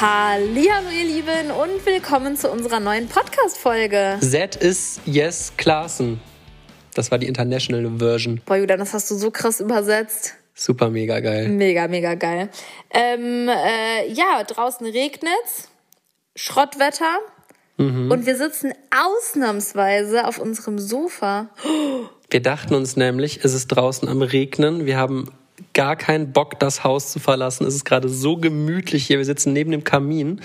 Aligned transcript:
Hallo 0.00 0.88
ihr 0.98 1.04
Lieben 1.04 1.50
und 1.50 1.84
willkommen 1.84 2.34
zu 2.34 2.50
unserer 2.50 2.80
neuen 2.80 3.06
Podcast-Folge. 3.06 4.16
Z 4.22 4.56
ist 4.56 4.98
Yes 5.04 5.52
Klaassen. 5.58 6.22
Das 6.94 7.10
war 7.10 7.18
die 7.18 7.26
International 7.26 7.98
Version. 7.98 8.40
Boah, 8.46 8.56
Julian, 8.56 8.78
das 8.78 8.94
hast 8.94 9.10
du 9.10 9.14
so 9.16 9.30
krass 9.30 9.60
übersetzt. 9.60 10.36
Super 10.54 10.88
mega 10.88 11.20
geil. 11.20 11.50
Mega, 11.50 11.86
mega 11.86 12.14
geil. 12.14 12.48
Ähm, 12.88 13.50
äh, 13.50 14.10
ja, 14.10 14.42
draußen 14.42 14.86
regnet's, 14.86 15.68
Schrottwetter 16.34 17.18
und 17.76 18.24
wir 18.24 18.36
sitzen 18.36 18.72
ausnahmsweise 18.90 20.26
auf 20.26 20.38
unserem 20.38 20.78
Sofa. 20.78 21.50
Wir 22.30 22.40
dachten 22.40 22.74
uns 22.74 22.96
nämlich, 22.96 23.44
es 23.44 23.52
ist 23.52 23.68
draußen 23.68 24.08
am 24.08 24.22
Regnen. 24.22 24.86
Wir 24.86 24.96
haben 24.96 25.30
gar 25.74 25.96
keinen 25.96 26.32
Bock, 26.32 26.58
das 26.58 26.84
Haus 26.84 27.12
zu 27.12 27.18
verlassen. 27.18 27.66
Es 27.66 27.74
ist 27.74 27.84
gerade 27.84 28.08
so 28.08 28.36
gemütlich 28.36 29.06
hier. 29.06 29.18
Wir 29.18 29.24
sitzen 29.24 29.52
neben 29.52 29.70
dem 29.70 29.84
Kamin 29.84 30.40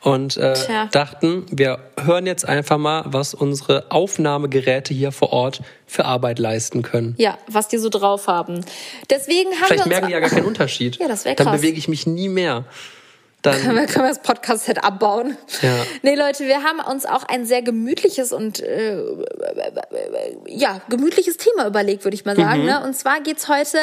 und 0.00 0.36
äh, 0.36 0.54
dachten, 0.90 1.46
wir 1.50 1.78
hören 2.02 2.26
jetzt 2.26 2.46
einfach 2.46 2.78
mal, 2.78 3.04
was 3.06 3.34
unsere 3.34 3.90
Aufnahmegeräte 3.90 4.92
hier 4.94 5.12
vor 5.12 5.32
Ort 5.32 5.62
für 5.86 6.04
Arbeit 6.04 6.38
leisten 6.38 6.82
können. 6.82 7.14
Ja, 7.18 7.38
was 7.46 7.68
die 7.68 7.78
so 7.78 7.88
drauf 7.88 8.26
haben. 8.26 8.64
Deswegen 9.10 9.50
haben 9.52 9.66
Vielleicht 9.66 9.84
wir 9.84 9.88
merken 9.88 10.06
die 10.08 10.12
ja 10.12 10.20
gar 10.20 10.30
keinen 10.30 10.46
Unterschied. 10.46 10.96
Ja, 10.96 11.08
das 11.08 11.24
wär 11.24 11.34
Dann 11.34 11.46
krass. 11.46 11.60
bewege 11.60 11.78
ich 11.78 11.88
mich 11.88 12.06
nie 12.06 12.28
mehr. 12.28 12.64
Dann 13.44 13.60
können 13.60 13.76
wir, 13.76 13.86
können 13.86 14.06
wir 14.06 14.08
das 14.08 14.22
Podcast-Set 14.22 14.82
abbauen. 14.82 15.36
Ja. 15.60 15.74
Nee, 16.02 16.14
Leute, 16.14 16.46
wir 16.46 16.62
haben 16.62 16.80
uns 16.80 17.04
auch 17.04 17.24
ein 17.24 17.44
sehr 17.44 17.60
gemütliches 17.60 18.32
und 18.32 18.60
äh, 18.60 19.02
ja, 20.46 20.80
gemütliches 20.88 21.36
Thema 21.36 21.66
überlegt, 21.66 22.04
würde 22.04 22.14
ich 22.14 22.24
mal 22.24 22.36
sagen. 22.36 22.64
Ne? 22.64 22.82
Und 22.82 22.96
zwar 22.96 23.20
geht's 23.20 23.46
heute 23.46 23.76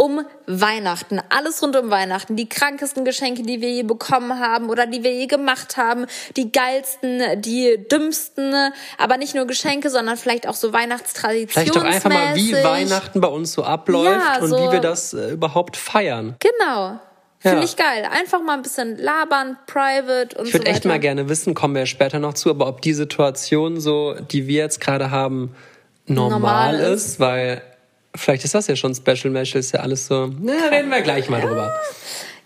um 0.00 0.20
Weihnachten. 0.46 1.20
Alles 1.28 1.60
rund 1.60 1.74
um 1.76 1.90
Weihnachten. 1.90 2.36
Die 2.36 2.48
krankesten 2.48 3.04
Geschenke, 3.04 3.42
die 3.42 3.60
wir 3.60 3.68
je 3.70 3.82
bekommen 3.82 4.38
haben 4.38 4.70
oder 4.70 4.86
die 4.86 5.02
wir 5.02 5.12
je 5.12 5.26
gemacht 5.26 5.76
haben. 5.76 6.06
Die 6.36 6.52
geilsten, 6.52 7.20
die 7.42 7.76
dümmsten. 7.90 8.54
Aber 8.96 9.16
nicht 9.16 9.34
nur 9.34 9.46
Geschenke, 9.46 9.90
sondern 9.90 10.16
vielleicht 10.16 10.46
auch 10.46 10.54
so 10.54 10.72
Weihnachtstraditionen. 10.72 11.48
vielleicht 11.48 11.74
doch 11.76 11.82
einfach 11.82 12.10
mal, 12.10 12.36
wie 12.36 12.52
Weihnachten 12.54 13.20
bei 13.20 13.26
uns 13.28 13.52
so 13.52 13.64
abläuft 13.64 14.20
Ja, 14.36 14.40
und 14.40 14.50
so- 14.50 14.56
wie 14.56 14.72
wir 14.72 14.80
das 14.80 15.14
äh, 15.14 15.30
überhaupt 15.32 15.76
feiern. 15.76 16.36
Genau. 16.38 17.00
Finde 17.40 17.58
Ja. 17.58 17.64
ich 17.64 17.76
geil. 17.76 18.04
Einfach 18.10 18.40
mal 18.40 18.54
ein 18.54 18.62
bisschen 18.62 18.98
labern, 18.98 19.56
private 19.66 20.36
und 20.38 20.46
Ich 20.46 20.52
so 20.52 20.58
würde 20.58 20.66
weiter. 20.66 20.76
echt 20.76 20.84
mal 20.84 21.00
gerne 21.00 21.28
wissen, 21.28 21.54
kommen 21.54 21.74
wir 21.74 21.86
später 21.86 22.20
noch 22.20 22.34
zu, 22.34 22.50
aber 22.50 22.68
ob 22.68 22.82
die 22.82 22.94
Situation 22.94 23.80
so, 23.80 24.14
die 24.14 24.46
wir 24.46 24.62
jetzt 24.62 24.80
gerade 24.80 25.10
haben, 25.10 25.54
normal, 26.06 26.30
Normal 26.76 26.80
ist, 26.94 27.18
weil 27.20 27.62
vielleicht 28.18 28.44
ist 28.44 28.54
das 28.54 28.66
ja 28.66 28.76
schon 28.76 28.94
Special 28.94 29.30
Mesh, 29.30 29.54
ist 29.54 29.72
ja 29.72 29.80
alles 29.80 30.06
so. 30.06 30.30
Na, 30.40 30.52
reden 30.70 30.90
wir 30.90 31.00
gleich 31.02 31.28
mal 31.30 31.40
drüber. 31.40 31.72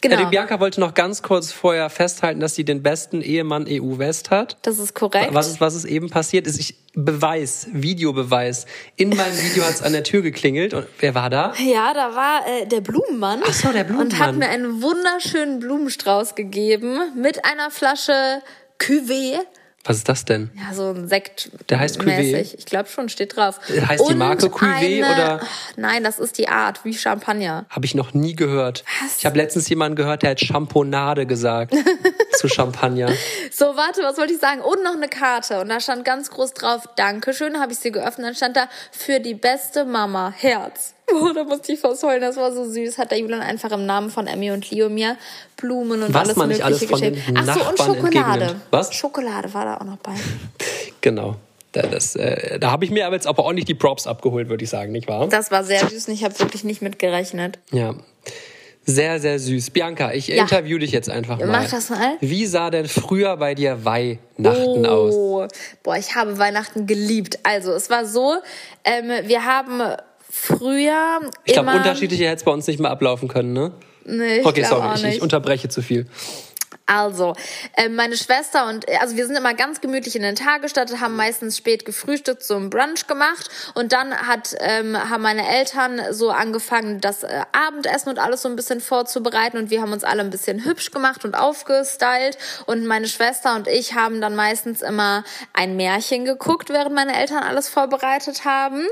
Genau. 0.00 0.16
Ja, 0.16 0.24
die 0.24 0.30
Bianca 0.30 0.58
wollte 0.58 0.80
noch 0.80 0.94
ganz 0.94 1.22
kurz 1.22 1.52
vorher 1.52 1.88
festhalten, 1.88 2.40
dass 2.40 2.56
sie 2.56 2.64
den 2.64 2.82
besten 2.82 3.22
Ehemann 3.22 3.66
EU-West 3.68 4.32
hat. 4.32 4.56
das 4.62 4.80
ist 4.80 4.94
korrekt. 4.94 5.32
Was 5.32 5.46
ist, 5.46 5.60
was 5.60 5.76
ist 5.76 5.84
eben 5.84 6.10
passiert 6.10 6.48
ist, 6.48 6.58
ich 6.58 6.74
Beweis, 6.94 7.68
Videobeweis. 7.72 8.66
In 8.96 9.10
meinem 9.10 9.38
Video 9.40 9.62
hat 9.62 9.74
es 9.74 9.82
an 9.82 9.92
der 9.92 10.02
Tür 10.02 10.20
geklingelt 10.22 10.74
und 10.74 10.86
wer 10.98 11.14
war 11.14 11.30
da? 11.30 11.54
Ja, 11.64 11.94
da 11.94 12.14
war 12.16 12.40
äh, 12.48 12.66
der 12.66 12.80
Blumenmann. 12.80 13.42
Ach 13.46 13.52
so, 13.52 13.68
der 13.72 13.88
Und 13.88 14.18
hat 14.18 14.32
Blumenmann. 14.32 14.38
mir 14.38 14.48
einen 14.48 14.82
wunderschönen 14.82 15.60
Blumenstrauß 15.60 16.34
gegeben 16.34 16.98
mit 17.16 17.44
einer 17.44 17.70
Flasche 17.70 18.42
Cuvée. 18.80 19.38
Was 19.84 19.96
ist 19.96 20.08
das 20.08 20.24
denn? 20.24 20.50
Ja, 20.54 20.72
so 20.74 20.90
ein 20.90 21.08
Sekt. 21.08 21.50
Der 21.68 21.80
heißt 21.80 22.00
Cuvée? 22.00 22.54
Ich 22.56 22.66
glaube 22.66 22.88
schon, 22.88 23.08
steht 23.08 23.36
drauf. 23.36 23.58
Heißt 23.68 24.04
die 24.08 24.12
Und 24.12 24.18
Marke 24.18 24.46
Cuvée 24.46 25.02
eine, 25.02 25.12
oder? 25.12 25.40
Ach, 25.42 25.48
Nein, 25.76 26.04
das 26.04 26.20
ist 26.20 26.38
die 26.38 26.48
Art, 26.48 26.84
wie 26.84 26.94
Champagner. 26.94 27.66
Habe 27.68 27.84
ich 27.84 27.96
noch 27.96 28.14
nie 28.14 28.36
gehört. 28.36 28.84
Was? 29.02 29.18
Ich 29.18 29.26
habe 29.26 29.36
letztens 29.36 29.68
jemanden 29.68 29.96
gehört, 29.96 30.22
der 30.22 30.30
hat 30.30 30.40
Champonade 30.40 31.26
gesagt 31.26 31.74
zu 32.42 32.48
Champagner. 32.48 33.12
So, 33.50 33.76
warte, 33.76 34.02
was 34.02 34.16
wollte 34.18 34.32
ich 34.32 34.40
sagen? 34.40 34.60
Und 34.60 34.82
noch 34.82 34.94
eine 34.94 35.08
Karte. 35.08 35.60
Und 35.60 35.68
da 35.68 35.78
stand 35.78 36.04
ganz 36.04 36.30
groß 36.30 36.54
drauf, 36.54 36.82
Dankeschön, 36.96 37.60
habe 37.60 37.72
ich 37.72 37.78
sie 37.78 37.92
geöffnet. 37.92 38.28
Dann 38.28 38.34
stand 38.34 38.56
da, 38.56 38.68
für 38.90 39.20
die 39.20 39.34
beste 39.34 39.84
Mama, 39.84 40.32
Herz. 40.36 40.94
Oh, 41.14 41.30
da 41.34 41.44
musste 41.44 41.72
ich 41.72 41.80
fast 41.80 42.02
heulen, 42.04 42.22
das 42.22 42.36
war 42.36 42.52
so 42.52 42.64
süß. 42.64 42.96
Hat 42.96 43.10
der 43.10 43.18
Julian 43.18 43.42
einfach 43.42 43.70
im 43.72 43.84
Namen 43.84 44.08
von 44.08 44.26
Emmy 44.26 44.50
und 44.50 44.70
Leo 44.70 44.88
mir 44.88 45.18
Blumen 45.58 46.02
und 46.02 46.14
Was 46.14 46.22
alles 46.22 46.36
man 46.36 46.48
nicht 46.48 46.64
mögliche 46.64 46.86
alles 46.88 46.90
von 46.90 47.00
den 47.02 47.14
geschenkt. 47.14 47.40
Ach 47.46 47.54
so, 47.54 47.68
und 47.68 47.78
Schokolade. 47.78 48.16
entgegennimmt. 48.16 48.60
Was? 48.70 48.94
Schokolade 48.94 49.52
war 49.52 49.64
da 49.66 49.76
auch 49.76 49.84
noch 49.84 49.98
bei. 49.98 50.12
Genau. 51.02 51.36
Da, 51.72 51.82
das, 51.82 52.16
äh, 52.16 52.58
da 52.58 52.70
habe 52.70 52.84
ich 52.84 52.90
mir 52.90 53.06
aber 53.06 53.16
jetzt 53.16 53.26
aber 53.26 53.44
ordentlich 53.44 53.66
die 53.66 53.74
Props 53.74 54.06
abgeholt, 54.06 54.48
würde 54.48 54.64
ich 54.64 54.70
sagen, 54.70 54.92
nicht 54.92 55.08
wahr? 55.08 55.28
Das 55.28 55.50
war 55.50 55.64
sehr 55.64 55.86
süß 55.86 56.08
und 56.08 56.14
ich 56.14 56.24
habe 56.24 56.38
wirklich 56.38 56.64
nicht 56.64 56.80
mit 56.80 56.98
gerechnet. 56.98 57.58
Ja. 57.72 57.94
Sehr, 58.84 59.20
sehr 59.20 59.38
süß. 59.38 59.70
Bianca, 59.70 60.12
ich 60.12 60.30
interview 60.30 60.78
dich 60.78 60.90
jetzt 60.90 61.08
einfach 61.08 61.38
mal. 61.38 61.46
mach 61.46 61.70
das 61.70 61.90
mal. 61.90 62.16
Wie 62.20 62.46
sah 62.46 62.70
denn 62.70 62.88
früher 62.88 63.36
bei 63.36 63.54
dir 63.54 63.84
Weihnachten 63.84 64.86
aus? 64.86 65.14
Oh, 65.14 65.46
boah, 65.82 65.96
ich 65.96 66.16
habe 66.16 66.38
Weihnachten 66.38 66.86
geliebt. 66.86 67.38
Also, 67.44 67.72
es 67.72 67.90
war 67.90 68.04
so, 68.06 68.34
ähm, 68.84 69.10
wir 69.28 69.44
haben 69.44 69.80
früher 70.28 71.20
Ich 71.44 71.52
glaube, 71.52 71.70
unterschiedliche 71.70 72.24
hätte 72.24 72.36
es 72.36 72.44
bei 72.44 72.50
uns 72.50 72.66
nicht 72.66 72.80
mehr 72.80 72.90
ablaufen 72.90 73.28
können, 73.28 73.52
ne? 73.52 73.72
Nee, 74.04 74.38
ich 74.38 74.46
Okay, 74.46 74.64
sorry, 74.64 74.96
ich, 74.96 75.04
ich 75.04 75.22
unterbreche 75.22 75.68
zu 75.68 75.80
viel. 75.80 76.06
Also, 76.86 77.34
äh, 77.76 77.88
meine 77.88 78.16
Schwester 78.16 78.66
und 78.66 78.86
also 79.00 79.16
wir 79.16 79.26
sind 79.26 79.36
immer 79.36 79.54
ganz 79.54 79.80
gemütlich 79.80 80.16
in 80.16 80.22
den 80.22 80.34
Tag 80.34 80.62
gestartet, 80.62 81.00
haben 81.00 81.16
meistens 81.16 81.56
spät 81.56 81.84
gefrühstückt, 81.84 82.42
so 82.42 82.56
einen 82.56 82.70
Brunch 82.70 83.06
gemacht. 83.06 83.48
Und 83.74 83.92
dann 83.92 84.14
hat 84.14 84.54
ähm, 84.58 84.96
haben 84.96 85.22
meine 85.22 85.48
Eltern 85.48 86.00
so 86.10 86.30
angefangen, 86.30 87.00
das 87.00 87.22
äh, 87.22 87.42
Abendessen 87.52 88.08
und 88.08 88.18
alles 88.18 88.42
so 88.42 88.48
ein 88.48 88.56
bisschen 88.56 88.80
vorzubereiten. 88.80 89.58
Und 89.58 89.70
wir 89.70 89.80
haben 89.80 89.92
uns 89.92 90.04
alle 90.04 90.22
ein 90.22 90.30
bisschen 90.30 90.64
hübsch 90.64 90.90
gemacht 90.90 91.24
und 91.24 91.34
aufgestylt. 91.34 92.36
Und 92.66 92.84
meine 92.86 93.06
Schwester 93.06 93.54
und 93.54 93.68
ich 93.68 93.94
haben 93.94 94.20
dann 94.20 94.34
meistens 94.34 94.82
immer 94.82 95.24
ein 95.52 95.76
Märchen 95.76 96.24
geguckt, 96.24 96.68
während 96.70 96.94
meine 96.94 97.16
Eltern 97.18 97.42
alles 97.42 97.68
vorbereitet 97.68 98.44
haben. 98.44 98.86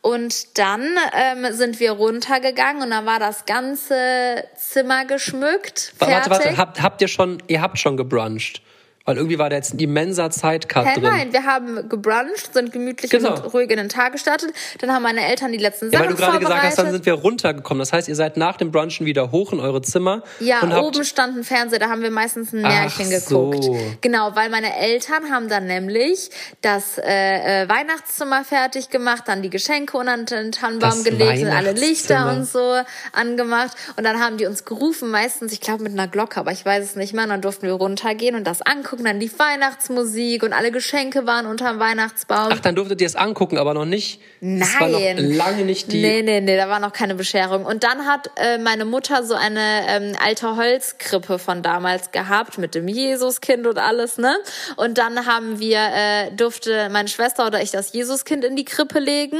Und 0.00 0.58
dann 0.58 0.86
ähm, 1.12 1.52
sind 1.52 1.80
wir 1.80 1.92
runtergegangen 1.92 2.82
und 2.82 2.90
dann 2.90 3.06
war 3.06 3.18
das 3.18 3.46
ganze 3.46 4.44
Zimmer 4.56 5.06
geschmückt, 5.06 5.94
fertig. 5.96 6.30
Warte, 6.30 6.30
warte, 6.30 6.56
habt, 6.58 6.82
habt 6.82 7.00
ihr 7.00 7.08
schon, 7.08 7.33
ihr 7.48 7.60
habt 7.60 7.78
schon 7.78 7.96
gebruncht? 7.96 8.62
Weil 9.06 9.16
irgendwie 9.18 9.38
war 9.38 9.50
da 9.50 9.56
jetzt 9.56 9.74
ein 9.74 9.78
immenser 9.80 10.30
Zeitcut 10.30 10.86
Hä, 10.86 10.94
drin. 10.94 11.02
nein, 11.02 11.32
wir 11.34 11.44
haben 11.44 11.90
gebruncht, 11.90 12.54
sind 12.54 12.72
gemütlich 12.72 13.10
Genau. 13.10 13.34
und 13.34 13.52
ruhig 13.52 13.70
in 13.70 13.76
den 13.76 13.90
Tag 13.90 14.12
gestartet. 14.12 14.50
Dann 14.78 14.90
haben 14.92 15.02
meine 15.02 15.20
Eltern 15.26 15.52
die 15.52 15.58
letzten 15.58 15.90
Ja, 15.90 15.98
Sachen 15.98 16.04
weil 16.06 16.14
du 16.14 16.22
gerade 16.22 16.38
gesagt 16.38 16.62
hast, 16.62 16.78
dann 16.78 16.90
sind 16.90 17.04
wir 17.04 17.12
runtergekommen. 17.12 17.80
Das 17.80 17.92
heißt, 17.92 18.08
ihr 18.08 18.14
seid 18.16 18.38
nach 18.38 18.56
dem 18.56 18.70
Brunchen 18.70 19.04
wieder 19.04 19.30
hoch 19.30 19.52
in 19.52 19.60
eure 19.60 19.82
Zimmer 19.82 20.22
ja, 20.40 20.60
und 20.60 20.72
oben 20.72 21.04
stand 21.04 21.36
ein 21.36 21.44
Fernseher, 21.44 21.80
da 21.80 21.90
haben 21.90 22.00
wir 22.00 22.10
meistens 22.10 22.54
ein 22.54 22.64
Ach 22.64 22.70
Märchen 22.70 23.10
geguckt. 23.10 23.64
so. 23.64 23.76
Genau, 24.00 24.34
weil 24.36 24.48
meine 24.48 24.74
Eltern 24.74 25.30
haben 25.30 25.50
dann 25.50 25.66
nämlich 25.66 26.30
das 26.62 26.96
äh, 26.96 27.64
äh, 27.64 27.68
Weihnachtszimmer 27.68 28.42
fertig 28.42 28.88
gemacht, 28.88 29.24
dann 29.26 29.42
die 29.42 29.50
Geschenke 29.50 29.98
unter 29.98 30.16
den 30.16 30.50
Tannenbaum 30.50 31.04
gelegt 31.04 31.42
und 31.42 31.48
alle 31.48 31.72
Lichter 31.72 32.32
und 32.32 32.46
so 32.48 32.80
angemacht. 33.12 33.76
Und 33.96 34.04
dann 34.04 34.18
haben 34.18 34.38
die 34.38 34.46
uns 34.46 34.64
gerufen, 34.64 35.10
meistens, 35.10 35.52
ich 35.52 35.60
glaube 35.60 35.82
mit 35.82 35.92
einer 35.92 36.08
Glocke, 36.08 36.40
aber 36.40 36.52
ich 36.52 36.64
weiß 36.64 36.82
es 36.82 36.96
nicht 36.96 37.12
mehr. 37.12 37.24
Und 37.24 37.30
dann 37.30 37.42
durften 37.42 37.66
wir 37.66 37.74
runtergehen 37.74 38.34
und 38.34 38.44
das 38.44 38.62
angucken. 38.62 38.93
Dann 39.02 39.18
lief 39.18 39.38
Weihnachtsmusik 39.38 40.42
und 40.42 40.52
alle 40.52 40.70
Geschenke 40.70 41.26
waren 41.26 41.46
unterm 41.46 41.80
Weihnachtsbaum. 41.80 42.50
Ach, 42.52 42.60
dann 42.60 42.76
durftet 42.76 43.00
ihr 43.00 43.06
es 43.06 43.16
angucken, 43.16 43.58
aber 43.58 43.74
noch 43.74 43.86
nicht. 43.86 44.20
Das 44.40 44.78
war 44.78 44.88
noch 44.88 45.00
Nein. 45.00 45.34
lange 45.34 45.64
nicht 45.64 45.90
die. 45.90 46.02
Nee, 46.02 46.22
nee, 46.22 46.40
nee, 46.40 46.56
da 46.56 46.68
war 46.68 46.78
noch 46.78 46.92
keine 46.92 47.14
Bescherung. 47.14 47.64
Und 47.64 47.82
dann 47.82 48.06
hat 48.06 48.30
äh, 48.36 48.58
meine 48.58 48.84
Mutter 48.84 49.24
so 49.24 49.34
eine 49.34 49.88
ähm, 49.88 50.16
alte 50.22 50.56
Holzkrippe 50.56 51.38
von 51.38 51.62
damals 51.62 52.12
gehabt 52.12 52.58
mit 52.58 52.74
dem 52.74 52.86
Jesuskind 52.86 53.66
und 53.66 53.78
alles, 53.78 54.18
ne? 54.18 54.36
Und 54.76 54.98
dann 54.98 55.26
haben 55.26 55.58
wir, 55.58 55.78
äh, 55.78 56.30
durfte 56.36 56.90
meine 56.90 57.08
Schwester 57.08 57.46
oder 57.46 57.62
ich 57.62 57.70
das 57.70 57.92
Jesuskind 57.92 58.44
in 58.44 58.54
die 58.54 58.64
Krippe 58.64 58.98
legen. 58.98 59.38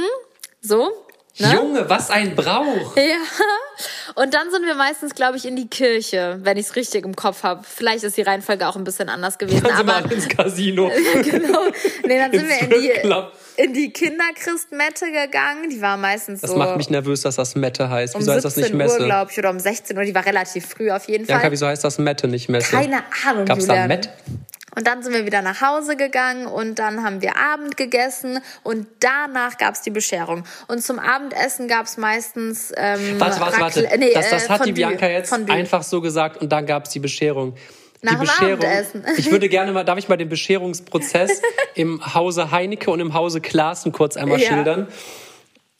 So. 0.61 0.91
Ne? 1.37 1.53
Junge, 1.53 1.89
was 1.89 2.09
ein 2.09 2.35
Brauch! 2.35 2.95
Ja. 2.97 3.17
Und 4.15 4.33
dann 4.33 4.49
sind 4.51 4.65
wir 4.65 4.75
meistens, 4.75 5.15
glaube 5.15 5.35
ich, 5.35 5.45
in 5.45 5.57
die 5.57 5.67
Kirche, 5.67 6.39
wenn 6.43 6.55
ich 6.55 6.67
es 6.67 6.75
richtig 6.77 7.03
im 7.03 7.13
Kopf 7.13 7.43
habe. 7.43 7.61
Vielleicht 7.69 8.05
ist 8.05 8.15
die 8.15 8.21
Reihenfolge 8.21 8.65
auch 8.69 8.77
ein 8.77 8.85
bisschen 8.85 9.09
anders 9.09 9.37
gewesen. 9.37 9.63
Dann 9.63 9.75
sind 9.75 9.87
wir 9.87 9.93
aber 9.95 10.05
alle 10.05 10.15
ins 10.15 10.29
Casino. 10.29 10.89
genau. 11.23 11.65
Nee, 12.07 12.17
dann 12.19 12.31
sind 12.31 12.47
wir 12.47 12.61
in 12.61 12.69
die, 12.81 12.87
Club. 13.01 13.33
in 13.57 13.73
die 13.73 13.91
Kinderchristmette 13.91 15.07
gegangen. 15.11 15.69
Die 15.69 15.81
war 15.81 15.97
meistens 15.97 16.39
Das 16.39 16.51
so. 16.51 16.55
macht 16.57 16.77
mich 16.77 16.89
nervös, 16.89 17.21
dass 17.23 17.35
das 17.35 17.55
Mette 17.55 17.89
heißt. 17.89 18.15
um 18.15 18.21
Wieso 18.21 18.31
heißt 18.31 18.45
das 18.45 18.55
17 18.55 18.77
nicht 18.77 18.87
Uhr, 18.89 18.93
Messe? 18.95 19.05
glaube 19.05 19.31
ich, 19.31 19.37
oder 19.39 19.49
um 19.49 19.59
16 19.59 19.97
Uhr. 19.97 20.03
Die 20.05 20.15
war 20.15 20.25
relativ 20.25 20.65
früh 20.67 20.89
auf 20.89 21.05
jeden 21.09 21.25
Janka, 21.25 21.41
Fall. 21.41 21.51
wieso 21.51 21.67
heißt 21.67 21.83
das 21.83 21.97
Mette, 21.97 22.29
nicht 22.29 22.47
Messe? 22.47 22.71
Keine 22.71 23.03
Ahnung, 23.27 23.43
Gab's 23.43 23.65
da 23.67 23.73
Julian. 23.73 24.07
Und 24.75 24.87
dann 24.87 25.01
sind 25.03 25.13
wir 25.13 25.25
wieder 25.25 25.41
nach 25.41 25.61
Hause 25.61 25.95
gegangen 25.95 26.47
und 26.47 26.79
dann 26.79 27.03
haben 27.03 27.21
wir 27.21 27.37
Abend 27.37 27.77
gegessen 27.77 28.39
und 28.63 28.87
danach 28.99 29.57
gab's 29.57 29.81
die 29.81 29.89
Bescherung. 29.89 30.43
Und 30.67 30.83
zum 30.83 30.99
Abendessen 30.99 31.67
gab's 31.67 31.97
meistens 31.97 32.73
ähm, 32.75 33.19
Warte, 33.19 33.39
warte, 33.39 33.59
warte. 33.61 33.79
Raclette- 33.83 33.97
nee, 33.97 34.11
das, 34.13 34.29
das 34.29 34.45
äh, 34.45 34.49
hat 34.49 34.65
die. 34.65 34.73
Bianca 34.73 35.07
jetzt 35.07 35.31
einfach 35.33 35.83
so 35.83 36.01
gesagt 36.01 36.41
und 36.41 36.49
dann 36.51 36.65
gab 36.65 36.85
es 36.85 36.91
die 36.91 36.99
Bescherung. 36.99 37.55
Nach 38.01 38.11
die 38.11 38.17
dem 38.17 38.21
Bescherung. 38.21 38.53
Abendessen. 38.53 39.05
Ich 39.17 39.31
würde 39.31 39.47
gerne 39.49 39.71
mal, 39.71 39.83
darf 39.85 39.97
ich 39.97 40.09
mal 40.09 40.17
den 40.17 40.29
Bescherungsprozess 40.29 41.41
im 41.75 42.13
Hause 42.13 42.51
Heinecke 42.51 42.91
und 42.91 42.99
im 42.99 43.13
Hause 43.13 43.39
Klaassen 43.41 43.91
kurz 43.93 44.17
einmal 44.17 44.39
Ja. 44.39 44.49
schildern? 44.49 44.87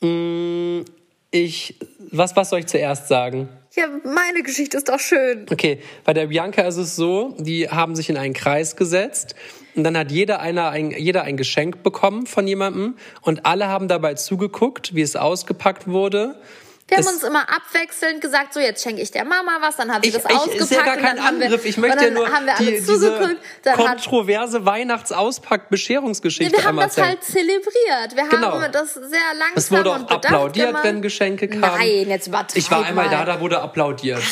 Mm, 0.00 0.84
Ich, 1.30 1.78
was, 2.10 2.34
was 2.36 2.50
soll 2.50 2.60
ich 2.60 2.66
zuerst 2.66 3.08
sagen? 3.08 3.48
Ja, 3.76 3.88
meine 4.04 4.42
Geschichte 4.42 4.78
ist 4.78 4.88
doch 4.88 4.98
schön. 4.98 5.44
Okay, 5.50 5.80
bei 6.04 6.14
der 6.14 6.28
Bianca 6.28 6.62
ist 6.62 6.78
es 6.78 6.96
so, 6.96 7.36
die 7.38 7.68
haben 7.68 7.94
sich 7.94 8.08
in 8.08 8.16
einen 8.16 8.32
Kreis 8.32 8.74
gesetzt 8.74 9.34
und 9.74 9.84
dann 9.84 9.98
hat 9.98 10.10
jeder 10.10 10.40
einer 10.40 10.70
ein, 10.70 10.92
jeder 10.92 11.24
ein 11.24 11.36
Geschenk 11.36 11.82
bekommen 11.82 12.24
von 12.26 12.48
jemandem 12.48 12.96
und 13.20 13.44
alle 13.44 13.68
haben 13.68 13.86
dabei 13.86 14.14
zugeguckt, 14.14 14.94
wie 14.94 15.02
es 15.02 15.14
ausgepackt 15.14 15.88
wurde. 15.88 16.40
Wir 16.88 16.98
haben 16.98 17.06
uns 17.08 17.24
immer 17.24 17.42
abwechselnd 17.50 18.20
gesagt, 18.20 18.54
so 18.54 18.60
jetzt 18.60 18.80
schenke 18.82 19.02
ich 19.02 19.10
der 19.10 19.24
Mama 19.24 19.58
was, 19.60 19.74
dann 19.76 19.92
hat 19.92 20.04
sie 20.04 20.10
Ich, 20.10 20.14
das 20.14 20.24
ich 20.24 20.30
ausgepackt. 20.36 20.60
ist 20.60 20.70
ja 20.70 20.82
gar 20.84 20.96
kein 20.96 21.16
wir- 21.16 21.24
Angriff. 21.24 21.64
Ich 21.64 21.76
möchte 21.78 22.04
ja 22.04 22.10
nur 22.12 22.30
haben 22.30 22.46
wir 22.46 22.56
alle 22.56 22.70
die, 22.70 22.84
zugeguckt. 22.84 23.38
Dann 23.64 23.76
kontroverse 23.76 24.64
Weihnachtsauspack-Bescherungsgeschichte 24.64 26.56
wir 26.56 26.64
haben 26.64 26.76
das 26.76 26.96
halt 26.96 27.22
zelebriert. 27.24 28.14
Wir 28.14 28.28
Genau. 28.28 28.52
haben 28.60 28.72
das 28.72 28.94
sehr 28.94 29.02
langsam 29.38 29.52
Es 29.56 29.70
wurde 29.70 29.90
auch 29.90 30.08
applaudiert, 30.10 30.70
immer. 30.70 30.84
wenn 30.84 31.02
Geschenke 31.02 31.48
kamen. 31.48 31.60
Nein, 31.60 32.08
jetzt 32.08 32.28
übertreib 32.28 32.56
Ich 32.56 32.70
war 32.70 32.84
einmal 32.84 33.06
mal. 33.06 33.10
da, 33.10 33.24
da 33.24 33.40
wurde 33.40 33.60
applaudiert. 33.60 34.22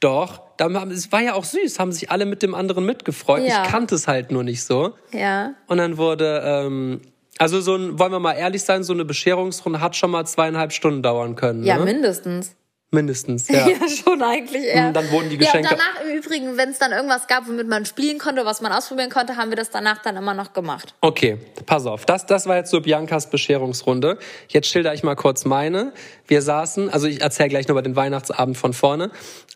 Doch. 0.00 0.42
Es 0.90 1.10
war 1.10 1.20
ja 1.20 1.34
auch 1.34 1.44
süß, 1.44 1.78
haben 1.80 1.90
sich 1.92 2.10
alle 2.10 2.24
mit 2.24 2.42
dem 2.42 2.54
anderen 2.54 2.84
mitgefreut. 2.84 3.42
Ja. 3.42 3.64
Ich 3.64 3.70
kannte 3.70 3.94
es 3.96 4.06
halt 4.06 4.30
nur 4.30 4.44
nicht 4.44 4.62
so. 4.64 4.94
Ja. 5.10 5.54
Und 5.66 5.78
dann 5.78 5.96
wurde, 5.96 6.42
ähm, 6.44 7.00
also 7.38 7.60
so 7.60 7.74
ein, 7.74 7.98
wollen 7.98 8.12
wir 8.12 8.20
mal 8.20 8.34
ehrlich 8.34 8.62
sein, 8.62 8.84
so 8.84 8.92
eine 8.92 9.04
Bescherungsrunde 9.04 9.80
hat 9.80 9.96
schon 9.96 10.10
mal 10.10 10.24
zweieinhalb 10.26 10.72
Stunden 10.72 11.02
dauern 11.02 11.34
können. 11.34 11.64
Ja, 11.64 11.78
ne? 11.78 11.84
mindestens. 11.84 12.54
Mindestens, 12.94 13.48
ja. 13.48 13.66
Ja, 13.68 13.88
schon 13.88 14.22
eigentlich 14.22 14.64
eher. 14.64 14.88
Und 14.88 14.92
dann 14.94 15.10
wurden 15.10 15.30
die 15.30 15.36
Ja, 15.36 15.46
Geschenke- 15.50 15.70
und 15.70 15.78
danach 15.80 16.04
im 16.04 16.16
Übrigen, 16.18 16.56
wenn 16.58 16.68
es 16.68 16.78
dann 16.78 16.92
irgendwas 16.92 17.26
gab, 17.26 17.48
womit 17.48 17.66
man 17.66 17.86
spielen 17.86 18.18
konnte, 18.18 18.44
was 18.44 18.60
man 18.60 18.70
ausprobieren 18.70 19.08
konnte, 19.08 19.36
haben 19.36 19.50
wir 19.50 19.56
das 19.56 19.70
danach 19.70 20.02
dann 20.02 20.16
immer 20.16 20.34
noch 20.34 20.52
gemacht. 20.52 20.94
Okay, 21.00 21.38
pass 21.64 21.86
auf. 21.86 22.04
Das, 22.04 22.26
das 22.26 22.46
war 22.46 22.56
jetzt 22.56 22.70
so 22.70 22.82
Biancas 22.82 23.30
Bescherungsrunde. 23.30 24.18
Jetzt 24.48 24.68
schilder 24.68 24.92
ich 24.92 25.02
mal 25.02 25.16
kurz 25.16 25.46
meine. 25.46 25.92
Wir 26.28 26.42
saßen, 26.42 26.90
also 26.90 27.06
ich 27.06 27.22
erzähle 27.22 27.48
gleich 27.48 27.66
nur 27.66 27.74
über 27.76 27.82
den 27.82 27.96
Weihnachtsabend 27.96 28.58
von 28.58 28.74
vorne, 28.74 29.10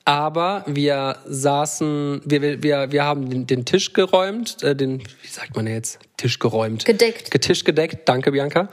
aber 0.07 0.65
wir 0.67 1.17
saßen, 1.27 2.23
wir, 2.25 2.63
wir- 2.63 2.91
wir, 2.91 3.05
haben 3.05 3.29
den, 3.29 3.47
den 3.47 3.65
Tisch 3.67 3.93
geräumt, 3.93 4.63
äh, 4.63 4.75
den, 4.75 5.01
wie 5.01 5.29
sagt 5.29 5.55
man 5.57 5.67
jetzt? 5.67 5.99
Tisch 6.17 6.39
geräumt. 6.39 6.87
Gedeckt. 6.87 7.31
Ge- 7.31 7.41
Tisch 7.41 7.65
gedeckt, 7.65 8.09
danke 8.09 8.33
Bianca. 8.33 8.69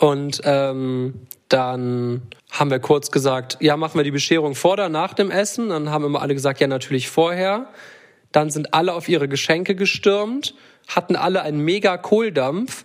Und 0.00 0.40
ähm, 0.44 1.26
dann 1.50 2.22
haben 2.50 2.70
wir 2.70 2.78
kurz 2.78 3.10
gesagt, 3.10 3.58
ja, 3.60 3.76
machen 3.76 3.98
wir 3.98 4.04
die 4.04 4.10
Bescherung 4.10 4.54
vor 4.54 4.72
oder 4.72 4.88
nach 4.88 5.12
dem 5.12 5.30
Essen. 5.30 5.68
Dann 5.68 5.90
haben 5.90 6.04
immer 6.04 6.22
alle 6.22 6.34
gesagt, 6.34 6.58
ja, 6.60 6.66
natürlich 6.66 7.10
vorher. 7.10 7.66
Dann 8.32 8.50
sind 8.50 8.72
alle 8.72 8.94
auf 8.94 9.08
ihre 9.08 9.28
Geschenke 9.28 9.74
gestürmt, 9.74 10.54
hatten 10.88 11.16
alle 11.16 11.42
einen 11.42 11.60
mega 11.60 11.98
Kohldampf. 11.98 12.84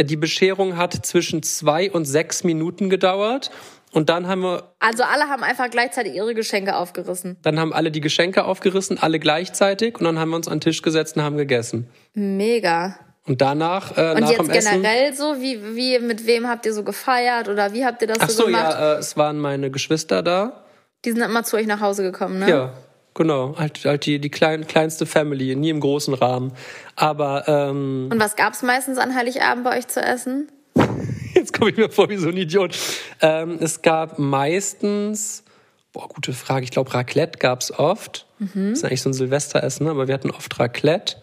Die 0.00 0.16
Bescherung 0.16 0.76
hat 0.76 0.94
zwischen 1.06 1.42
zwei 1.42 1.90
und 1.92 2.06
sechs 2.06 2.42
Minuten 2.42 2.90
gedauert. 2.90 3.50
Und 3.92 4.08
dann 4.10 4.26
haben 4.26 4.42
wir, 4.42 4.74
Also 4.80 5.04
alle 5.04 5.28
haben 5.28 5.42
einfach 5.44 5.70
gleichzeitig 5.70 6.14
ihre 6.14 6.34
Geschenke 6.34 6.76
aufgerissen. 6.76 7.36
dann 7.42 7.58
haben 7.60 7.72
alle 7.72 7.90
die 7.90 8.00
Geschenke 8.00 8.44
aufgerissen, 8.44 8.98
alle 8.98 9.18
gleichzeitig. 9.20 9.98
Und 9.98 10.04
dann 10.04 10.18
haben 10.18 10.30
wir 10.30 10.36
uns 10.36 10.48
an 10.48 10.54
den 10.54 10.60
Tisch 10.62 10.82
gesetzt 10.82 11.16
und 11.16 11.22
haben 11.22 11.36
gegessen. 11.36 11.88
Mega. 12.14 12.98
Und 13.28 13.40
danach, 13.40 13.96
äh, 13.96 14.12
Und 14.14 14.20
nach 14.20 14.30
dem 14.30 14.46
jetzt 14.46 14.56
Essen. 14.56 14.82
generell 14.82 15.14
so, 15.14 15.36
wie, 15.40 15.76
wie, 15.76 15.98
mit 15.98 16.26
wem 16.26 16.48
habt 16.48 16.64
ihr 16.64 16.72
so 16.72 16.82
gefeiert 16.82 17.48
oder 17.48 17.74
wie 17.74 17.84
habt 17.84 18.00
ihr 18.00 18.08
das 18.08 18.18
Ach 18.20 18.30
so 18.30 18.38
so, 18.42 18.46
gemacht? 18.46 18.72
ja, 18.72 18.94
äh, 18.94 18.98
es 18.98 19.16
waren 19.16 19.38
meine 19.38 19.70
Geschwister 19.70 20.22
da. 20.22 20.64
Die 21.04 21.12
sind 21.12 21.20
immer 21.20 21.44
zu 21.44 21.56
euch 21.56 21.66
nach 21.66 21.80
Hause 21.80 22.02
gekommen, 22.02 22.38
ne? 22.38 22.48
Ja, 22.48 22.72
genau. 23.14 23.54
Halt, 23.58 23.84
halt 23.84 24.06
die, 24.06 24.18
die 24.18 24.30
klein, 24.30 24.66
kleinste 24.66 25.04
Family, 25.06 25.54
nie 25.54 25.70
im 25.70 25.80
großen 25.80 26.14
Rahmen. 26.14 26.52
Aber 26.96 27.46
ähm, 27.46 28.08
Und 28.10 28.18
was 28.18 28.34
gab's 28.34 28.62
meistens 28.62 28.98
an 28.98 29.14
Heiligabend 29.14 29.62
bei 29.64 29.78
euch 29.78 29.86
zu 29.88 30.00
essen? 30.00 30.48
jetzt 31.34 31.52
komme 31.52 31.70
ich 31.70 31.76
mir 31.76 31.90
vor 31.90 32.08
wie 32.08 32.16
so 32.16 32.28
ein 32.28 32.36
Idiot. 32.36 32.76
Ähm, 33.20 33.58
es 33.60 33.82
gab 33.82 34.18
meistens, 34.18 35.44
boah, 35.92 36.08
gute 36.08 36.32
Frage, 36.32 36.64
ich 36.64 36.70
glaube 36.70 36.92
Raclette 36.94 37.38
gab's 37.38 37.70
oft. 37.70 38.26
Mhm. 38.38 38.70
Das 38.70 38.78
ist 38.78 38.84
eigentlich 38.84 39.02
so 39.02 39.10
ein 39.10 39.14
Silvesteressen, 39.14 39.84
ne? 39.86 39.90
aber 39.92 40.08
wir 40.08 40.14
hatten 40.14 40.30
oft 40.30 40.58
Raclette. 40.58 41.16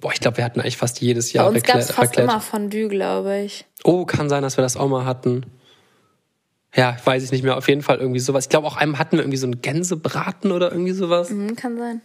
Boah, 0.00 0.12
ich 0.12 0.20
glaube, 0.20 0.38
wir 0.38 0.44
hatten 0.44 0.60
eigentlich 0.60 0.76
fast 0.76 1.00
jedes 1.00 1.32
Bei 1.32 1.38
Jahr 1.38 1.48
uns 1.48 1.56
Raclette. 1.58 1.78
gab's 1.78 1.86
fast 1.92 1.98
Raclette. 2.12 2.22
immer 2.30 2.40
Fondue, 2.40 2.88
glaube 2.88 3.38
ich. 3.40 3.66
Oh, 3.84 4.04
kann 4.04 4.28
sein, 4.28 4.42
dass 4.42 4.56
wir 4.56 4.62
das 4.62 4.76
auch 4.76 4.88
mal 4.88 5.04
hatten. 5.04 5.44
Ja, 6.74 6.96
weiß 7.04 7.22
ich 7.24 7.32
nicht 7.32 7.42
mehr. 7.42 7.56
Auf 7.56 7.68
jeden 7.68 7.82
Fall 7.82 7.98
irgendwie 7.98 8.20
sowas. 8.20 8.44
Ich 8.44 8.48
glaube, 8.48 8.66
auch 8.66 8.76
einmal 8.76 9.00
hatten 9.00 9.12
wir 9.16 9.20
irgendwie 9.20 9.36
so 9.38 9.46
einen 9.46 9.60
Gänsebraten 9.60 10.52
oder 10.52 10.70
irgendwie 10.70 10.92
sowas. 10.92 11.28
Hm, 11.30 11.56
kann 11.56 11.76
sein. 11.78 12.00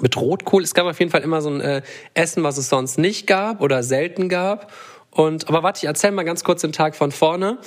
mit 0.00 0.16
Rotkohl. 0.16 0.62
Es 0.62 0.74
gab 0.74 0.86
auf 0.86 0.98
jeden 0.98 1.10
Fall 1.10 1.22
immer 1.22 1.40
so 1.42 1.50
ein 1.50 1.60
äh, 1.60 1.82
Essen, 2.14 2.42
was 2.42 2.56
es 2.58 2.68
sonst 2.68 2.98
nicht 2.98 3.26
gab 3.26 3.60
oder 3.60 3.82
selten 3.82 4.28
gab. 4.28 4.72
Und 5.10 5.48
aber 5.48 5.62
warte, 5.62 5.78
ich 5.78 5.84
erzähl 5.84 6.10
mal 6.10 6.24
ganz 6.24 6.44
kurz 6.44 6.62
den 6.62 6.72
Tag 6.72 6.96
von 6.96 7.12
vorne. 7.12 7.58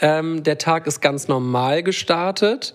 Ähm, 0.00 0.42
der 0.42 0.58
Tag 0.58 0.86
ist 0.86 1.00
ganz 1.00 1.28
normal 1.28 1.82
gestartet. 1.82 2.74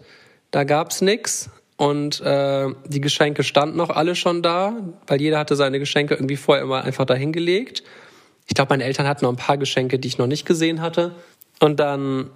Da 0.51 0.63
gab's 0.63 1.01
nix 1.01 1.49
und 1.77 2.21
äh, 2.21 2.69
die 2.87 3.01
Geschenke 3.01 3.43
standen 3.43 3.77
noch 3.77 3.89
alle 3.89 4.15
schon 4.15 4.41
da, 4.41 4.73
weil 5.07 5.19
jeder 5.19 5.39
hatte 5.39 5.55
seine 5.55 5.79
Geschenke 5.79 6.13
irgendwie 6.13 6.37
vorher 6.37 6.63
immer 6.63 6.83
einfach 6.83 7.05
dahingelegt. 7.05 7.83
Ich 8.47 8.53
glaube, 8.53 8.69
meine 8.69 8.85
Eltern 8.85 9.07
hatten 9.07 9.25
noch 9.25 9.31
ein 9.31 9.37
paar 9.37 9.57
Geschenke, 9.57 9.99
die 9.99 10.07
ich 10.07 10.17
noch 10.17 10.27
nicht 10.27 10.45
gesehen 10.45 10.81
hatte. 10.81 11.15
Und 11.59 11.79
dann 11.79 12.29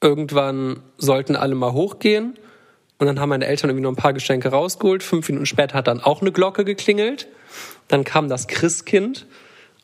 irgendwann 0.00 0.82
sollten 0.98 1.34
alle 1.34 1.54
mal 1.54 1.72
hochgehen. 1.72 2.38
Und 2.98 3.06
dann 3.06 3.18
haben 3.18 3.30
meine 3.30 3.46
Eltern 3.46 3.70
irgendwie 3.70 3.82
noch 3.82 3.92
ein 3.92 3.96
paar 3.96 4.12
Geschenke 4.12 4.48
rausgeholt. 4.48 5.02
Fünf 5.02 5.28
Minuten 5.28 5.46
später 5.46 5.76
hat 5.76 5.88
dann 5.88 6.00
auch 6.00 6.20
eine 6.20 6.30
Glocke 6.30 6.64
geklingelt. 6.64 7.26
Dann 7.88 8.04
kam 8.04 8.28
das 8.28 8.46
Christkind. 8.46 9.26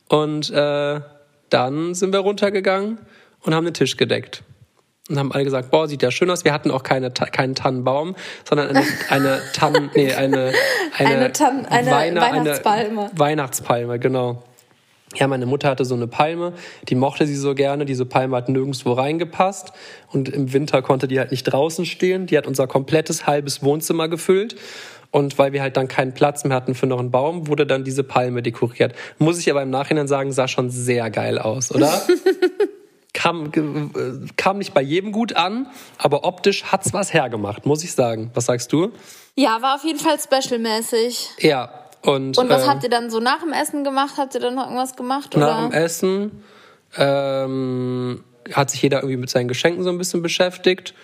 Und 0.08 0.50
äh, 0.50 1.00
dann 1.48 1.94
sind 1.94 2.12
wir 2.12 2.20
runtergegangen 2.20 2.98
und 3.40 3.54
haben 3.54 3.64
den 3.64 3.74
Tisch 3.74 3.96
gedeckt. 3.96 4.44
Und 5.10 5.18
haben 5.18 5.32
alle 5.32 5.44
gesagt, 5.44 5.70
boah, 5.72 5.88
sieht 5.88 6.02
ja 6.02 6.10
schön 6.12 6.30
aus. 6.30 6.44
Wir 6.44 6.52
hatten 6.52 6.70
auch 6.70 6.84
keine, 6.84 7.10
keinen 7.10 7.56
Tannenbaum, 7.56 8.14
sondern 8.48 8.68
eine, 8.68 8.86
eine 9.08 9.40
Tannen, 9.52 9.90
nee, 9.96 10.12
eine, 10.12 10.52
eine, 10.96 11.10
Eine 11.10 11.32
Tann- 11.32 11.66
eine 11.66 11.90
Weihnachtspalme. 11.90 13.00
Eine 13.02 13.18
Weihnachtspalme, 13.18 13.98
genau. 13.98 14.44
Ja, 15.16 15.26
meine 15.26 15.44
Mutter 15.46 15.68
hatte 15.68 15.84
so 15.84 15.96
eine 15.96 16.06
Palme, 16.06 16.52
die 16.88 16.94
mochte 16.94 17.26
sie 17.26 17.34
so 17.34 17.56
gerne. 17.56 17.84
Diese 17.84 18.06
Palme 18.06 18.36
hat 18.36 18.48
nirgendwo 18.48 18.92
reingepasst 18.92 19.72
und 20.12 20.28
im 20.28 20.52
Winter 20.52 20.82
konnte 20.82 21.08
die 21.08 21.18
halt 21.18 21.32
nicht 21.32 21.42
draußen 21.42 21.84
stehen. 21.84 22.26
Die 22.26 22.38
hat 22.38 22.46
unser 22.46 22.68
komplettes 22.68 23.26
halbes 23.26 23.64
Wohnzimmer 23.64 24.08
gefüllt. 24.08 24.54
Und 25.10 25.36
weil 25.38 25.52
wir 25.52 25.60
halt 25.62 25.76
dann 25.76 25.88
keinen 25.88 26.14
Platz 26.14 26.44
mehr 26.44 26.56
hatten 26.56 26.76
für 26.76 26.86
noch 26.86 27.00
einen 27.00 27.10
Baum, 27.10 27.48
wurde 27.48 27.66
dann 27.66 27.82
diese 27.82 28.04
Palme 28.04 28.42
dekoriert. 28.42 28.94
Muss 29.18 29.40
ich 29.40 29.50
aber 29.50 29.60
im 29.62 29.70
Nachhinein 29.70 30.06
sagen, 30.06 30.30
sah 30.30 30.46
schon 30.46 30.70
sehr 30.70 31.10
geil 31.10 31.40
aus, 31.40 31.74
oder? 31.74 32.00
kam, 33.20 33.52
kam 34.36 34.58
nicht 34.58 34.72
bei 34.72 34.80
jedem 34.80 35.12
gut 35.12 35.36
an, 35.36 35.66
aber 35.98 36.24
optisch 36.24 36.64
hat's 36.64 36.92
was 36.92 37.12
hergemacht, 37.12 37.66
muss 37.66 37.84
ich 37.84 37.92
sagen. 37.92 38.30
Was 38.34 38.46
sagst 38.46 38.72
du? 38.72 38.92
Ja, 39.34 39.60
war 39.60 39.74
auf 39.74 39.84
jeden 39.84 39.98
Fall 39.98 40.18
specialmäßig. 40.18 41.28
Ja. 41.38 41.70
Und, 42.02 42.38
Und 42.38 42.48
was 42.48 42.64
äh, 42.64 42.66
habt 42.66 42.82
ihr 42.82 42.88
dann 42.88 43.10
so 43.10 43.20
nach 43.20 43.40
dem 43.40 43.52
Essen 43.52 43.84
gemacht? 43.84 44.14
Habt 44.16 44.34
ihr 44.34 44.40
dann 44.40 44.54
noch 44.54 44.64
irgendwas 44.64 44.96
gemacht? 44.96 45.36
Nach 45.36 45.68
dem? 45.68 45.72
Essen 45.72 46.42
ähm, 46.96 48.24
hat 48.52 48.70
sich 48.70 48.80
jeder 48.80 48.98
irgendwie 48.98 49.18
mit 49.18 49.28
seinen 49.28 49.48
Geschenken 49.48 49.84
so 49.84 49.90
ein 49.90 49.98
bisschen 49.98 50.22
beschäftigt. 50.22 50.94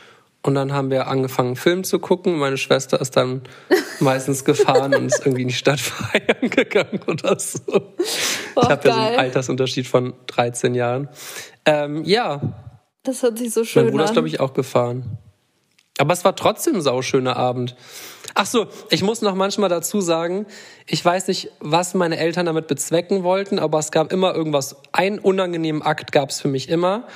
Und 0.47 0.55
dann 0.55 0.73
haben 0.73 0.91
wir 0.91 1.09
angefangen, 1.09 1.57
Film 1.57 1.83
zu 1.83 1.99
gucken. 1.99 2.39
Meine 2.39 2.57
Schwester 2.57 3.01
ist 3.01 3.17
dann 3.17 3.43
meistens 4.01 4.45
gefahren 4.45 4.95
und 4.95 5.07
ist 5.07 5.19
irgendwie 5.27 5.43
in 5.43 5.49
die 5.49 5.55
Stadt 5.55 5.81
feiern 5.81 6.51
gegangen 6.51 7.01
oder 7.09 7.37
so. 7.39 7.61
Boah, 7.65 8.63
ich 8.63 8.69
habe 8.71 8.89
ja 8.89 8.95
so 8.95 9.01
einen. 9.01 9.19
Altersunterschied 9.19 9.89
von 9.89 10.15
13 10.29 10.77
Jahren. 10.77 11.09
Ähm, 11.65 12.05
ja, 12.05 12.41
Das 13.03 13.25
hört 13.25 13.39
sich 13.39 13.53
so 13.53 13.61
mein 13.61 13.67
schön 13.67 13.91
Bruder 13.91 14.05
ist, 14.05 14.11
an. 14.11 14.15
glaube 14.15 14.29
ich, 14.29 14.39
auch 14.39 14.55
gefahren. 14.55 15.19
Aber 15.99 16.13
es 16.13 16.25
war 16.25 16.37
trotzdem 16.37 16.77
ein 16.77 16.81
sauschöner 16.83 17.37
Abend. 17.37 17.75
Ach 18.35 18.47
so, 18.47 18.69
ich 18.91 19.03
muss 19.03 19.23
noch 19.23 19.35
manchmal 19.35 19.69
dazu 19.69 20.01
sagen, 20.01 20.47
ich 20.87 21.05
weiß 21.05 21.27
nicht, 21.27 21.51
was 21.59 21.95
meine 21.95 22.19
Eltern 22.19 22.47
damit 22.47 22.69
bezwecken 22.69 23.25
wollten, 23.25 23.59
aber 23.59 23.81
es 23.81 23.91
gab 23.91 24.13
immer 24.13 24.33
irgendwas. 24.33 24.77
Einen 24.93 25.19
unangenehmen 25.19 25.83
Akt 25.83 26.13
gab 26.13 26.31
es 26.31 26.41
für 26.41 26.49
mich 26.49 26.69
immer. 26.69 27.09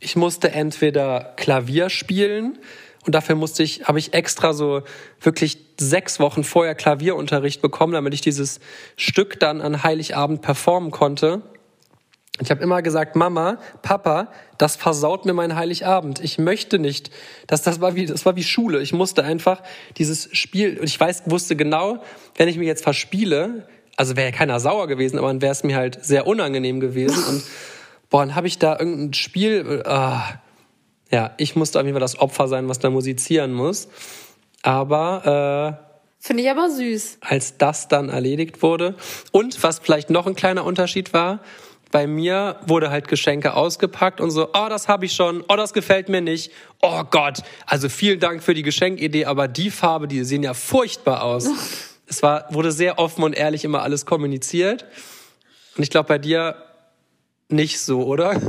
Ich 0.00 0.16
musste 0.16 0.50
entweder 0.52 1.34
Klavier 1.36 1.90
spielen 1.90 2.58
und 3.06 3.14
dafür 3.14 3.34
musste 3.34 3.62
ich, 3.62 3.84
habe 3.84 3.98
ich 3.98 4.12
extra 4.12 4.52
so 4.52 4.82
wirklich 5.20 5.58
sechs 5.78 6.20
Wochen 6.20 6.44
vorher 6.44 6.74
Klavierunterricht 6.74 7.62
bekommen, 7.62 7.92
damit 7.92 8.14
ich 8.14 8.20
dieses 8.20 8.60
Stück 8.96 9.38
dann 9.40 9.60
an 9.60 9.82
Heiligabend 9.82 10.42
performen 10.42 10.90
konnte. 10.90 11.42
Ich 12.42 12.50
habe 12.50 12.62
immer 12.62 12.80
gesagt, 12.80 13.16
Mama, 13.16 13.58
Papa, 13.82 14.28
das 14.56 14.76
versaut 14.76 15.26
mir 15.26 15.34
meinen 15.34 15.56
Heiligabend. 15.56 16.20
Ich 16.20 16.38
möchte 16.38 16.78
nicht. 16.78 17.10
Das, 17.46 17.62
das, 17.62 17.80
war 17.80 17.94
wie, 17.94 18.06
das 18.06 18.24
war 18.24 18.36
wie 18.36 18.42
Schule. 18.42 18.80
Ich 18.80 18.94
musste 18.94 19.24
einfach 19.24 19.62
dieses 19.98 20.28
Spiel, 20.32 20.78
und 20.78 20.86
ich 20.86 20.98
weiß, 20.98 21.24
wusste 21.26 21.56
genau, 21.56 22.02
wenn 22.36 22.48
ich 22.48 22.56
mich 22.56 22.66
jetzt 22.66 22.82
verspiele, 22.82 23.66
also 23.96 24.16
wäre 24.16 24.30
ja 24.30 24.36
keiner 24.36 24.60
sauer 24.60 24.88
gewesen, 24.88 25.18
aber 25.18 25.28
dann 25.28 25.42
wäre 25.42 25.52
es 25.52 25.64
mir 25.64 25.76
halt 25.76 26.02
sehr 26.02 26.26
unangenehm 26.26 26.80
gewesen. 26.80 27.22
Und 27.24 27.42
boah, 28.10 28.20
dann 28.26 28.34
habe 28.34 28.46
ich 28.46 28.58
da 28.58 28.78
irgendein 28.78 29.14
Spiel, 29.14 29.82
ah, 29.86 30.22
ja, 31.10 31.32
ich 31.38 31.56
musste 31.56 31.78
auf 31.78 31.84
jeden 31.84 31.94
Fall 31.94 32.00
das 32.00 32.18
Opfer 32.18 32.48
sein, 32.48 32.68
was 32.68 32.78
da 32.78 32.90
musizieren 32.90 33.52
muss. 33.52 33.88
Aber 34.62 35.78
äh, 35.80 35.90
Finde 36.20 36.42
ich 36.42 36.50
aber 36.50 36.68
süß. 36.68 37.18
als 37.22 37.56
das 37.56 37.88
dann 37.88 38.10
erledigt 38.10 38.62
wurde. 38.62 38.94
Und 39.32 39.62
was 39.62 39.78
vielleicht 39.78 40.10
noch 40.10 40.26
ein 40.26 40.34
kleiner 40.34 40.64
Unterschied 40.64 41.12
war, 41.12 41.40
bei 41.90 42.06
mir 42.06 42.60
wurde 42.66 42.90
halt 42.90 43.08
Geschenke 43.08 43.54
ausgepackt 43.54 44.20
und 44.20 44.30
so, 44.30 44.50
oh, 44.52 44.66
das 44.68 44.86
habe 44.86 45.06
ich 45.06 45.12
schon, 45.12 45.42
oh, 45.48 45.56
das 45.56 45.72
gefällt 45.72 46.08
mir 46.08 46.20
nicht. 46.20 46.52
Oh 46.82 47.02
Gott, 47.10 47.42
also 47.66 47.88
vielen 47.88 48.20
Dank 48.20 48.42
für 48.44 48.54
die 48.54 48.62
Geschenkidee, 48.62 49.24
aber 49.24 49.48
die 49.48 49.70
Farbe, 49.70 50.06
die 50.06 50.22
sehen 50.22 50.44
ja 50.44 50.54
furchtbar 50.54 51.24
aus. 51.24 51.48
es 52.06 52.22
war, 52.22 52.46
wurde 52.50 52.70
sehr 52.70 52.98
offen 52.98 53.24
und 53.24 53.32
ehrlich 53.32 53.64
immer 53.64 53.82
alles 53.82 54.06
kommuniziert. 54.06 54.84
Und 55.76 55.82
ich 55.82 55.90
glaube, 55.90 56.06
bei 56.06 56.18
dir 56.18 56.69
nicht 57.52 57.80
so, 57.80 58.02
oder? 58.02 58.40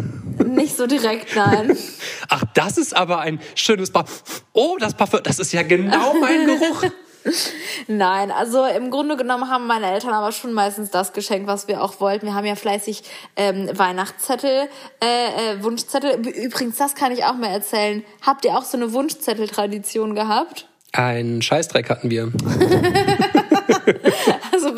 Nicht 0.46 0.78
so 0.78 0.88
direkt, 0.88 1.36
nein. 1.36 1.78
Ach, 2.30 2.44
das 2.54 2.78
ist 2.78 2.96
aber 2.96 3.20
ein 3.20 3.40
schönes 3.56 3.92
Parfum. 3.92 4.18
Oh, 4.54 4.78
das 4.80 4.94
Parfum, 4.94 5.22
das 5.24 5.40
ist 5.40 5.52
ja 5.54 5.64
genau 5.64 6.14
mein 6.20 6.46
Geruch. 6.46 6.86
Nein, 7.88 8.32
also 8.32 8.66
im 8.66 8.90
Grunde 8.90 9.16
genommen 9.16 9.50
haben 9.50 9.68
meine 9.68 9.92
Eltern 9.92 10.12
aber 10.12 10.32
schon 10.32 10.54
meistens 10.54 10.90
das 10.90 11.14
geschenkt, 11.14 11.48
was 11.48 11.68
wir 11.68 11.84
auch 11.84 12.00
wollten. 12.00 12.26
Wir 12.26 12.34
haben 12.34 12.46
ja 12.46 12.56
fleißig 12.56 13.04
ähm, 13.36 13.70
Weihnachtszettel, 13.74 14.68
äh, 15.04 15.06
äh, 15.06 15.64
Wunschzettel. 15.64 16.16
Übrigens, 16.28 16.78
das 16.78 16.96
kann 16.96 17.12
ich 17.12 17.24
auch 17.26 17.36
mal 17.36 17.52
erzählen. 17.52 18.04
Habt 18.26 18.46
ihr 18.46 18.58
auch 18.58 18.64
so 18.64 18.78
eine 18.78 18.92
Wunschzettel-Tradition 18.94 20.16
gehabt? 20.16 20.68
Ein 20.94 21.42
Scheißdreck 21.42 21.90
hatten 21.90 22.10
wir. 22.10 22.32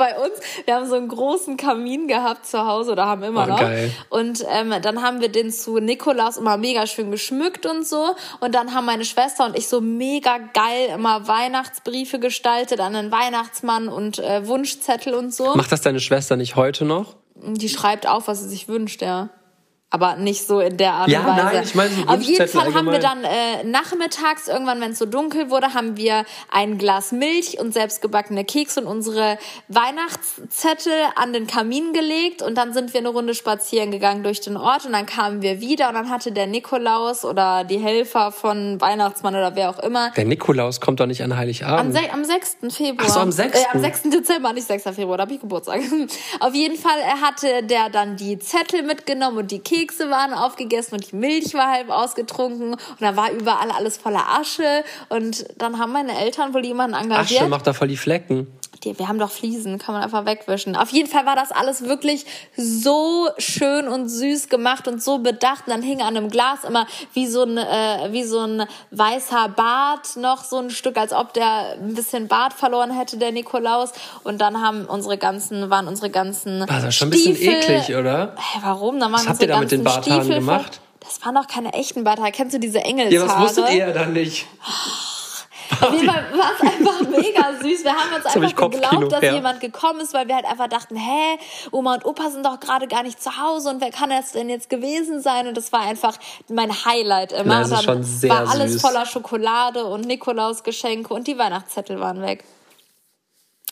bei 0.03 0.17
uns, 0.17 0.33
wir 0.65 0.75
haben 0.75 0.88
so 0.88 0.95
einen 0.95 1.07
großen 1.07 1.55
Kamin 1.55 2.10
gehabt 2.10 2.45
zu 2.45 2.65
Hause 2.65 2.91
oder 2.91 3.05
haben 3.05 3.24
immer 3.24 3.45
oh, 3.45 3.51
noch. 3.51 3.60
Geil. 3.60 3.91
Und 4.10 4.43
ähm, 4.50 4.74
dann 4.81 5.01
haben 5.01 5.22
wir 5.22 5.29
den 5.29 5.50
zu 5.51 5.77
Nikolaus 5.79 6.36
immer 6.36 6.57
mega 6.57 6.86
schön 6.88 7.10
geschmückt 7.10 7.65
und 7.65 7.88
so. 7.88 8.15
Und 8.41 8.53
dann 8.53 8.74
haben 8.74 8.86
meine 8.86 9.05
Schwester 9.05 9.45
und 9.45 9.57
ich 9.57 9.69
so 9.69 9.79
mega 9.79 10.39
geil 10.53 10.89
immer 10.93 11.25
Weihnachtsbriefe 11.27 12.19
gestaltet 12.19 12.81
an 12.81 12.93
den 12.93 13.12
Weihnachtsmann 13.12 13.88
und 13.88 14.19
äh, 14.19 14.45
Wunschzettel 14.45 15.13
und 15.13 15.33
so. 15.33 15.55
Macht 15.55 15.72
das 15.72 15.81
deine 15.81 16.01
Schwester 16.01 16.36
nicht 16.36 16.57
heute 16.57 16.83
noch? 16.83 17.15
Die 17.36 17.69
schreibt 17.69 18.05
auf, 18.07 18.27
was 18.27 18.41
sie 18.41 18.50
sich 18.50 18.67
wünscht, 18.67 19.01
ja 19.01 19.29
aber 19.94 20.16
nicht 20.16 20.48
so 20.48 20.60
in 20.60 20.78
der 20.78 20.94
Art 20.94 21.08
ja, 21.08 21.20
und 21.20 21.28
Weise. 21.28 21.44
Nein, 21.44 21.64
ich 21.64 21.76
meine, 21.76 21.90
so 21.92 22.02
Auf 22.08 22.22
jeden 22.24 22.48
Fall 22.48 22.62
allgemein. 22.62 22.76
haben 22.76 22.92
wir 22.92 23.00
dann 23.00 23.24
äh, 23.24 23.64
nachmittags, 23.64 24.48
irgendwann, 24.48 24.82
wenn 24.82 24.94
es 24.94 24.98
so 24.98 25.06
dunkel 25.06 25.52
wurde, 25.52 25.76
haben 25.76 25.98
wir 25.98 26.26
ein 26.52 26.80
Glas 26.80 27.12
Milch 27.12 27.60
und 27.60 27.76
selbstgebackene 27.76 28.44
Kekse 28.44 28.82
und 28.82 28.88
unsere 28.88 29.38
Weihnachtszettel 29.68 30.94
an 31.16 31.32
den 31.32 31.46
Kamin 31.46 31.94
gelegt 31.94 32.42
und 32.42 32.58
dann 32.58 32.74
sind 32.74 32.94
wir 32.94 33.02
eine 33.02 33.10
Runde 33.10 33.36
spazieren 33.36 33.92
gegangen 33.92 34.24
durch 34.24 34.42
den 34.42 34.58
Ort 34.58 34.88
und 34.88 34.94
dann 34.94 35.06
kamen 35.06 35.44
wir 35.44 35.62
wieder 35.62 35.90
und 35.90 35.94
dann 35.94 36.10
hatte 36.10 36.32
der 36.32 36.48
Nikolaus 36.48 37.24
oder 37.24 37.64
die 37.64 37.78
Helfer 37.78 38.32
von 38.32 38.82
Weihnachtsmann 38.82 39.36
oder 39.36 39.56
wer 39.56 39.70
auch 39.70 39.78
immer. 39.78 40.10
Der 40.18 40.26
Nikolaus 40.26 40.82
kommt 40.82 41.02
doch 41.02 41.06
nicht 41.06 41.22
an 41.22 41.38
Heiligabend. 41.38 41.96
Am, 41.96 42.10
am 42.12 42.26
6. 42.26 42.58
Februar. 42.76 43.08
Ach 43.08 43.14
so, 43.14 43.20
am 43.20 43.32
6. 43.32 43.60
Äh, 43.60 43.64
am 43.72 43.80
6. 43.80 44.02
Dezember, 44.10 44.54
nicht 44.54 44.66
6. 44.66 44.86
Februar, 44.96 45.18
da 45.18 45.22
habe 45.22 45.36
ich 45.36 45.40
Geburtstag. 45.40 45.82
Auf 46.40 46.56
jeden 46.56 46.80
Fall 46.80 47.00
hatte 47.22 47.62
der 47.62 47.92
dann 47.92 48.16
die 48.18 48.40
Zettel 48.40 48.82
mitgenommen 48.82 49.38
und 49.38 49.52
die 49.52 49.60
Kekse 49.60 49.83
Kekse 49.84 50.10
waren 50.10 50.34
aufgegessen 50.34 50.96
und 50.96 51.12
die 51.12 51.16
Milch 51.16 51.54
war 51.54 51.72
halb 51.72 51.90
ausgetrunken 51.90 52.74
und 52.74 53.02
da 53.02 53.16
war 53.18 53.32
überall 53.32 53.70
alles 53.72 53.98
voller 53.98 54.28
Asche 54.40 54.84
und 55.10 55.46
dann 55.58 55.78
haben 55.78 55.92
meine 55.92 56.18
Eltern 56.18 56.54
wohl 56.54 56.66
jemanden 56.66 56.96
engagiert. 56.96 57.42
Asche 57.42 57.50
macht 57.50 57.68
da 57.68 57.74
voll 57.74 57.90
die 57.90 57.98
Flecken. 57.98 58.48
Wir 58.84 59.08
haben 59.08 59.20
doch 59.20 59.32
Fliesen, 59.32 59.80
kann 59.80 59.94
man 59.94 60.04
einfach 60.04 60.25
wegwischen. 60.25 60.75
Auf 60.75 60.90
jeden 60.90 61.10
Fall 61.10 61.25
war 61.25 61.38
das 61.38 61.52
alles 61.52 61.84
wirklich 61.86 62.25
so 62.58 63.30
schön 63.38 63.88
und 63.88 64.10
süß 64.10 64.50
gemacht 64.50 64.90
und 64.90 65.02
so 65.02 65.20
bedacht. 65.20 65.68
Und 65.68 65.74
dann 65.74 65.82
hing 65.82 66.02
an 66.02 66.18
einem 66.18 66.30
Glas 66.30 66.66
immer 66.68 66.86
wie 67.13 67.28
so 67.28 67.44
ein, 67.44 67.58
äh, 67.58 68.12
wie 68.12 68.24
so 68.24 68.40
ein 68.40 68.66
weißer 68.92 69.50
Bart 69.56 70.18
noch 70.18 70.44
so 70.44 70.58
ein 70.58 70.70
Stück, 70.70 70.98
als 70.98 71.13
ob 71.13 71.34
der 71.34 71.78
ein 71.80 71.94
bisschen 71.94 72.28
Bart 72.28 72.54
verloren 72.54 72.92
hätte, 72.92 73.18
der 73.18 73.32
Nikolaus. 73.32 73.94
Und 74.24 74.42
dann 74.42 74.62
haben 74.62 74.86
unsere 74.86 75.18
ganzen, 75.18 75.70
waren 75.70 75.88
unsere 75.88 76.10
ganzen. 76.10 76.60
War 76.68 76.82
das 76.82 76.96
schon 76.96 77.08
ein 77.08 77.12
bisschen 77.12 77.36
eklig, 77.38 77.96
oder? 77.96 78.36
Hä, 78.38 78.60
warum? 78.63 79.00
Dann 79.00 79.13
waren 79.13 79.22
Was 79.22 79.30
habt 79.30 79.42
ihr 79.42 79.48
da 79.48 79.60
mit 79.60 79.72
den 79.77 79.84
Barthaaren 79.84 80.30
gemacht? 80.30 80.82
Das 81.00 81.24
waren 81.25 81.36
doch 81.36 81.48
keine 81.48 81.74
echten 81.74 82.03
Barthaare. 82.03 82.32
Kennst 82.32 82.56
du 82.56 82.60
diese 82.60 82.80
Engelshaare? 82.80 83.27
Ja, 83.27 83.27
was 83.27 83.58
wusstet 83.58 83.74
ihr 83.74 83.92
dann 83.92 84.13
nicht? 84.13 84.48
Auf 85.82 85.94
jeden 85.94 86.08
Fall 86.08 86.25
war 86.38 86.51
es 86.56 86.62
einfach 86.62 87.01
mega 87.10 87.53
süß. 87.62 87.84
Wir 87.84 87.94
haben 87.94 88.15
uns 88.15 88.25
einfach 88.25 88.62
hab 88.62 88.72
geglaubt, 88.72 89.12
dass 89.12 89.22
ja. 89.22 89.34
jemand 89.34 89.60
gekommen 89.60 90.01
ist, 90.01 90.13
weil 90.13 90.27
wir 90.27 90.36
halt 90.36 90.46
einfach 90.46 90.68
dachten, 90.68 90.96
hä, 90.96 91.38
Oma 91.72 91.96
und 91.96 92.06
Opa 92.06 92.30
sind 92.30 92.46
doch 92.46 92.60
gerade 92.60 92.88
gar 92.88 93.03
nicht 93.03 93.22
zu 93.22 93.38
Hause 93.38 93.70
und 93.70 93.82
wer 93.82 93.92
kann 93.92 94.10
das 94.10 94.34
denn 94.34 94.50
jetzt 94.50 94.70
gewesen 94.70 95.22
sein? 95.22 95.48
Und 95.48 95.58
das 95.58 95.72
war 95.72 95.82
einfach 95.82 96.18
mein 96.50 96.72
Highlight 96.86 97.32
immer. 97.32 97.60
Das 97.60 97.72
ist 97.72 97.84
schon 97.84 98.03
sehr 98.03 98.30
war 98.30 98.50
alles 98.50 98.74
süß. 98.74 98.82
voller 98.82 99.06
Schokolade 99.06 99.86
und 99.86 100.06
Nikolausgeschenke 100.06 101.13
und 101.13 101.27
die 101.27 101.38
Weihnachtszettel 101.38 102.00
waren 102.00 102.22
weg. 102.22 102.44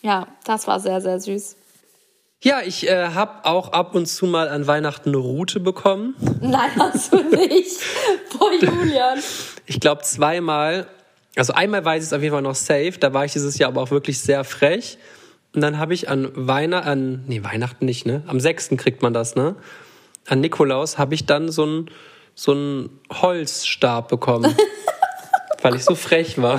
Ja, 0.02 0.26
das 0.44 0.66
war 0.66 0.80
sehr, 0.80 1.00
sehr 1.00 1.20
süß. 1.20 1.56
Ja, 2.42 2.60
ich 2.64 2.88
äh, 2.88 3.08
habe 3.08 3.44
auch 3.44 3.72
ab 3.72 3.94
und 3.94 4.06
zu 4.06 4.26
mal 4.26 4.48
an 4.48 4.66
Weihnachten 4.66 5.10
eine 5.10 5.18
Route 5.18 5.60
bekommen. 5.60 6.16
Nein, 6.40 6.70
hast 6.76 7.12
du 7.12 7.22
nicht. 7.22 7.80
Boah, 8.36 8.52
Julian. 8.52 9.18
Ich 9.66 9.80
glaube 9.80 10.02
zweimal 10.02 10.86
also 11.36 11.54
einmal 11.54 11.84
weiß 11.84 12.02
ich 12.02 12.08
es 12.08 12.12
auf 12.12 12.22
jeden 12.22 12.34
Fall 12.34 12.42
noch 12.42 12.54
safe, 12.54 12.92
da 12.98 13.14
war 13.14 13.24
ich 13.24 13.32
dieses 13.32 13.58
Jahr 13.58 13.68
aber 13.70 13.82
auch 13.82 13.90
wirklich 13.90 14.20
sehr 14.20 14.44
frech. 14.44 14.98
Und 15.54 15.60
dann 15.60 15.78
habe 15.78 15.94
ich 15.94 16.08
an 16.08 16.30
Weihnachten, 16.34 16.88
an, 16.88 17.24
nee, 17.26 17.42
Weihnachten 17.44 17.84
nicht, 17.84 18.06
ne? 18.06 18.22
Am 18.26 18.40
6. 18.40 18.70
kriegt 18.76 19.02
man 19.02 19.12
das, 19.12 19.34
ne? 19.34 19.54
An 20.26 20.40
Nikolaus 20.40 20.98
habe 20.98 21.14
ich 21.14 21.26
dann 21.26 21.50
so 21.50 21.64
einen 21.64 21.90
so 22.34 22.52
einen 22.52 23.00
Holzstab 23.10 24.08
bekommen. 24.08 24.54
weil 25.62 25.74
ich 25.76 25.84
so 25.84 25.94
frech 25.94 26.40
war. 26.40 26.58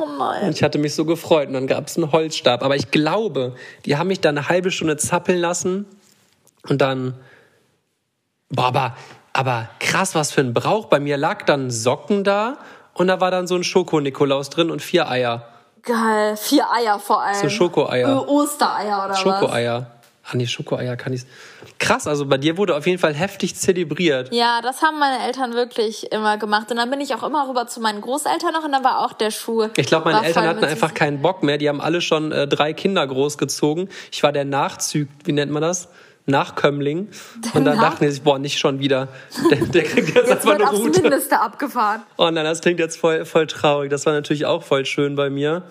Oh 0.00 0.08
nein. 0.18 0.44
Und 0.44 0.56
ich 0.56 0.62
hatte 0.62 0.78
mich 0.78 0.94
so 0.94 1.04
gefreut 1.04 1.48
und 1.48 1.54
dann 1.54 1.66
gab 1.66 1.88
es 1.88 1.96
einen 1.96 2.10
Holzstab. 2.10 2.62
Aber 2.62 2.76
ich 2.76 2.90
glaube, 2.90 3.54
die 3.84 3.96
haben 3.96 4.06
mich 4.06 4.20
da 4.20 4.30
eine 4.30 4.48
halbe 4.48 4.70
Stunde 4.70 4.96
zappeln 4.96 5.38
lassen 5.38 5.84
und 6.68 6.80
dann, 6.80 7.14
boah, 8.48 8.66
aber, 8.66 8.96
aber 9.32 9.68
krass, 9.78 10.14
was 10.14 10.32
für 10.32 10.40
ein 10.40 10.54
Brauch. 10.54 10.86
Bei 10.86 11.00
mir 11.00 11.16
lag 11.16 11.44
dann 11.44 11.70
Socken 11.70 12.24
da 12.24 12.58
und 12.94 13.08
da 13.08 13.20
war 13.20 13.30
dann 13.30 13.46
so 13.46 13.56
ein 13.56 13.64
Schoko-Nikolaus 13.64 14.50
drin 14.50 14.70
und 14.70 14.80
vier 14.80 15.08
Eier. 15.08 15.46
Geil, 15.82 16.36
vier 16.36 16.70
Eier 16.70 16.98
vor 16.98 17.22
allem. 17.22 17.36
So 17.36 17.48
Schokoeier. 17.48 18.28
Ostereier 18.28 19.04
oder 19.04 19.14
Schokoeier. 19.14 19.14
was? 19.14 19.40
Schokoeier. 19.40 19.86
Ah 20.24 20.36
nee, 20.36 20.46
Schokoeier 20.46 20.96
kann 20.96 21.12
ich. 21.12 21.22
Krass, 21.80 22.06
also 22.06 22.26
bei 22.26 22.36
dir 22.36 22.58
wurde 22.58 22.76
auf 22.76 22.86
jeden 22.86 22.98
Fall 22.98 23.14
heftig 23.14 23.56
zelebriert. 23.56 24.32
Ja, 24.32 24.60
das 24.62 24.82
haben 24.82 24.98
meine 24.98 25.24
Eltern 25.24 25.54
wirklich 25.54 26.12
immer 26.12 26.36
gemacht. 26.36 26.70
Und 26.70 26.76
dann 26.76 26.90
bin 26.90 27.00
ich 27.00 27.14
auch 27.14 27.22
immer 27.22 27.48
rüber 27.48 27.66
zu 27.66 27.80
meinen 27.80 28.02
Großeltern 28.02 28.52
noch 28.52 28.64
und 28.64 28.72
dann 28.72 28.84
war 28.84 29.00
auch 29.00 29.14
der 29.14 29.30
Schuh. 29.30 29.68
Ich 29.76 29.86
glaube, 29.86 30.12
meine 30.12 30.26
Eltern 30.26 30.46
hatten 30.46 30.62
einfach 30.62 30.92
keinen 30.92 31.22
Bock 31.22 31.42
mehr. 31.42 31.56
Die 31.56 31.70
haben 31.70 31.80
alle 31.80 32.02
schon 32.02 32.32
äh, 32.32 32.46
drei 32.46 32.74
Kinder 32.74 33.06
großgezogen. 33.06 33.88
Ich 34.12 34.22
war 34.22 34.30
der 34.30 34.44
Nachzüg, 34.44 35.08
wie 35.24 35.32
nennt 35.32 35.50
man 35.50 35.62
das? 35.62 35.88
Nachkömmling. 36.26 37.08
Und 37.54 37.64
dann 37.64 37.78
dachten 37.78 38.04
die 38.04 38.10
sich, 38.10 38.22
boah, 38.22 38.38
nicht 38.38 38.58
schon 38.58 38.78
wieder. 38.78 39.08
Der, 39.50 39.58
der 39.58 39.82
kriegt 39.84 40.14
jetzt, 40.14 40.28
jetzt 40.28 40.32
einfach 40.32 40.56
eine 40.56 40.68
Route. 40.68 40.90
Aufs 40.90 41.02
Mindeste 41.02 41.40
abgefahren. 41.40 42.02
Oh 42.18 42.30
nein, 42.30 42.44
das 42.44 42.60
klingt 42.60 42.78
jetzt 42.78 42.98
voll, 42.98 43.24
voll 43.24 43.46
traurig. 43.46 43.88
Das 43.88 44.04
war 44.04 44.12
natürlich 44.12 44.44
auch 44.44 44.62
voll 44.62 44.84
schön 44.84 45.16
bei 45.16 45.30
mir. 45.30 45.62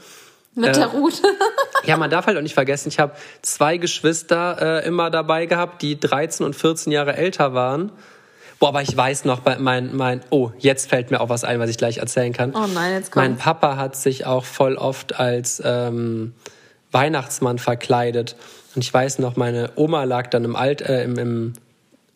Mit 0.56 0.70
äh, 0.70 0.74
der 0.74 0.88
Route. 0.88 1.22
ja, 1.84 1.98
man 1.98 2.10
darf 2.10 2.28
halt 2.28 2.38
auch 2.38 2.42
nicht 2.42 2.54
vergessen, 2.54 2.90
ich 2.90 3.00
habe 3.00 3.14
zwei 3.42 3.78
Geschwister 3.78 4.84
äh, 4.84 4.88
immer 4.88 5.10
dabei 5.10 5.46
gehabt, 5.46 5.82
die 5.82 6.00
13 6.00 6.46
und 6.46 6.56
14 6.56 6.92
Jahre 6.92 7.16
älter 7.16 7.54
waren. 7.54 7.92
Boah, 8.60 8.70
aber 8.70 8.82
ich 8.82 8.96
weiß 8.96 9.24
noch, 9.24 9.42
mein, 9.60 9.96
mein, 9.96 10.22
oh, 10.32 10.52
jetzt 10.60 10.90
fällt 10.90 11.12
mir 11.12 11.22
auch 11.22 11.30
was 11.30 11.46
ein, 11.46 11.60
was 11.60 11.70
ich 11.70 11.78
gleich 11.78 12.00
erzählen 12.00 12.34
kann. 12.34 12.54
Oh 12.54 12.68
nein, 12.68 12.94
jetzt 12.94 13.12
kommt. 13.12 13.26
Mein 13.26 13.38
Papa 13.38 13.78
hat 13.78 13.96
sich 13.96 14.26
auch 14.26 14.44
voll 14.44 14.76
oft 14.76 15.18
als 15.18 15.62
ähm, 15.64 16.34
Weihnachtsmann 16.92 17.58
verkleidet. 17.58 18.36
Und 18.76 18.84
ich 18.84 18.94
weiß 18.94 19.20
noch, 19.20 19.38
meine 19.38 19.72
Oma 19.76 20.04
lag 20.04 20.28
dann 20.28 20.44
im, 20.44 20.58
Alt, 20.58 20.82
äh, 20.82 21.04
im, 21.04 21.18
im 21.18 21.54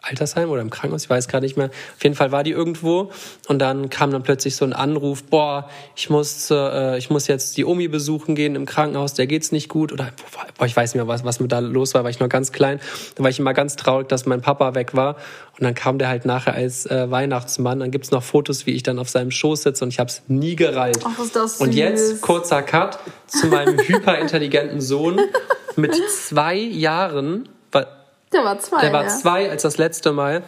Altersheim 0.03 0.50
oder 0.50 0.62
im 0.62 0.69
Krankenhaus, 0.69 1.05
ich 1.05 1.10
weiß 1.10 1.29
gar 1.29 1.39
nicht 1.39 1.55
mehr. 1.55 1.67
Auf 1.67 2.03
jeden 2.03 2.15
Fall 2.15 2.31
war 2.31 2.43
die 2.43 2.51
irgendwo 2.51 3.10
und 3.48 3.60
dann 3.60 3.89
kam 3.89 4.12
dann 4.12 4.22
plötzlich 4.22 4.55
so 4.55 4.65
ein 4.65 4.74
Anruf, 4.74 5.24
boah, 5.24 5.69
ich 5.95 6.10
muss, 6.10 6.51
äh, 6.51 6.98
ich 6.98 7.10
muss 7.10 7.27
jetzt 7.27 7.55
die 7.55 7.63
Omi 7.63 7.88
besuchen 7.88 8.36
gehen 8.36 8.55
im 8.55 8.65
Krankenhaus, 8.65 9.13
der 9.13 9.27
geht's 9.27 9.53
nicht 9.53 9.69
gut 9.69 9.93
oder 9.93 10.12
boah, 10.57 10.65
ich 10.65 10.75
weiß 10.75 10.93
nicht 10.93 11.01
mehr, 11.01 11.07
was, 11.07 11.24
was 11.24 11.39
mit 11.39 11.53
da 11.53 11.60
los 11.60 11.93
war, 11.93 12.03
war 12.03 12.10
ich 12.10 12.19
noch 12.19 12.27
ganz 12.27 12.51
klein. 12.51 12.81
Da 13.15 13.24
war 13.24 13.29
ich 13.29 13.39
immer 13.39 13.53
ganz 13.53 13.77
traurig, 13.77 14.10
dass 14.10 14.25
mein 14.25 14.41
Papa 14.41 14.75
weg 14.75 14.93
war 14.93 15.15
und 15.57 15.63
dann 15.63 15.74
kam 15.74 16.00
der 16.00 16.10
halt 16.10 16.25
nachher 16.25 16.53
als 16.53 16.86
äh, 16.86 17.10
Weihnachtsmann. 17.10 17.79
Dann 17.79 17.91
gibt's 17.91 18.12
noch 18.12 18.24
Fotos, 18.24 18.65
wie 18.65 18.72
ich 18.72 18.83
dann 18.83 19.00
auf 19.00 19.10
seinem 19.10 19.31
Schoß 19.31 19.63
sitze 19.63 19.86
und 19.86 19.91
ich 19.91 20.00
habe 20.00 20.10
es 20.10 20.24
nie 20.27 20.55
gereilt. 20.55 21.00
Ach, 21.03 21.17
ist 21.24 21.36
das 21.36 21.57
süß. 21.57 21.62
Und 21.62 21.74
jetzt 21.74 22.22
kurzer 22.22 22.62
Cut 22.62 23.00
zu 23.27 23.48
meinem 23.48 23.77
hyperintelligenten 23.88 24.81
Sohn 24.81 25.19
mit 25.75 25.95
zwei 26.10 26.55
Jahren 26.55 27.48
der 28.33 28.43
war 28.43 28.59
zwei. 28.59 28.81
Der 28.81 28.93
war 28.93 29.07
zwei, 29.07 29.49
als 29.49 29.61
das 29.61 29.77
letzte 29.77 30.11
Mal 30.11 30.43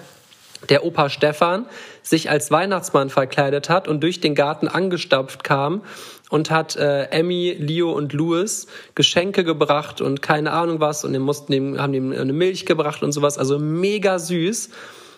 der 0.70 0.86
Opa 0.86 1.10
Stefan 1.10 1.66
sich 2.02 2.30
als 2.30 2.52
Weihnachtsmann 2.52 3.10
verkleidet 3.10 3.70
hat 3.70 3.88
und 3.88 4.02
durch 4.02 4.20
den 4.20 4.36
Garten 4.36 4.68
angestapft 4.68 5.44
kam 5.44 5.82
und 6.30 6.50
hat 6.50 6.76
äh, 6.76 7.06
Emmy, 7.06 7.56
Leo 7.60 7.92
und 7.92 8.14
Louis 8.14 8.68
Geschenke 8.96 9.44
gebracht 9.44 10.02
und 10.02 10.22
keine 10.22 10.52
Ahnung 10.52 10.80
was 10.80 11.04
und 11.06 11.14
die 11.14 11.20
mussten 11.20 11.54
ihm, 11.54 11.80
haben 11.80 11.94
ihm 11.94 12.12
eine 12.12 12.34
Milch 12.34 12.66
gebracht 12.66 13.04
und 13.04 13.12
sowas. 13.12 13.38
Also 13.38 13.60
mega 13.60 14.20
süß. 14.20 14.70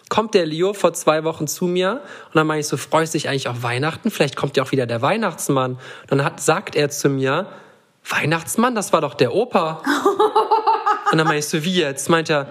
Kommt 0.10 0.36
der 0.36 0.46
Leo 0.46 0.74
vor 0.74 0.94
zwei 0.94 1.26
Wochen 1.26 1.48
zu 1.48 1.66
mir 1.66 2.02
und 2.28 2.36
dann 2.36 2.48
meine 2.48 2.62
ich 2.62 2.68
so, 2.68 2.78
freust 2.78 3.14
dich 3.14 3.28
eigentlich 3.28 3.50
auf 3.50 3.62
Weihnachten? 3.62 4.10
Vielleicht 4.10 4.38
kommt 4.38 4.56
ja 4.56 4.64
auch 4.64 4.72
wieder 4.72 4.86
der 4.86 5.02
Weihnachtsmann. 5.02 5.74
Und 5.74 6.12
dann 6.12 6.24
hat, 6.24 6.40
sagt 6.40 6.78
er 6.78 6.90
zu 6.90 7.10
mir, 7.10 7.48
Weihnachtsmann, 8.10 8.74
das 8.74 8.94
war 8.94 9.02
doch 9.02 9.16
der 9.16 9.34
Opa. 9.34 9.84
Und 11.12 11.18
dann 11.18 11.28
meine 11.28 11.40
ich 11.40 11.48
so, 11.48 11.64
wie 11.64 11.74
jetzt? 11.76 12.10
Meint 12.10 12.30
er, 12.30 12.48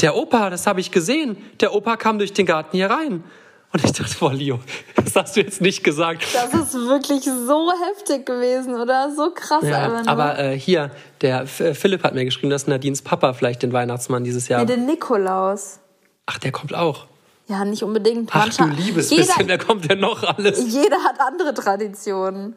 der 0.00 0.16
Opa, 0.16 0.50
das 0.50 0.66
habe 0.66 0.80
ich 0.80 0.90
gesehen. 0.90 1.36
Der 1.60 1.74
Opa 1.74 1.96
kam 1.96 2.18
durch 2.18 2.32
den 2.32 2.46
Garten 2.46 2.76
hier 2.76 2.90
rein. 2.90 3.24
Und 3.70 3.84
ich 3.84 3.92
dachte, 3.92 4.14
boah, 4.18 4.32
Leo, 4.32 4.60
das 4.96 5.14
hast 5.14 5.36
du 5.36 5.40
jetzt 5.40 5.60
nicht 5.60 5.84
gesagt. 5.84 6.24
Das 6.32 6.54
ist 6.54 6.74
wirklich 6.74 7.24
so 7.24 7.70
heftig 7.86 8.24
gewesen, 8.24 8.74
oder? 8.80 9.12
So 9.14 9.30
krass 9.34 9.62
Ja, 9.62 10.02
aber 10.06 10.38
äh, 10.38 10.58
hier, 10.58 10.90
der 11.20 11.42
äh, 11.42 11.74
Philipp 11.74 12.02
hat 12.02 12.14
mir 12.14 12.24
geschrieben, 12.24 12.48
dass 12.48 12.66
Nadines 12.66 13.02
Papa 13.02 13.34
vielleicht 13.34 13.62
den 13.62 13.72
Weihnachtsmann 13.74 14.24
dieses 14.24 14.48
Jahr. 14.48 14.60
nee, 14.60 14.66
den 14.74 14.86
Nikolaus. 14.86 15.80
Ach, 16.24 16.38
der 16.38 16.50
kommt 16.52 16.72
auch. 16.74 17.08
Ja, 17.46 17.64
nicht 17.64 17.82
unbedingt. 17.82 18.30
Ach 18.32 18.48
du 18.48 18.62
Manche- 18.62 18.82
liebes 18.82 19.10
jeder, 19.10 19.22
bisschen, 19.24 19.48
wer 19.48 19.58
kommt 19.58 19.90
denn 19.90 20.00
noch 20.00 20.22
alles? 20.22 20.72
jeder 20.72 21.02
hat 21.04 21.20
andere 21.20 21.52
Traditionen. 21.52 22.56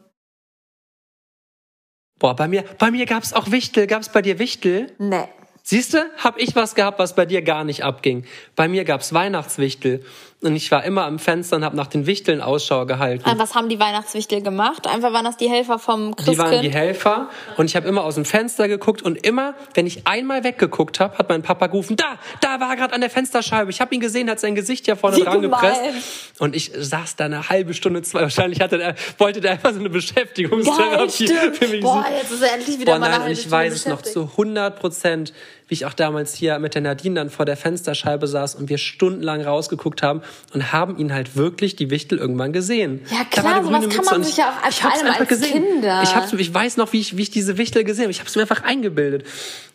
Boah, 2.20 2.36
bei 2.36 2.48
mir, 2.48 2.63
bei 2.77 2.91
mir 2.91 3.05
gab's 3.05 3.34
auch 3.34 3.51
Wichtel. 3.51 3.88
Gab's 3.88 4.10
bei 4.10 4.22
dir 4.22 4.38
Wichtel? 4.39 4.91
Nee. 4.98 5.27
Siehst 5.72 5.94
du, 5.94 6.00
hab 6.18 6.38
ich 6.38 6.54
was 6.54 6.75
gehabt, 6.75 7.00
was 7.00 7.16
bei 7.16 7.25
dir 7.25 7.42
gar 7.44 7.63
nicht 7.63 7.86
abging. 7.86 8.25
Bei 8.58 8.68
mir 8.68 8.84
gab's 8.84 9.13
Weihnachtswichtel. 9.13 10.04
Und 10.44 10.56
ich 10.56 10.70
war 10.72 10.84
immer 10.84 11.06
am 11.06 11.18
Fenster 11.20 11.56
und 11.56 11.63
hab 11.63 11.75
nach 11.75 11.86
den 11.88 12.08
Wichteln 12.08 12.42
Ausschau 12.42 12.86
gehalten. 12.88 13.30
Und 13.30 13.38
was 13.40 13.54
haben 13.56 13.70
die 13.70 13.80
Weihnachtswichtel 13.80 14.42
gemacht? 14.42 14.86
Einfach 14.88 15.13
waren 15.13 15.24
das 15.24 15.38
die 15.38 15.48
Helfer 15.50 15.78
vom 15.80 16.10
Die 16.16 16.24
Christkind? 16.24 16.40
waren 16.40 16.62
die 16.63 16.72
Helfer 16.72 17.30
und 17.58 17.68
ich 17.68 17.75
habe 17.78 17.88
immer 17.88 18.04
aus 18.04 18.16
dem 18.16 18.25
Fenster 18.25 18.68
geguckt 18.68 19.01
und 19.04 19.24
immer, 19.25 19.54
wenn 19.75 19.86
ich 19.88 20.08
einmal 20.08 20.44
weggeguckt 20.44 21.00
habe, 21.00 21.18
hat 21.20 21.30
mein 21.30 21.44
Papa 21.44 21.68
gerufen, 21.68 21.96
da, 21.96 22.18
da 22.42 22.60
war 22.60 22.72
er 22.72 22.75
gerade 22.75 22.94
an 22.96 23.01
der 23.01 23.12
Fensterscheibe. 23.12 23.70
Ich 23.70 23.80
habe 23.82 23.94
ihn 23.96 24.01
gesehen, 24.01 24.30
hat 24.32 24.40
sein 24.42 24.56
Gesicht 24.56 24.88
ja 24.88 24.96
vorne 24.98 25.18
Wie 25.18 25.22
dran 25.22 25.42
gemein. 25.44 25.62
gepresst 25.62 26.42
und 26.42 26.56
ich 26.56 26.72
saß 26.75 27.16
da 27.18 27.25
eine 27.25 27.48
halbe 27.48 27.75
Stunde, 27.75 28.01
zwei. 28.01 28.22
Wahrscheinlich 28.22 28.62
hatte 28.62 28.80
der, 28.80 28.96
wollte 29.20 29.42
der 29.42 29.51
einfach 29.51 29.70
so 29.74 29.75
eine 29.80 29.90
Geil, 29.90 29.94
Beschäftigungstherapie 29.94 31.28
stimmt. 31.28 31.56
für 31.58 31.68
mich. 31.68 31.82
Boah, 31.82 32.04
jetzt 32.20 32.32
ist 32.32 32.42
er 32.42 32.56
endlich 32.56 32.80
wieder 32.80 32.94
Boah, 32.94 33.00
mal 33.00 33.06
eine 33.06 33.12
nein, 33.12 33.20
und 33.22 33.25
halbe 33.28 33.34
ich 33.34 33.40
Stunde 33.42 33.58
weiß 33.58 33.74
es 33.74 33.86
noch 33.86 34.01
zu 34.01 34.22
100 34.24 34.80
Prozent, 34.80 35.34
wie 35.72 35.75
ich 35.75 35.86
auch 35.86 35.94
damals 35.94 36.34
hier 36.36 36.60
mit 36.60 36.75
der 36.75 36.82
Nadine 36.82 37.16
dann 37.16 37.30
vor 37.30 37.46
der 37.46 37.56
Fensterscheibe 37.56 38.28
saß 38.28 38.56
und 38.56 38.68
wir 38.68 38.78
stundenlang 38.78 39.42
rausgeguckt 39.42 40.04
haben 40.04 40.22
und 40.54 40.74
haben 40.74 40.98
ihn 40.98 41.13
halt 41.13 41.38
wirklich 41.38 41.78
die 41.78 41.90
Wichtel 41.90 42.18
irgendwann 42.18 42.51
gesehen. 42.51 43.00
Ja, 43.10 43.24
klar, 43.24 43.63
sowas 43.63 43.88
kann 43.88 44.04
man 44.04 44.22
sich 44.24 44.36
ja 44.36 44.50
auch- 44.50 44.70
ich 44.70 44.82
vor 44.82 44.92
hab's 44.92 45.01
einfach 45.01 45.20
als 45.22 45.30
gesehen. 45.30 45.63
Kinder. 45.63 46.01
Ich, 46.04 46.13
hab's, 46.13 46.34
ich 46.34 46.54
weiß 46.54 46.75
noch, 46.75 46.92
wie 46.92 47.00
ich, 47.00 47.16
wie 47.16 47.22
ich 47.22 47.30
diese 47.32 47.58
Wichtel 47.58 47.86
gesehen 47.86 48.04
habe. 48.04 48.12
Ich 48.12 48.20
habe 48.20 48.28
es 48.28 48.36
mir 48.36 48.42
einfach 48.42 48.63
eingebildet. 48.63 49.25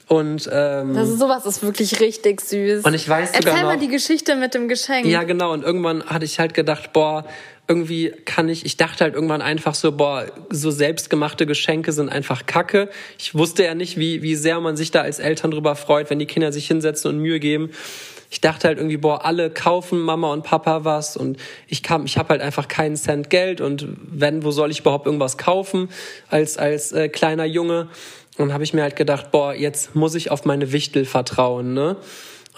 Und 0.09 0.49
ähm, 0.53 0.95
Das 0.95 1.09
ist, 1.09 1.19
sowas 1.19 1.47
ist 1.47 1.63
wirklich 1.63 1.99
richtig 1.99 2.43
süß. 2.43 2.85
Und 2.85 2.93
ich 2.95 3.09
weiß 3.09 3.33
sogar 3.33 3.53
Erzähl 3.55 3.65
mal 3.67 3.75
noch- 3.75 3.81
die 3.81 3.89
Geschichte 3.89 4.37
mit 4.37 4.53
dem 4.53 4.69
Geschenk. 4.69 5.07
Ja, 5.07 5.23
genau. 5.23 5.53
Und 5.55 5.65
irgendwann 5.65 6.05
hatte 6.05 6.27
ich 6.27 6.39
halt 6.39 6.53
gedacht, 6.53 6.93
boah, 6.93 7.25
irgendwie 7.69 8.11
kann 8.25 8.49
ich, 8.49 8.65
ich 8.65 8.77
dachte 8.77 9.05
halt 9.05 9.15
irgendwann 9.15 9.43
einfach 9.43 9.75
so, 9.75 9.93
boah, 9.93 10.27
so 10.51 10.71
selbstgemachte 10.71 11.47
Geschenke 11.47 11.93
sind 11.93 12.09
einfach 12.09 12.47
Kacke. 12.47 12.89
Ich 13.19 13.35
wusste 13.35 13.65
ja 13.65 13.75
nicht, 13.75 13.99
wie, 13.99 14.23
wie 14.23 14.37
sehr 14.37 14.61
man 14.61 14.77
sich 14.77 14.93
da 14.93 15.03
als 15.03 15.19
Eltern 15.19 15.51
drüber 15.51 15.75
freut, 15.75 16.11
wenn 16.11 16.19
die 16.19 16.27
Kinder 16.27 16.53
sich 16.53 16.67
hinsetzen 16.69 17.11
und 17.11 17.19
Mühe 17.19 17.41
geben. 17.41 17.71
Ich 18.31 18.41
dachte 18.41 18.69
halt 18.69 18.79
irgendwie, 18.79 18.97
boah, 18.97 19.25
alle 19.25 19.51
kaufen 19.51 19.99
Mama 20.01 20.33
und 20.33 20.43
Papa 20.43 20.85
was 20.85 21.17
und 21.17 21.39
ich 21.69 21.83
kam, 21.83 22.05
ich 22.07 22.19
habe 22.19 22.31
halt 22.31 22.41
einfach 22.41 22.69
keinen 22.69 22.97
Cent 22.97 23.31
Geld 23.31 23.61
und 23.61 23.87
wenn, 24.11 24.45
wo 24.45 24.51
soll 24.51 24.71
ich 24.71 24.81
überhaupt 24.81 25.07
irgendwas 25.07 25.39
kaufen 25.39 25.89
als 26.29 26.59
als 26.59 26.93
äh, 26.93 27.09
kleiner 27.09 27.45
Junge? 27.45 27.89
Und 28.39 28.53
habe 28.53 28.65
ich 28.65 28.75
mir 28.75 28.83
halt 28.83 28.97
gedacht, 28.97 29.31
boah, 29.31 29.55
jetzt 29.55 29.95
muss 29.95 30.15
ich 30.15 30.31
auf 30.31 30.45
meine 30.45 30.73
Wichtel 30.73 31.07
vertrauen, 31.07 31.73
ne? 31.73 31.97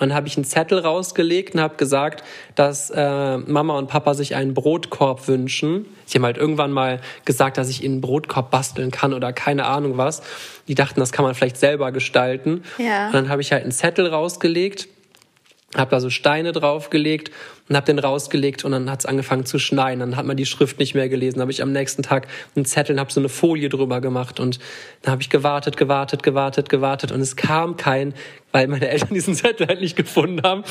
Und 0.01 0.11
dann 0.11 0.15
habe 0.15 0.29
ich 0.29 0.37
einen 0.37 0.45
Zettel 0.45 0.79
rausgelegt 0.79 1.55
und 1.55 1.61
habe 1.61 1.77
gesagt, 1.77 2.23
dass 2.55 2.91
äh, 2.91 3.39
Mama 3.39 3.77
und 3.77 3.89
Papa 3.89 4.15
sich 4.15 4.35
einen 4.35 4.55
Brotkorb 4.55 5.27
wünschen. 5.27 5.87
Ich 6.07 6.15
habe 6.15 6.27
halt 6.27 6.39
irgendwann 6.39 6.71
mal 6.71 7.01
gesagt, 7.25 7.59
dass 7.59 7.69
ich 7.69 7.83
ihnen 7.83 7.95
einen 7.95 8.01
Brotkorb 8.01 8.51
basteln 8.51 8.91
kann 8.91 9.13
oder 9.13 9.33
keine 9.33 9.67
Ahnung 9.67 9.97
was. 9.97 10.23
Die 10.69 10.75
dachten, 10.75 11.01
das 11.01 11.11
kann 11.13 11.25
man 11.25 11.35
vielleicht 11.35 11.57
selber 11.57 11.91
gestalten. 11.93 12.63
Ja. 12.79 13.07
Und 13.07 13.15
dann 13.15 13.29
habe 13.29 13.43
ich 13.43 13.53
halt 13.53 13.63
einen 13.63 13.73
Zettel 13.73 14.07
rausgelegt, 14.07 14.89
habe 15.77 15.91
da 15.91 16.01
so 16.01 16.09
Steine 16.09 16.53
draufgelegt 16.53 17.31
und 17.69 17.77
habe 17.77 17.85
den 17.85 17.99
rausgelegt 17.99 18.65
und 18.65 18.73
dann 18.73 18.91
hat 18.91 19.01
es 19.01 19.07
angefangen 19.07 19.45
zu 19.45 19.59
schneien. 19.59 20.01
Dann 20.01 20.17
hat 20.17 20.25
man 20.25 20.37
die 20.37 20.47
Schrift 20.47 20.79
nicht 20.79 20.95
mehr 20.95 21.09
gelesen. 21.11 21.41
Habe 21.41 21.51
ich 21.51 21.63
am 21.63 21.73
nächsten 21.73 22.03
Tag 22.03 22.27
einen 22.57 22.65
Zettel 22.65 22.95
und 22.95 23.01
habe 23.01 23.13
so 23.13 23.21
eine 23.21 23.29
Folie 23.29 23.69
drüber 23.69 24.01
gemacht 24.01 24.41
und 24.41 24.59
dann 25.03 25.13
habe 25.13 25.23
ich 25.23 25.29
gewartet, 25.29 25.77
gewartet, 25.77 26.23
gewartet, 26.23 26.71
gewartet 26.71 27.13
und 27.13 27.21
es 27.21 27.37
kam 27.37 27.77
kein, 27.77 28.15
weil 28.53 28.67
meine 28.69 28.89
Eltern 28.89 29.11
diesen 29.13 29.35
Zettel 29.35 29.67
halt 29.69 29.81
nicht 29.81 29.97
gefunden 29.97 30.43
haben. 30.43 30.65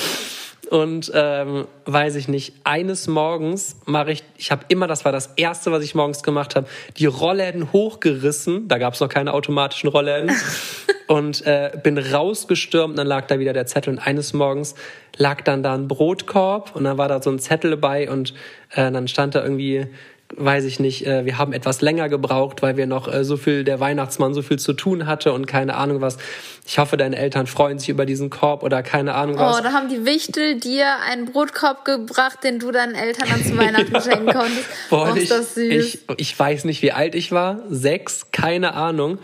Und 0.69 1.11
ähm, 1.13 1.65
weiß 1.85 2.15
ich 2.15 2.27
nicht, 2.27 2.53
eines 2.65 3.07
Morgens 3.07 3.77
mache 3.85 4.11
ich, 4.11 4.23
ich 4.37 4.51
habe 4.51 4.65
immer, 4.67 4.87
das 4.87 5.05
war 5.05 5.13
das 5.13 5.27
Erste, 5.37 5.71
was 5.71 5.83
ich 5.83 5.95
morgens 5.95 6.23
gemacht 6.23 6.55
habe, 6.55 6.67
die 6.97 7.05
Rollläden 7.05 7.71
hochgerissen, 7.71 8.67
da 8.67 8.77
gab 8.77 8.93
es 8.93 8.99
noch 8.99 9.07
keine 9.07 9.33
automatischen 9.33 9.87
Rollläden, 9.87 10.31
und 11.07 11.45
äh, 11.45 11.71
bin 11.81 11.97
rausgestürmt 11.97 12.97
dann 12.97 13.07
lag 13.07 13.27
da 13.27 13.39
wieder 13.39 13.53
der 13.53 13.65
Zettel. 13.65 13.93
Und 13.93 13.99
eines 13.99 14.33
Morgens 14.33 14.75
lag 15.15 15.41
dann 15.41 15.63
da 15.63 15.73
ein 15.73 15.87
Brotkorb 15.87 16.75
und 16.75 16.83
dann 16.83 16.97
war 16.97 17.07
da 17.07 17.21
so 17.21 17.29
ein 17.29 17.39
Zettel 17.39 17.71
dabei 17.71 18.09
und 18.09 18.33
äh, 18.71 18.91
dann 18.91 19.07
stand 19.07 19.35
da 19.35 19.41
irgendwie 19.41 19.87
weiß 20.35 20.65
ich 20.65 20.79
nicht, 20.79 21.05
äh, 21.07 21.25
wir 21.25 21.37
haben 21.37 21.53
etwas 21.53 21.81
länger 21.81 22.09
gebraucht, 22.09 22.61
weil 22.61 22.75
wir 22.75 22.85
noch 22.85 23.11
äh, 23.11 23.23
so 23.23 23.37
viel, 23.37 23.63
der 23.63 23.79
Weihnachtsmann 23.79 24.33
so 24.33 24.41
viel 24.41 24.59
zu 24.59 24.73
tun 24.73 25.07
hatte 25.07 25.31
und 25.31 25.45
keine 25.45 25.75
Ahnung 25.75 26.01
was. 26.01 26.17
Ich 26.65 26.79
hoffe, 26.79 26.97
deine 26.97 27.15
Eltern 27.15 27.47
freuen 27.47 27.79
sich 27.79 27.89
über 27.89 28.05
diesen 28.05 28.29
Korb 28.29 28.63
oder 28.63 28.83
keine 28.83 29.15
Ahnung 29.15 29.37
was. 29.37 29.57
Oh, 29.57 29.63
da 29.63 29.71
haben 29.71 29.87
die 29.87 30.05
Wichtel 30.05 30.59
dir 30.59 30.87
einen 31.09 31.31
Brotkorb 31.31 31.85
gebracht, 31.85 32.43
den 32.43 32.59
du 32.59 32.71
deinen 32.71 32.95
Eltern 32.95 33.29
dann 33.29 33.43
zu 33.43 33.57
Weihnachten 33.57 34.01
schenken 34.01 34.33
konntest. 34.33 34.65
Boah, 34.89 35.11
oh, 35.11 35.15
ist 35.15 35.23
ich, 35.23 35.29
das 35.29 35.55
süß. 35.55 35.71
ich, 35.71 35.99
ich 36.17 36.37
weiß 36.37 36.65
nicht, 36.65 36.81
wie 36.81 36.91
alt 36.91 37.15
ich 37.15 37.31
war. 37.31 37.61
Sechs, 37.69 38.27
keine 38.31 38.73
Ahnung. 38.73 39.19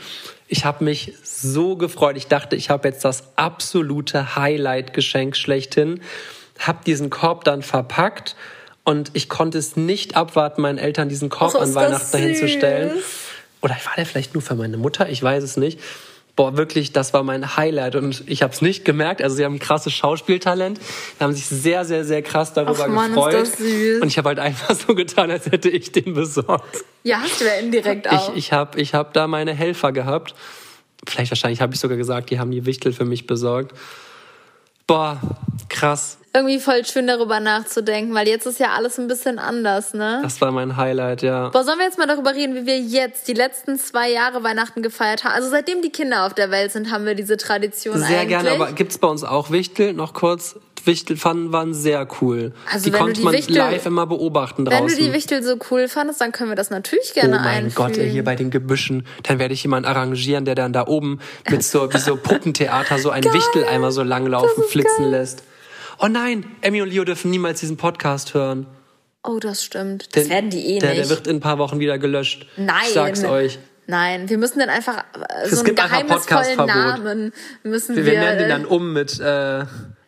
Ich 0.47 0.63
habe 0.63 0.83
mich 0.85 1.13
so 1.23 1.75
gefreut. 1.75 2.15
Ich 2.15 2.27
dachte, 2.27 2.55
ich 2.55 2.69
habe 2.69 2.87
jetzt 2.87 3.03
das 3.03 3.23
absolute 3.35 4.35
Highlight-Geschenk 4.35 5.35
schlechthin. 5.35 6.01
Hab 6.59 6.85
diesen 6.85 7.09
Korb 7.09 7.43
dann 7.43 7.61
verpackt 7.61 8.35
und 8.83 9.11
ich 9.13 9.29
konnte 9.29 9.57
es 9.57 9.75
nicht 9.75 10.15
abwarten, 10.15 10.61
meinen 10.61 10.77
Eltern 10.77 11.09
diesen 11.09 11.29
Korb 11.29 11.55
Och, 11.55 11.61
an 11.61 11.73
Weihnachten 11.75 12.11
dahin 12.11 12.35
zu 12.35 12.47
stellen. 12.47 12.91
Oder 13.61 13.75
war 13.85 13.93
der 13.95 14.05
vielleicht 14.05 14.33
nur 14.33 14.41
für 14.41 14.55
meine 14.55 14.77
Mutter? 14.77 15.07
Ich 15.09 15.23
weiß 15.23 15.43
es 15.43 15.55
nicht. 15.55 15.79
Boah, 16.35 16.57
wirklich, 16.57 16.91
das 16.91 17.13
war 17.13 17.21
mein 17.21 17.57
Highlight 17.57 17.95
und 17.95 18.23
ich 18.25 18.41
habe 18.41 18.51
es 18.51 18.61
nicht 18.61 18.85
gemerkt. 18.85 19.21
Also 19.21 19.35
sie 19.35 19.45
haben 19.45 19.53
ein 19.53 19.59
krasses 19.59 19.93
Schauspieltalent, 19.93 20.79
Sie 20.79 21.23
haben 21.23 21.33
sich 21.33 21.45
sehr, 21.45 21.85
sehr, 21.85 22.03
sehr 22.05 22.23
krass 22.23 22.53
darüber 22.53 22.85
Ach 22.85 22.87
Mann, 22.87 23.13
gefreut. 23.13 23.49
Und 24.01 24.07
ich 24.07 24.17
habe 24.17 24.29
halt 24.29 24.39
einfach 24.39 24.75
so 24.75 24.95
getan, 24.95 25.29
als 25.29 25.45
hätte 25.45 25.69
ich 25.69 25.91
den 25.91 26.15
besorgt. 26.15 26.83
ja, 27.03 27.19
hast 27.19 27.39
du 27.39 27.45
ja 27.45 27.53
indirekt 27.53 28.09
auch. 28.09 28.31
Ich, 28.31 28.47
ich 28.47 28.51
habe 28.51 28.81
ich 28.81 28.95
hab 28.95 29.13
da 29.13 29.27
meine 29.27 29.53
Helfer 29.53 29.91
gehabt. 29.91 30.33
Vielleicht 31.07 31.29
wahrscheinlich 31.29 31.61
habe 31.61 31.75
ich 31.75 31.79
sogar 31.79 31.97
gesagt, 31.97 32.31
die 32.31 32.39
haben 32.39 32.49
die 32.49 32.65
Wichtel 32.65 32.93
für 32.93 33.05
mich 33.05 33.27
besorgt. 33.27 33.77
Boah, 34.87 35.21
krass. 35.69 36.17
Irgendwie 36.35 36.59
voll 36.59 36.83
schön 36.83 37.05
darüber 37.05 37.39
nachzudenken, 37.39 38.15
weil 38.15 38.27
jetzt 38.27 38.47
ist 38.47 38.59
ja 38.59 38.69
alles 38.75 38.97
ein 38.97 39.07
bisschen 39.07 39.37
anders, 39.37 39.93
ne? 39.93 40.19
Das 40.23 40.41
war 40.41 40.51
mein 40.51 40.77
Highlight, 40.77 41.21
ja. 41.21 41.49
Boah, 41.49 41.63
sollen 41.63 41.77
wir 41.77 41.85
jetzt 41.85 41.99
mal 41.99 42.07
darüber 42.07 42.33
reden, 42.33 42.55
wie 42.55 42.65
wir 42.65 42.79
jetzt 42.79 43.27
die 43.27 43.33
letzten 43.33 43.77
zwei 43.77 44.09
Jahre 44.09 44.41
Weihnachten 44.43 44.81
gefeiert 44.81 45.23
haben? 45.23 45.33
Also 45.33 45.49
seitdem 45.49 45.83
die 45.83 45.91
Kinder 45.91 46.25
auf 46.25 46.33
der 46.33 46.49
Welt 46.49 46.71
sind, 46.71 46.89
haben 46.91 47.05
wir 47.05 47.13
diese 47.13 47.37
Tradition 47.37 47.99
Sehr 47.99 48.07
eigentlich. 48.21 48.29
gerne, 48.29 48.51
aber 48.51 48.71
gibt's 48.71 48.97
bei 48.97 49.07
uns 49.07 49.23
auch 49.23 49.51
Wichtel? 49.51 49.93
Noch 49.93 50.13
kurz. 50.13 50.55
Wichtelpfannen 50.85 51.53
waren 51.53 51.73
sehr 51.73 52.05
cool. 52.21 52.51
Also 52.69 52.85
die 52.85 52.91
wenn 52.93 52.99
du 52.99 53.03
konnte 53.05 53.19
die 53.21 53.23
man 53.25 53.33
Wichtel- 53.35 53.55
live 53.55 53.85
immer 53.85 54.05
beobachten 54.05 54.65
Wenn 54.65 54.79
draußen. 54.79 54.97
du 54.97 55.03
die 55.05 55.13
Wichtel 55.13 55.41
so 55.41 55.55
cool 55.71 55.87
fandest, 55.87 56.19
dann 56.19 56.33
können 56.33 56.49
wir 56.51 56.55
das 56.57 56.71
natürlich 56.71 57.11
Oh 57.11 57.21
gerne 57.21 57.35
mein 57.37 57.47
einfügen. 57.65 57.75
Gott, 57.75 57.97
ey, 57.97 58.09
hier 58.09 58.23
bei 58.25 58.35
den 58.35 58.49
Gebüschen, 58.51 59.05
dann 59.21 59.39
werde 59.39 59.53
ich 59.53 59.63
jemanden 59.63 59.87
arrangieren, 59.87 60.43
der 60.43 60.55
dann 60.55 60.73
da 60.73 60.85
oben 60.87 61.19
mit 61.49 61.63
so 61.63 61.93
wie 61.93 61.97
so 61.99 62.17
Puppentheater 62.17 62.97
so 62.97 63.11
ein 63.11 63.23
Wichtel 63.33 63.63
einmal 63.63 63.91
so 63.93 64.03
langlaufen, 64.03 64.63
flitzen 64.65 65.03
geil. 65.03 65.11
lässt. 65.11 65.43
Oh 66.03 66.09
nein, 66.09 66.43
Emmy 66.59 66.81
und 66.81 66.89
Leo 66.89 67.05
dürfen 67.05 67.31
niemals 67.31 67.61
diesen 67.61 67.77
Podcast 67.77 68.33
hören. 68.33 68.67
Oh, 69.23 69.39
das 69.39 69.63
stimmt. 69.63 70.13
Das 70.13 70.23
Den- 70.23 70.31
werden 70.31 70.49
die 70.49 70.65
eh 70.75 70.79
der, 70.79 70.89
nicht. 70.89 71.01
Der 71.03 71.09
wird 71.09 71.27
in 71.27 71.37
ein 71.37 71.39
paar 71.39 71.57
Wochen 71.59 71.79
wieder 71.79 71.97
gelöscht. 71.97 72.45
Nein. 72.57 72.75
Ich 72.83 72.89
sag's 72.89 73.23
euch. 73.23 73.57
Nein, 73.87 74.29
wir 74.29 74.37
müssen 74.37 74.59
dann 74.59 74.67
einfach 74.67 74.97
äh, 74.97 75.47
so 75.47 75.55
einen 75.57 75.65
gibt 75.65 75.79
einfach 75.79 76.25
geheimnisvollen. 76.27 76.57
Namen 76.67 77.31
müssen 77.63 77.95
Wir, 77.95 78.05
wir. 78.05 78.11
wir 78.13 78.19
nennen 78.19 78.37
den 78.37 78.45
äh, 78.47 78.49
dann 78.49 78.65
um 78.65 78.91
mit 78.91 79.17
äh, 79.21 79.63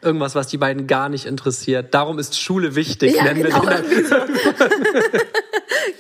irgendwas, 0.06 0.36
was 0.36 0.48
die 0.48 0.58
beiden 0.58 0.88
gar 0.88 1.10
nicht 1.10 1.26
interessiert. 1.26 1.94
Darum 1.94 2.20
ist 2.20 2.40
Schule 2.40 2.76
wichtig. 2.76 3.16
Ja, 3.16 3.24
nennen 3.24 3.44
genau. 3.44 3.64
wir 3.64 3.82
den 3.82 4.10
dann. 4.10 4.30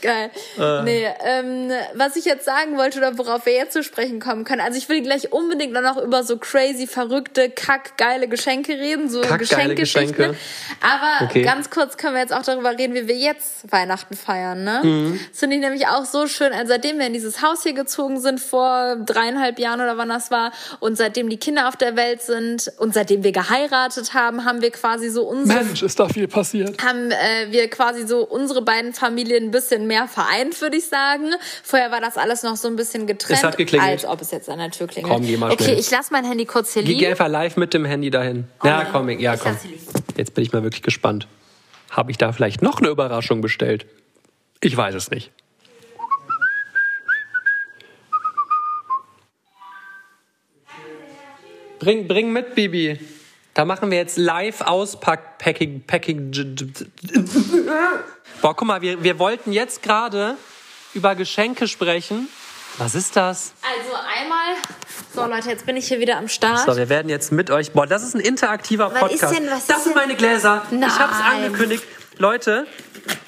Geil. 0.01 0.31
Äh. 0.57 0.83
Nee, 0.83 1.07
ähm, 1.23 1.71
was 1.95 2.15
ich 2.15 2.25
jetzt 2.25 2.45
sagen 2.45 2.77
wollte 2.77 2.99
oder 2.99 3.17
worauf 3.17 3.45
wir 3.45 3.53
jetzt 3.53 3.73
zu 3.73 3.83
sprechen 3.83 4.19
kommen 4.19 4.43
können, 4.43 4.61
also 4.61 4.77
ich 4.77 4.87
will 4.89 5.01
gleich 5.01 5.31
unbedingt 5.31 5.75
dann 5.75 5.83
noch 5.83 5.97
über 5.97 6.23
so 6.23 6.37
crazy, 6.37 6.87
verrückte, 6.87 7.49
kackgeile 7.49 8.27
Geschenke 8.27 8.73
reden, 8.73 9.09
so 9.09 9.21
Kackgeile. 9.21 9.75
Geschenke. 9.75 10.35
Aber 10.81 11.25
Okay. 11.25 11.41
ganz 11.43 11.69
kurz 11.69 11.97
können 11.97 12.13
wir 12.13 12.21
jetzt 12.21 12.33
auch 12.33 12.43
darüber 12.43 12.77
reden, 12.77 12.93
wie 12.93 13.07
wir 13.07 13.15
jetzt 13.15 13.71
Weihnachten 13.71 14.15
feiern, 14.15 14.63
ne? 14.63 14.81
Mhm. 14.83 15.19
Das 15.31 15.39
finde 15.39 15.55
ich 15.55 15.61
nämlich 15.61 15.87
auch 15.87 16.05
so 16.05 16.27
schön, 16.27 16.51
also 16.53 16.67
seitdem 16.67 16.99
wir 16.99 17.07
in 17.07 17.13
dieses 17.13 17.41
Haus 17.41 17.63
hier 17.63 17.73
gezogen 17.73 18.19
sind, 18.19 18.39
vor 18.39 18.97
dreieinhalb 18.97 19.59
Jahren 19.59 19.81
oder 19.81 19.97
wann 19.97 20.09
das 20.09 20.29
war, 20.29 20.51
und 20.79 20.97
seitdem 20.97 21.29
die 21.29 21.37
Kinder 21.37 21.67
auf 21.67 21.77
der 21.77 21.95
Welt 21.95 22.21
sind 22.21 22.71
und 22.77 22.93
seitdem 22.93 23.23
wir 23.23 23.31
geheiratet 23.31 23.94
haben, 24.13 24.45
haben 24.45 24.61
wir 24.61 24.71
quasi 24.71 25.09
so 25.09 25.23
unsere 25.23 25.63
Mensch, 25.63 25.81
ist 25.83 25.99
da 25.99 26.07
viel 26.09 26.27
passiert. 26.27 26.81
haben 26.83 27.11
äh, 27.11 27.47
wir 27.51 27.69
quasi 27.69 28.05
so 28.07 28.25
unsere 28.25 28.61
beiden 28.61 28.93
Familien 28.93 29.45
ein 29.45 29.51
bisschen 29.51 29.87
mehr 29.87 30.07
vereint, 30.07 30.59
würde 30.61 30.77
ich 30.77 30.85
sagen. 30.87 31.31
Vorher 31.63 31.91
war 31.91 32.01
das 32.01 32.17
alles 32.17 32.43
noch 32.43 32.55
so 32.55 32.67
ein 32.67 32.75
bisschen 32.75 33.07
getrennt, 33.07 33.39
Es 33.39 33.43
hat 33.43 33.57
geklingelt. 33.57 33.89
als 33.89 34.05
ob 34.05 34.21
es 34.21 34.31
jetzt 34.31 34.49
an 34.49 34.59
der 34.59 34.71
Tür 34.71 34.87
klingelt. 34.87 35.13
Komm, 35.13 35.25
geh 35.25 35.37
mal 35.37 35.51
okay, 35.51 35.63
schnell. 35.63 35.79
ich 35.79 35.89
lasse 35.91 36.11
mein 36.11 36.25
Handy 36.25 36.45
kurz 36.45 36.73
hier 36.73 36.83
Geh 36.83 36.93
liegen. 36.93 37.05
einfach 37.11 37.27
live 37.27 37.57
mit 37.57 37.73
dem 37.73 37.85
Handy 37.85 38.09
dahin. 38.09 38.47
ja, 38.63 38.77
nein. 38.83 38.87
komm, 38.91 39.09
ja, 39.09 39.35
komm. 39.37 39.57
Jetzt 40.17 40.33
bin 40.33 40.43
ich 40.43 40.53
mal 40.53 40.63
wirklich 40.63 40.81
gespannt. 40.83 41.27
Habe 41.89 42.11
ich 42.11 42.17
da 42.17 42.31
vielleicht 42.31 42.61
noch 42.61 42.79
eine 42.79 42.89
Überraschung 42.89 43.41
bestellt? 43.41 43.85
Ich 44.61 44.75
weiß 44.75 44.95
es 44.95 45.09
nicht. 45.11 45.31
Bring, 51.79 52.07
bring 52.07 52.31
mit, 52.31 52.55
Bibi. 52.55 52.99
Da 53.55 53.63
machen 53.63 53.89
wir 53.89 53.97
jetzt 53.97 54.17
live 54.17 54.59
Auspack 54.61 55.37
Packing 55.37 55.81
Packing. 55.87 56.31
Boah, 58.41 58.53
guck 58.53 58.67
mal, 58.67 58.81
wir, 58.81 59.01
wir 59.01 59.17
wollten 59.17 59.53
jetzt 59.53 59.81
gerade 59.81 60.35
über 60.93 61.15
Geschenke 61.15 61.67
sprechen. 61.69 62.27
Was 62.77 62.95
ist 62.95 63.15
das? 63.15 63.53
Also 63.63 63.95
einmal, 64.21 64.55
so 65.13 65.25
Leute, 65.25 65.49
jetzt 65.49 65.65
bin 65.65 65.77
ich 65.77 65.87
hier 65.87 66.01
wieder 66.01 66.17
am 66.17 66.27
Start. 66.27 66.59
So, 66.65 66.75
wir 66.75 66.89
werden 66.89 67.07
jetzt 67.07 67.31
mit 67.31 67.49
euch. 67.49 67.71
Boah, 67.71 67.87
das 67.87 68.03
ist 68.03 68.13
ein 68.13 68.19
interaktiver 68.19 68.87
Was 68.93 68.95
ist 68.95 69.21
Podcast. 69.21 69.37
denn- 69.39 69.49
was 69.49 69.65
das 69.67 69.77
ist 69.77 69.83
sind 69.85 69.95
denn- 69.95 70.01
meine 70.03 70.15
Gläser. 70.15 70.61
Ich 70.69 70.99
habe 70.99 71.13
es 71.13 71.19
Nein. 71.19 71.45
angekündigt. 71.45 71.83
Leute, 72.17 72.67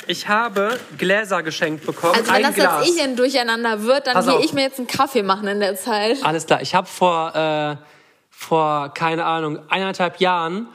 ich 0.08 0.28
habe 0.28 0.78
Gläser 0.98 1.42
geschenkt 1.44 1.86
bekommen. 1.86 2.16
Also 2.16 2.28
wenn 2.28 2.36
ein 2.36 2.44
das 2.44 2.56
Glas. 2.56 2.86
jetzt 2.86 2.98
ich 2.98 3.02
ein 3.04 3.16
Durcheinander 3.16 3.84
wird, 3.84 4.08
dann 4.08 4.16
Pass 4.16 4.26
gehe 4.26 4.36
auf. 4.36 4.44
ich 4.44 4.52
mir 4.52 4.64
jetzt 4.64 4.78
einen 4.80 4.88
Kaffee 4.88 5.24
machen 5.24 5.48
in 5.48 5.62
der 5.62 5.78
Zeit. 5.78 6.18
Alles 6.24 6.46
klar. 6.46 6.62
Ich 6.62 6.76
habe 6.76 6.88
vor, 6.88 7.34
äh, 7.34 7.76
vor, 8.40 8.90
keine 8.94 9.26
Ahnung, 9.26 9.60
eineinhalb 9.68 10.20
Jahren 10.20 10.68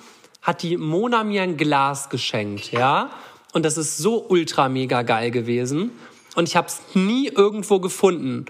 hat 0.42 0.62
die 0.62 0.76
Mona 0.76 1.22
mir 1.22 1.42
ein 1.42 1.56
Glas 1.56 2.10
geschenkt, 2.10 2.72
ja? 2.72 3.10
Und 3.52 3.64
das 3.64 3.78
ist 3.78 3.98
so 3.98 4.26
ultra 4.28 4.68
mega 4.68 5.02
geil 5.02 5.30
gewesen. 5.30 5.92
Und 6.34 6.48
ich 6.48 6.56
habe 6.56 6.66
es 6.66 6.82
nie 6.94 7.28
irgendwo 7.28 7.78
gefunden. 7.78 8.46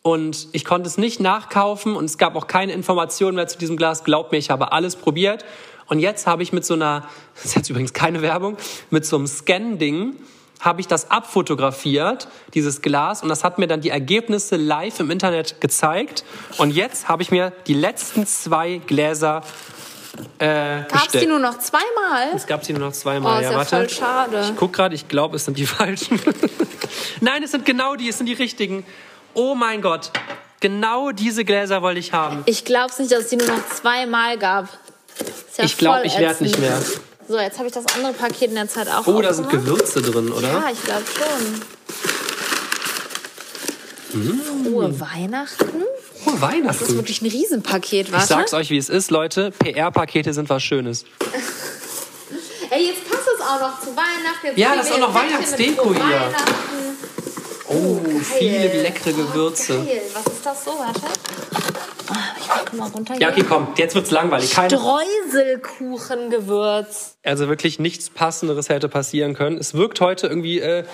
Und 0.00 0.48
ich 0.52 0.64
konnte 0.64 0.88
es 0.88 0.96
nicht 0.96 1.20
nachkaufen 1.20 1.94
und 1.94 2.06
es 2.06 2.16
gab 2.16 2.34
auch 2.34 2.46
keine 2.46 2.72
Informationen 2.72 3.36
mehr 3.36 3.46
zu 3.46 3.58
diesem 3.58 3.76
Glas. 3.76 4.04
Glaubt 4.04 4.32
mir, 4.32 4.38
ich 4.38 4.48
habe 4.48 4.72
alles 4.72 4.96
probiert. 4.96 5.44
Und 5.88 5.98
jetzt 5.98 6.26
habe 6.26 6.42
ich 6.42 6.54
mit 6.54 6.64
so 6.64 6.74
einer, 6.74 7.06
das 7.34 7.44
ist 7.44 7.56
jetzt 7.56 7.68
übrigens 7.68 7.92
keine 7.92 8.22
Werbung, 8.22 8.56
mit 8.88 9.04
so 9.04 9.16
einem 9.16 9.26
Scan-Ding 9.26 10.16
habe 10.60 10.80
ich 10.80 10.88
das 10.88 11.10
abfotografiert, 11.10 12.28
dieses 12.54 12.82
Glas, 12.82 13.22
und 13.22 13.28
das 13.28 13.44
hat 13.44 13.58
mir 13.58 13.66
dann 13.66 13.80
die 13.80 13.90
Ergebnisse 13.90 14.56
live 14.56 15.00
im 15.00 15.10
Internet 15.10 15.60
gezeigt. 15.60 16.24
Und 16.58 16.70
jetzt 16.70 17.08
habe 17.08 17.22
ich 17.22 17.30
mir 17.30 17.52
die 17.66 17.74
letzten 17.74 18.26
zwei 18.26 18.78
Gläser 18.86 19.42
äh, 20.38 20.82
Gab's 20.88 21.02
bestellt. 21.04 21.24
die 21.24 21.28
nur 21.28 21.38
noch 21.38 21.58
zweimal? 21.58 22.28
Es 22.34 22.46
gab 22.46 22.64
sie 22.64 22.72
nur 22.72 22.80
noch 22.80 22.88
Oh, 22.88 22.92
zweimal. 22.92 23.42
ist 23.42 23.44
ja, 23.44 23.50
ja 23.52 23.58
warte. 23.58 23.76
voll 23.76 23.88
schade. 23.90 24.40
Ich 24.50 24.56
guck 24.56 24.72
gerade, 24.72 24.94
ich 24.94 25.08
glaube, 25.08 25.36
es 25.36 25.44
sind 25.44 25.58
die 25.58 25.66
falschen. 25.66 26.18
Nein, 27.20 27.42
es 27.42 27.50
sind 27.50 27.66
genau 27.66 27.96
die, 27.96 28.08
es 28.08 28.16
sind 28.16 28.26
die 28.26 28.32
richtigen. 28.32 28.84
Oh 29.34 29.54
mein 29.54 29.82
Gott. 29.82 30.10
Genau 30.60 31.10
diese 31.10 31.44
Gläser 31.44 31.82
wollte 31.82 32.00
ich 32.00 32.14
haben. 32.14 32.42
Ich 32.46 32.64
glaub's 32.64 32.98
nicht, 32.98 33.12
dass 33.12 33.24
es 33.24 33.28
die 33.28 33.36
nur 33.36 33.46
noch 33.48 33.68
zweimal 33.68 34.38
gab. 34.38 34.68
Ja 35.58 35.64
Ich 35.64 35.76
glaube, 35.76 36.06
ich 36.06 36.18
werde 36.18 36.42
nicht 36.42 36.58
mehr. 36.58 36.80
So, 37.28 37.38
jetzt 37.38 37.58
habe 37.58 37.66
ich 37.68 37.74
das 37.74 37.84
andere 37.94 38.12
Paket 38.12 38.50
in 38.50 38.54
der 38.54 38.68
Zeit 38.68 38.88
auch 38.88 39.06
Oh, 39.06 39.20
da 39.20 39.32
sind. 39.32 39.50
Gewürze 39.50 40.00
drin, 40.00 40.30
oder? 40.30 40.46
Ja, 40.48 40.64
ich 40.72 40.82
glaube 40.82 41.02
schon. 41.06 41.60
Mm. 44.20 44.40
Frohe 44.72 45.00
Weihnachten? 45.00 45.82
Oh, 45.82 45.88
Das 46.24 46.34
ist 46.34 46.40
Weihnachten. 46.40 46.94
wirklich 46.96 47.22
ein 47.22 47.28
Riesenpaket, 47.30 48.06
Ich 48.08 48.12
warte. 48.12 48.26
sag's 48.26 48.54
euch, 48.54 48.70
wie 48.70 48.78
es 48.78 48.88
ist, 48.88 49.10
Leute. 49.10 49.50
PR-Pakete 49.58 50.32
sind 50.32 50.48
was 50.48 50.62
Schönes. 50.62 51.04
Ey, 52.70 52.86
jetzt 52.86 53.08
passt 53.08 53.28
es 53.34 53.40
auch 53.40 53.60
noch 53.60 53.80
zu 53.80 53.88
Weihnachten. 53.96 54.46
Jetzt 54.46 54.58
Ja, 54.58 54.74
das 54.76 54.86
ist 54.86 54.92
auch 54.94 54.98
noch 54.98 55.14
Weihnachtsdeko 55.14 55.82
frohe 55.84 55.94
hier. 55.94 56.02
Weihnachten. 56.04 56.96
Oh, 57.68 57.98
viele 58.22 58.68
Geil. 58.68 58.82
leckere 58.82 59.12
Gewürze. 59.12 59.74
Geil. 59.84 60.00
Was 60.14 60.26
ist 60.32 60.46
das 60.46 60.64
so, 60.64 60.70
warte? 60.72 61.00
Ah, 62.08 62.14
Ich 62.38 62.46
mach 62.48 62.72
mal 62.72 62.88
runter 62.88 63.14
Ja, 63.18 63.30
okay, 63.30 63.44
komm. 63.48 63.66
Jetzt 63.76 63.94
wird's 63.96 64.12
langweilig. 64.12 64.52
Keine, 64.52 64.70
Streuselkuchengewürz. 64.70 67.16
also 67.24 67.48
wirklich 67.48 67.80
nichts 67.80 68.08
Passenderes 68.10 68.68
hätte 68.68 68.88
passieren 68.88 69.34
können. 69.34 69.58
Es 69.58 69.74
wirkt 69.74 70.00
heute 70.00 70.28
irgendwie 70.28 70.60
äh, 70.60 70.84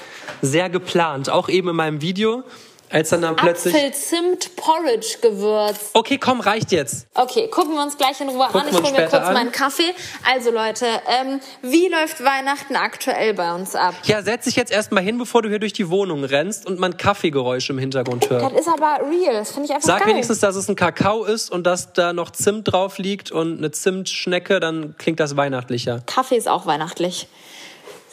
sehr 0.41 0.71
geplant. 0.71 1.29
Auch 1.29 1.51
eben 1.51 1.69
in 1.69 1.77
meinem 1.77 2.01
Video, 2.01 2.45
als 2.93 3.09
dann 3.09 3.23
dann 3.23 3.37
plötzlich... 3.37 3.75
Apfel-Zimt-Porridge-Gewürz. 3.75 5.91
Okay, 5.95 6.19
komm, 6.19 6.41
reicht 6.41 6.73
jetzt. 6.73 7.07
Okay, 7.15 7.49
gucken 7.49 7.75
wir 7.75 7.83
uns 7.83 7.97
gleich 7.97 8.21
in 8.21 8.29
Ruhe 8.29 8.47
Gucken 8.47 8.61
an. 8.61 8.69
Ich 8.69 8.75
hole 8.75 8.93
mir 8.93 9.09
kurz 9.09 9.15
an. 9.15 9.35
meinen 9.35 9.53
Kaffee. 9.53 9.95
Also 10.31 10.51
Leute, 10.51 10.87
ähm, 11.07 11.41
wie 11.63 11.89
läuft 11.89 12.23
Weihnachten 12.23 12.77
aktuell 12.77 13.33
bei 13.35 13.55
uns 13.55 13.75
ab? 13.75 13.95
Ja, 14.05 14.23
setz 14.23 14.45
dich 14.45 14.57
jetzt 14.57 14.71
erstmal 14.71 15.03
hin, 15.03 15.17
bevor 15.19 15.43
du 15.43 15.49
hier 15.49 15.59
durch 15.59 15.73
die 15.73 15.89
Wohnung 15.89 16.25
rennst 16.25 16.67
und 16.67 16.79
man 16.79 16.97
Kaffeegeräusche 16.97 17.73
im 17.73 17.79
Hintergrund 17.79 18.29
hört. 18.29 18.43
Das 18.43 18.53
ist 18.53 18.69
aber 18.69 19.01
real. 19.09 19.33
Das 19.35 19.53
finde 19.53 19.69
ich 19.69 19.75
einfach 19.75 19.87
Sag 19.87 20.01
geil. 20.01 20.11
wenigstens, 20.11 20.41
dass 20.41 20.57
es 20.57 20.69
ein 20.69 20.77
Kakao 20.77 21.25
ist 21.25 21.51
und 21.51 21.67
dass 21.67 21.95
da 21.95 22.13
noch 22.13 22.31
Zimt 22.31 22.71
drauf 22.73 22.99
liegt 22.99 23.33
und 23.33 23.57
eine 23.59 23.71
Zimtschnecke, 23.71 24.61
dann 24.61 24.95
klingt 24.99 25.19
das 25.19 25.35
weihnachtlicher. 25.37 26.03
Kaffee 26.07 26.37
ist 26.37 26.49
auch 26.49 26.67
weihnachtlich. 26.67 27.27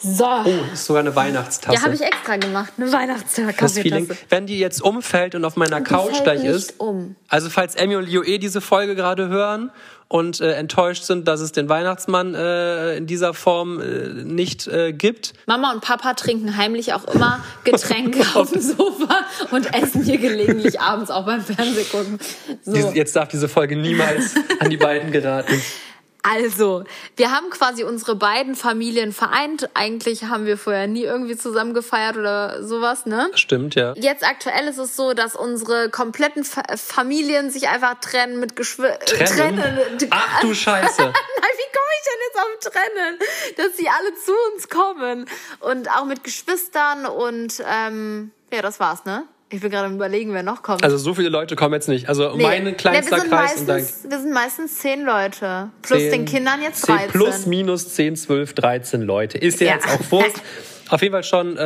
So. 0.02 0.24
Oh, 0.24 0.72
ist 0.72 0.86
sogar 0.86 1.00
eine 1.00 1.14
Weihnachtstasse. 1.14 1.74
ja, 1.76 1.82
habe 1.82 1.94
ich 1.94 2.00
extra 2.00 2.36
gemacht. 2.36 2.72
Eine 2.78 2.86
das 2.86 2.94
Feeling, 2.94 3.08
Weihnachtskaffeetasse. 3.08 4.16
wenn 4.30 4.46
die 4.46 4.58
jetzt 4.58 4.82
umfällt 4.82 5.34
und 5.34 5.44
auf 5.44 5.56
meiner 5.56 5.80
Couch 5.82 6.22
gleich 6.22 6.44
ist. 6.44 6.80
um. 6.80 7.16
Also 7.28 7.50
falls 7.50 7.74
Emmy 7.74 7.96
und 7.96 8.08
Leo 8.08 8.22
eh 8.22 8.38
diese 8.38 8.60
Folge 8.60 8.94
gerade 8.94 9.28
hören 9.28 9.70
und 10.08 10.40
äh, 10.40 10.54
enttäuscht 10.54 11.04
sind, 11.04 11.28
dass 11.28 11.40
es 11.40 11.52
den 11.52 11.68
Weihnachtsmann 11.68 12.34
äh, 12.34 12.96
in 12.96 13.06
dieser 13.06 13.34
Form 13.34 13.80
äh, 13.80 14.08
nicht 14.24 14.66
äh, 14.66 14.92
gibt. 14.92 15.34
Mama 15.46 15.70
und 15.72 15.82
Papa 15.82 16.14
trinken 16.14 16.56
heimlich 16.56 16.94
auch 16.94 17.04
immer 17.04 17.44
Getränke 17.64 18.24
auf 18.34 18.50
dem 18.50 18.60
Sofa 18.60 19.20
und 19.50 19.72
essen 19.74 20.02
hier 20.02 20.18
gelegentlich 20.18 20.80
abends 20.80 21.10
auch 21.10 21.26
beim 21.26 21.42
Fernsehgucken. 21.42 22.18
So. 22.62 22.74
Jetzt 22.92 23.14
darf 23.14 23.28
diese 23.28 23.48
Folge 23.48 23.76
niemals 23.76 24.34
an 24.58 24.70
die 24.70 24.78
beiden 24.78 25.12
geraten. 25.12 25.60
Also, 26.22 26.84
wir 27.16 27.30
haben 27.30 27.50
quasi 27.50 27.84
unsere 27.84 28.14
beiden 28.14 28.54
Familien 28.54 29.12
vereint. 29.12 29.70
Eigentlich 29.74 30.24
haben 30.24 30.46
wir 30.46 30.58
vorher 30.58 30.86
nie 30.86 31.04
irgendwie 31.04 31.36
zusammen 31.36 31.72
gefeiert 31.74 32.16
oder 32.16 32.62
sowas, 32.62 33.06
ne? 33.06 33.30
Stimmt, 33.34 33.74
ja. 33.74 33.94
Jetzt 33.96 34.24
aktuell 34.24 34.68
ist 34.68 34.78
es 34.78 34.96
so, 34.96 35.14
dass 35.14 35.34
unsere 35.34 35.88
kompletten 35.90 36.44
Fa 36.44 36.62
Familien 36.76 37.50
sich 37.50 37.68
einfach 37.68 38.00
trennen 38.00 38.38
mit 38.38 38.56
Geschwister. 38.56 38.98
Trennen? 38.98 39.64
Ach 40.10 40.40
du 40.40 40.54
Scheiße. 40.54 41.02
Nein, 41.02 41.12
wie 41.12 41.70
komme 41.76 41.90
ich 41.96 42.04
denn 42.04 42.20
jetzt 42.26 42.38
auf 42.38 42.72
Trennen? 42.72 43.18
Dass 43.56 43.76
sie 43.76 43.88
alle 43.88 44.14
zu 44.14 44.32
uns 44.52 44.68
kommen. 44.68 45.26
Und 45.60 45.90
auch 45.90 46.04
mit 46.04 46.24
Geschwistern 46.24 47.06
und 47.06 47.62
ähm, 47.66 48.32
ja, 48.52 48.62
das 48.62 48.80
war's, 48.80 49.04
ne? 49.04 49.24
Ich 49.52 49.60
will 49.62 49.68
gerade 49.70 49.92
überlegen, 49.92 50.32
wer 50.32 50.44
noch 50.44 50.62
kommt. 50.62 50.84
Also 50.84 50.96
so 50.96 51.12
viele 51.14 51.28
Leute 51.28 51.56
kommen 51.56 51.74
jetzt 51.74 51.88
nicht. 51.88 52.08
Also 52.08 52.36
Nee. 52.36 52.42
mein 52.44 52.76
kleinster 52.76 53.16
nee, 53.16 53.22
wir 53.22 53.22
sind 53.22 53.30
Kreis 53.32 53.56
und 53.60 53.66
dein 53.68 53.76
meistens, 53.82 54.10
Wir 54.10 54.18
sind 54.20 54.32
meistens 54.32 54.78
zehn 54.78 55.04
Leute. 55.04 55.70
Plus 55.82 55.98
Zehn- 55.98 56.10
den 56.12 56.24
Kindern 56.24 56.62
jetzt 56.62 56.86
zehn 56.86 56.94
13. 56.94 57.10
Plus, 57.10 57.46
minus 57.46 57.92
10, 57.94 58.14
12, 58.14 58.54
13 58.54 59.02
Leute. 59.02 59.38
Ist 59.38 59.60
ja, 59.60 59.66
Ja. 59.66 59.74
jetzt 59.74 59.88
auch 59.88 60.12
Wurst. 60.12 60.40
Auf 60.90 61.02
jeden 61.02 61.12
Fall 61.12 61.24
schon 61.24 61.56
äh, 61.56 61.60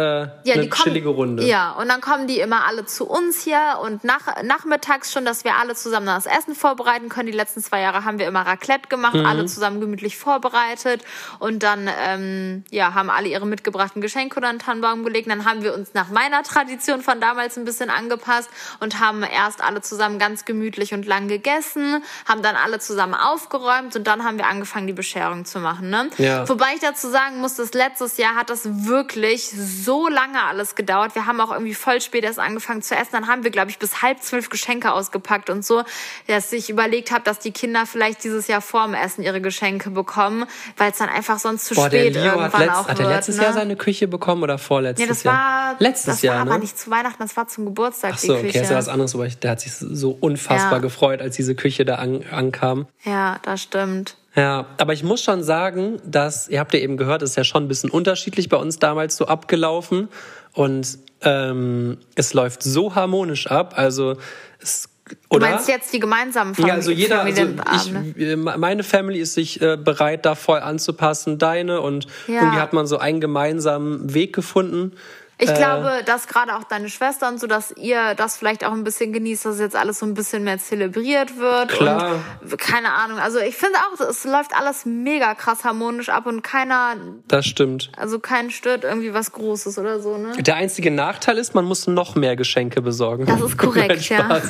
Ja, 0.45 0.55
eine 0.55 0.63
die 0.63 0.69
kommen, 0.69 0.83
chillige 0.85 1.09
Runde. 1.09 1.45
Ja, 1.45 1.73
und 1.73 1.89
dann 1.89 2.01
kommen 2.01 2.27
die 2.27 2.41
immer 2.41 2.67
alle 2.67 2.85
zu 2.87 3.07
uns 3.07 3.43
hier 3.43 3.79
und 3.83 4.05
nach, 4.05 4.43
nachmittags 4.43 5.13
schon, 5.13 5.25
dass 5.25 5.45
wir 5.45 5.57
alle 5.57 5.75
zusammen 5.75 6.07
das 6.07 6.27
Essen 6.27 6.55
vorbereiten 6.55 7.09
können. 7.09 7.27
Die 7.27 7.37
letzten 7.37 7.63
zwei 7.63 7.81
Jahre 7.81 8.05
haben 8.05 8.19
wir 8.19 8.27
immer 8.27 8.43
Raclette 8.47 8.89
gemacht, 8.89 9.15
Mhm. 9.15 9.27
alle 9.27 9.47
zusammen 9.47 9.81
gemütlich 9.81 10.17
vorbereitet 10.19 11.03
und 11.39 11.63
dann 11.63 11.89
ähm, 12.03 12.65
ja, 12.71 12.95
haben 12.95 13.11
alle 13.11 13.29
ihre 13.29 13.47
mitgebrachten 13.47 14.03
Geschenke 14.03 14.37
unter 14.37 14.51
den 14.51 14.59
Tannenbaum 14.59 15.05
gelegt. 15.05 15.31
Dann 15.31 15.45
haben 15.45 15.63
wir 15.63 15.75
uns 15.75 15.95
nach 15.95 16.09
meiner 16.11 16.43
Tradition 16.43 17.01
von 17.01 17.21
damals 17.21 17.57
ein 17.57 17.65
bisschen 17.65 17.91
angepasst 17.91 18.51
und 18.81 19.01
haben 19.01 19.23
erst 19.23 19.63
alle 19.63 19.81
zusammen 19.81 20.19
ganz 20.19 20.45
gemütlich 20.45 20.93
und 20.93 21.07
lang 21.07 21.29
gegessen, 21.29 22.03
haben 22.29 22.43
dann 22.43 22.57
alle 22.57 22.79
zusammen 22.81 23.15
aufgeräumt 23.15 23.97
und 23.97 24.07
dann 24.07 24.25
haben 24.25 24.37
wir 24.39 24.47
angefangen, 24.47 24.87
die 24.87 24.93
Bescherung 24.93 25.45
zu 25.45 25.61
machen. 25.61 25.91
Ne? 25.91 26.11
Ja. 26.19 26.49
Wobei 26.49 26.67
ich 26.75 26.81
dazu 26.81 27.09
sagen 27.09 27.41
muss, 27.41 27.55
dass 27.55 27.73
letztes 27.75 28.17
Jahr 28.17 28.35
hat 28.35 28.51
das 28.51 28.63
wirklich 28.87 29.14
so 29.51 30.09
lange 30.09 30.43
alles 30.43 30.75
gedauert. 30.75 31.15
Wir 31.15 31.27
haben 31.27 31.41
auch 31.41 31.53
irgendwie 31.53 31.75
voll 31.75 32.01
spät 32.01 32.25
erst 32.25 32.39
angefangen 32.39 32.83
zu 32.83 32.95
essen. 32.95 33.11
Dann 33.13 33.27
haben 33.29 33.45
wir, 33.45 33.51
glaube 33.51 33.71
ich, 33.71 33.79
bis 33.79 34.03
halb 34.03 34.23
zwölf 34.23 34.51
Geschenke 34.51 34.93
ausgepackt 34.93 35.51
und 35.51 35.65
so, 35.65 35.83
dass 36.27 36.53
ich 36.53 36.71
überlegt 36.71 37.11
habe, 37.11 37.25
dass 37.25 37.39
die 37.39 37.53
Kinder 37.53 37.87
vielleicht 37.87 38.25
dieses 38.25 38.47
Jahr 38.47 38.61
vorm 38.61 38.95
Essen 38.95 39.23
ihre 39.23 39.41
Geschenke 39.41 39.91
bekommen, 39.91 40.47
weil 40.77 40.91
es 40.91 40.99
dann 40.99 41.09
einfach 41.09 41.39
sonst 41.39 41.67
zu 41.67 41.75
Boah, 41.75 41.89
der 41.89 42.01
spät 42.03 42.15
Leo 42.15 42.25
hat, 42.25 42.37
irgendwann 42.37 42.61
letzt, 42.63 42.75
auch 42.77 42.89
hat 42.89 42.99
er 42.99 43.07
wird. 43.07 43.17
letztes 43.17 43.37
ne? 43.37 43.43
Jahr 43.45 43.53
seine 43.53 43.77
Küche 43.77 44.09
bekommen 44.09 44.43
oder 44.43 44.59
vorletztes 44.59 45.07
Nee, 45.07 45.09
das 45.09 45.23
Jahr? 45.23 45.35
war 45.35 45.77
letztes 45.79 46.15
das 46.15 46.23
Jahr, 46.23 46.37
war 46.39 46.45
ne? 46.45 46.51
aber 46.53 46.61
nicht 46.61 46.79
zu 46.79 46.91
Weihnachten, 46.91 47.23
das 47.23 47.37
war 47.37 47.49
zum 47.49 47.65
Geburtstag 47.67 48.13
Ach 48.15 48.21
die 48.21 48.27
so, 48.27 48.35
Küche. 48.35 48.49
okay, 48.49 48.59
das 48.59 48.63
ist 48.67 48.71
ja 48.71 48.77
was 48.79 48.89
anderes, 48.89 49.15
aber 49.15 49.27
ich, 49.27 49.39
der 49.39 49.53
hat 49.53 49.61
sich 49.61 49.73
so 49.75 50.17
unfassbar 50.21 50.75
Ja. 50.75 50.79
gefreut, 50.79 51.21
als 51.21 51.37
diese 51.37 51.55
Küche 51.55 51.85
da 51.85 51.97
an, 51.97 52.25
ankam. 52.31 52.87
Ja, 53.05 53.39
das 53.43 53.63
stimmt. 53.63 54.17
Ja, 54.37 54.67
aber 54.79 54.93
ich 54.93 55.05
muss 55.05 55.23
schon 55.23 55.43
sagen, 55.45 56.01
dass, 56.05 56.49
ihr 56.49 56.59
habt 56.61 56.75
ja 56.75 56.81
eben 56.81 56.97
gehört, 56.97 57.23
es 57.23 57.31
ist 57.31 57.37
ja 57.37 57.45
schon 57.45 57.65
ein 57.65 57.69
bisschen 57.69 57.91
unterschiedlich 57.91 58.49
bei 58.49 58.57
uns 58.57 58.79
damals 58.79 59.17
so 59.17 59.27
abgelaufen. 59.27 60.09
Und 60.53 60.99
ähm, 61.23 61.99
es 62.17 62.35
läuft 62.35 62.63
so 62.63 62.95
harmonisch 62.95 63.47
ab. 63.47 63.75
Also 63.77 64.17
es 64.61 64.89
Du 65.31 65.37
oder? 65.37 65.51
meinst 65.51 65.69
jetzt 65.69 65.93
die 65.93 66.01
gemeinsamen 66.01 66.55
Familien? 66.55 66.69
ja, 66.69 66.75
also 66.77 66.91
jeder, 66.91 67.21
also 67.67 67.93
ich, 68.17 68.23
äh, 68.23 68.37
meine 68.37 68.83
Family 68.83 69.19
ist 69.19 69.35
sich 69.35 69.61
äh, 69.61 69.77
bereit, 69.77 70.25
da 70.25 70.35
voll 70.35 70.61
anzupassen, 70.61 71.37
deine 71.39 71.83
und 71.83 72.07
Ja. 72.27 72.41
irgendwie 72.41 72.59
hat 72.59 72.73
man 72.73 72.87
so 72.87 72.97
einen 72.97 73.21
gemeinsamen 73.21 74.15
Weg 74.15 74.35
gefunden. 74.35 74.93
Ich 75.39 75.53
glaube, 75.53 76.03
dass 76.07 76.29
gerade 76.29 76.55
auch 76.57 76.65
deine 76.65 76.89
Schwester 76.89 77.29
und 77.29 77.41
so, 77.41 77.47
dass 77.47 77.73
ihr 77.77 78.15
das 78.15 78.37
vielleicht 78.37 78.65
auch 78.65 78.73
ein 78.73 78.85
bisschen 78.85 79.13
genießt, 79.13 79.45
dass 79.47 79.59
jetzt 79.59 79.75
alles 79.75 79.99
so 79.99 80.07
ein 80.07 80.15
bisschen 80.15 80.45
mehr 80.45 80.59
zelebriert 80.59 81.37
wird. 81.39 81.71
Klar. 81.71 82.21
Und 82.41 82.57
keine 82.59 82.93
Ahnung. 82.93 83.19
Also 83.19 83.41
ich 83.41 83.57
finde 83.57 83.79
auch, 83.79 84.01
es 84.01 84.25
läuft 84.25 84.55
alles 84.57 84.85
mega 84.87 85.35
krass 85.35 85.65
harmonisch 85.65 86.09
ab 86.09 86.27
und 86.27 86.43
keiner, 86.43 86.95
Das 87.27 87.47
stimmt. 87.47 87.91
also 87.97 88.21
keinen 88.21 88.51
stört 88.51 88.85
irgendwie 88.85 89.13
was 89.13 89.33
Großes 89.33 89.79
oder 89.79 90.01
so, 90.01 90.17
ne? 90.19 90.33
Der 90.41 90.55
einzige 90.57 90.91
Nachteil 90.91 91.39
ist, 91.39 91.55
man 91.55 91.65
muss 91.65 91.87
noch 91.87 92.15
mehr 92.15 92.37
Geschenke 92.37 92.81
besorgen. 92.81 93.27
Das 93.27 93.41
ist 93.41 93.59
korrekt, 93.59 94.09
ja. 94.09 94.41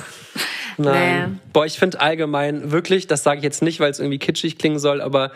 Nein. 0.77 1.40
Boah, 1.53 1.66
ich 1.66 1.79
finde 1.79 2.01
allgemein 2.01 2.73
wirklich, 2.73 3.07
das 3.07 3.23
sage 3.23 3.38
ich 3.38 3.44
jetzt 3.44 3.62
nicht, 3.62 3.81
weil 3.81 3.90
es 3.90 4.01
irgendwie 4.01 4.18
kitschig 4.18 4.59
klingen 4.59 4.79
soll, 4.79 5.01
aber 5.01 5.31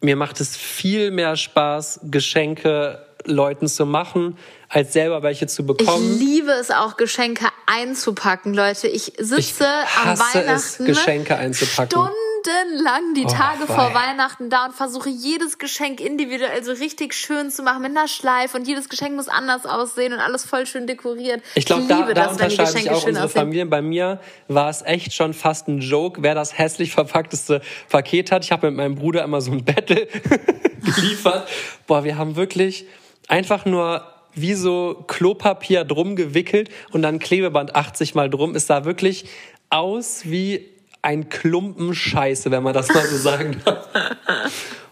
mir 0.00 0.16
macht 0.16 0.40
es 0.40 0.56
viel 0.56 1.10
mehr 1.10 1.36
Spaß, 1.36 2.00
Geschenke 2.04 3.05
Leuten 3.26 3.68
zu 3.68 3.86
machen, 3.86 4.36
als 4.68 4.92
selber 4.92 5.22
welche 5.22 5.46
zu 5.46 5.62
Ich 5.62 5.66
bekommen. 5.68 6.18
liebe 6.18 6.50
es 6.52 6.70
auch, 6.70 6.96
Geschenke 6.96 7.46
einzupacken, 7.66 8.54
Leute. 8.54 8.88
Ich 8.88 9.12
sitze 9.18 9.38
Ich 9.38 9.54
am 9.60 10.04
hasse 10.10 10.22
es, 10.40 10.78
Weihnachten 10.80 10.84
Geschenke 10.86 11.36
einzupacken. 11.36 11.90
stundenlang 11.90 13.14
die 13.14 13.24
Oh, 13.24 13.28
Tage 13.28 13.66
vor 13.66 13.92
wei. 13.92 13.94
Weihnachten 13.94 14.50
da 14.50 14.66
und 14.66 14.74
versuche 14.74 15.08
jedes 15.08 15.58
Geschenk 15.58 16.00
individuell 16.00 16.62
so 16.64 16.72
richtig 16.72 17.14
schön 17.14 17.50
zu 17.50 17.62
machen 17.62 17.82
mit 17.82 17.90
einer 17.96 18.08
Schleife 18.08 18.56
und 18.56 18.66
jedes 18.66 18.88
Geschenk 18.88 19.14
muss 19.16 19.28
anders 19.28 19.66
aussehen 19.66 20.12
und 20.12 20.18
alles 20.20 20.44
voll 20.44 20.66
schön 20.66 20.86
dekoriert. 20.86 21.42
Ich 21.54 21.64
glaube, 21.64 21.84
da, 21.88 21.98
liebe 21.98 22.14
da 22.14 22.26
das, 22.26 22.38
wenn 22.38 22.48
die 22.48 22.54
unterscheiden 22.54 22.66
sich 22.72 22.74
Geschenke 22.82 22.96
auch 22.96 23.00
schön 23.00 23.08
unsere 23.10 23.24
aussehen. 23.26 23.40
Familien. 23.42 23.70
Bei 23.70 23.82
mir 23.82 24.20
war 24.48 24.68
es 24.70 24.82
echt 24.82 25.12
schon 25.14 25.32
fast 25.34 25.68
ein 25.68 25.78
Joke, 25.80 26.22
wer 26.22 26.34
das 26.34 26.56
hässlich 26.58 26.92
verpackteste 26.92 27.60
Paket 27.88 28.30
hat. 28.32 28.44
Ich 28.44 28.52
habe 28.52 28.66
mit 28.68 28.76
meinem 28.76 28.94
Bruder 28.96 29.22
immer 29.24 29.40
so 29.40 29.52
ein 29.52 29.64
Battle 29.64 30.06
geliefert. 30.96 31.48
Boah, 31.86 32.04
wir 32.04 32.16
haben 32.18 32.36
wirklich 32.36 32.86
einfach 33.28 33.64
nur 33.64 34.02
wie 34.34 34.54
so 34.54 35.04
Klopapier 35.06 35.84
drum 35.84 36.14
gewickelt 36.16 36.68
und 36.92 37.02
dann 37.02 37.18
Klebeband 37.18 37.74
80 37.74 38.14
mal 38.14 38.28
drum. 38.28 38.54
Es 38.54 38.66
sah 38.66 38.84
wirklich 38.84 39.24
aus 39.70 40.22
wie 40.24 40.68
ein 41.02 41.28
Klumpen 41.28 41.94
Scheiße, 41.94 42.50
wenn 42.50 42.62
man 42.62 42.74
das 42.74 42.88
mal 42.92 43.04
so 43.06 43.16
sagen 43.16 43.60
darf. 43.64 43.88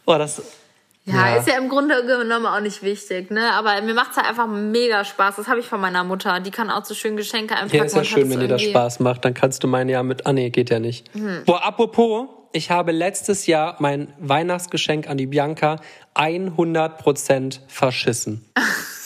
Boah, 0.04 0.18
das, 0.18 0.42
Ja, 1.04 1.28
Ja. 1.30 1.36
ist 1.36 1.46
ja 1.48 1.58
im 1.58 1.68
Grunde 1.68 2.06
genommen 2.06 2.46
auch 2.46 2.60
nicht 2.60 2.82
wichtig, 2.82 3.30
ne? 3.30 3.52
Aber 3.52 3.80
mir 3.82 3.92
macht's 3.94 4.16
halt 4.16 4.26
einfach 4.26 4.46
mega 4.46 5.04
Spaß. 5.04 5.36
Das 5.36 5.48
habe 5.48 5.60
ich 5.60 5.66
von 5.66 5.80
meiner 5.80 6.04
Mutter. 6.04 6.40
Die 6.40 6.50
kann 6.50 6.70
auch 6.70 6.84
so 6.84 6.94
schön 6.94 7.16
Geschenke 7.16 7.54
einpacken. 7.54 7.76
Ja, 7.76 7.84
ist 7.84 7.96
ja 7.96 8.04
schön, 8.04 8.30
wenn 8.30 8.40
dir 8.40 8.48
das 8.48 8.62
Spaß 8.62 9.00
macht. 9.00 9.24
Dann 9.26 9.34
kannst 9.34 9.62
du 9.62 9.68
meine 9.68 9.92
ja 9.92 10.02
mit. 10.02 10.24
Ah, 10.26 10.32
nee, 10.32 10.48
geht 10.50 10.70
ja 10.70 10.78
nicht. 10.78 11.12
Hm. 11.14 11.42
Boah, 11.44 11.62
apropos, 11.64 12.28
ich 12.54 12.70
habe 12.70 12.92
letztes 12.92 13.46
Jahr 13.46 13.76
mein 13.80 14.12
Weihnachtsgeschenk 14.20 15.08
an 15.08 15.18
die 15.18 15.26
Bianca 15.26 15.80
100% 16.14 17.58
verschissen. 17.66 18.44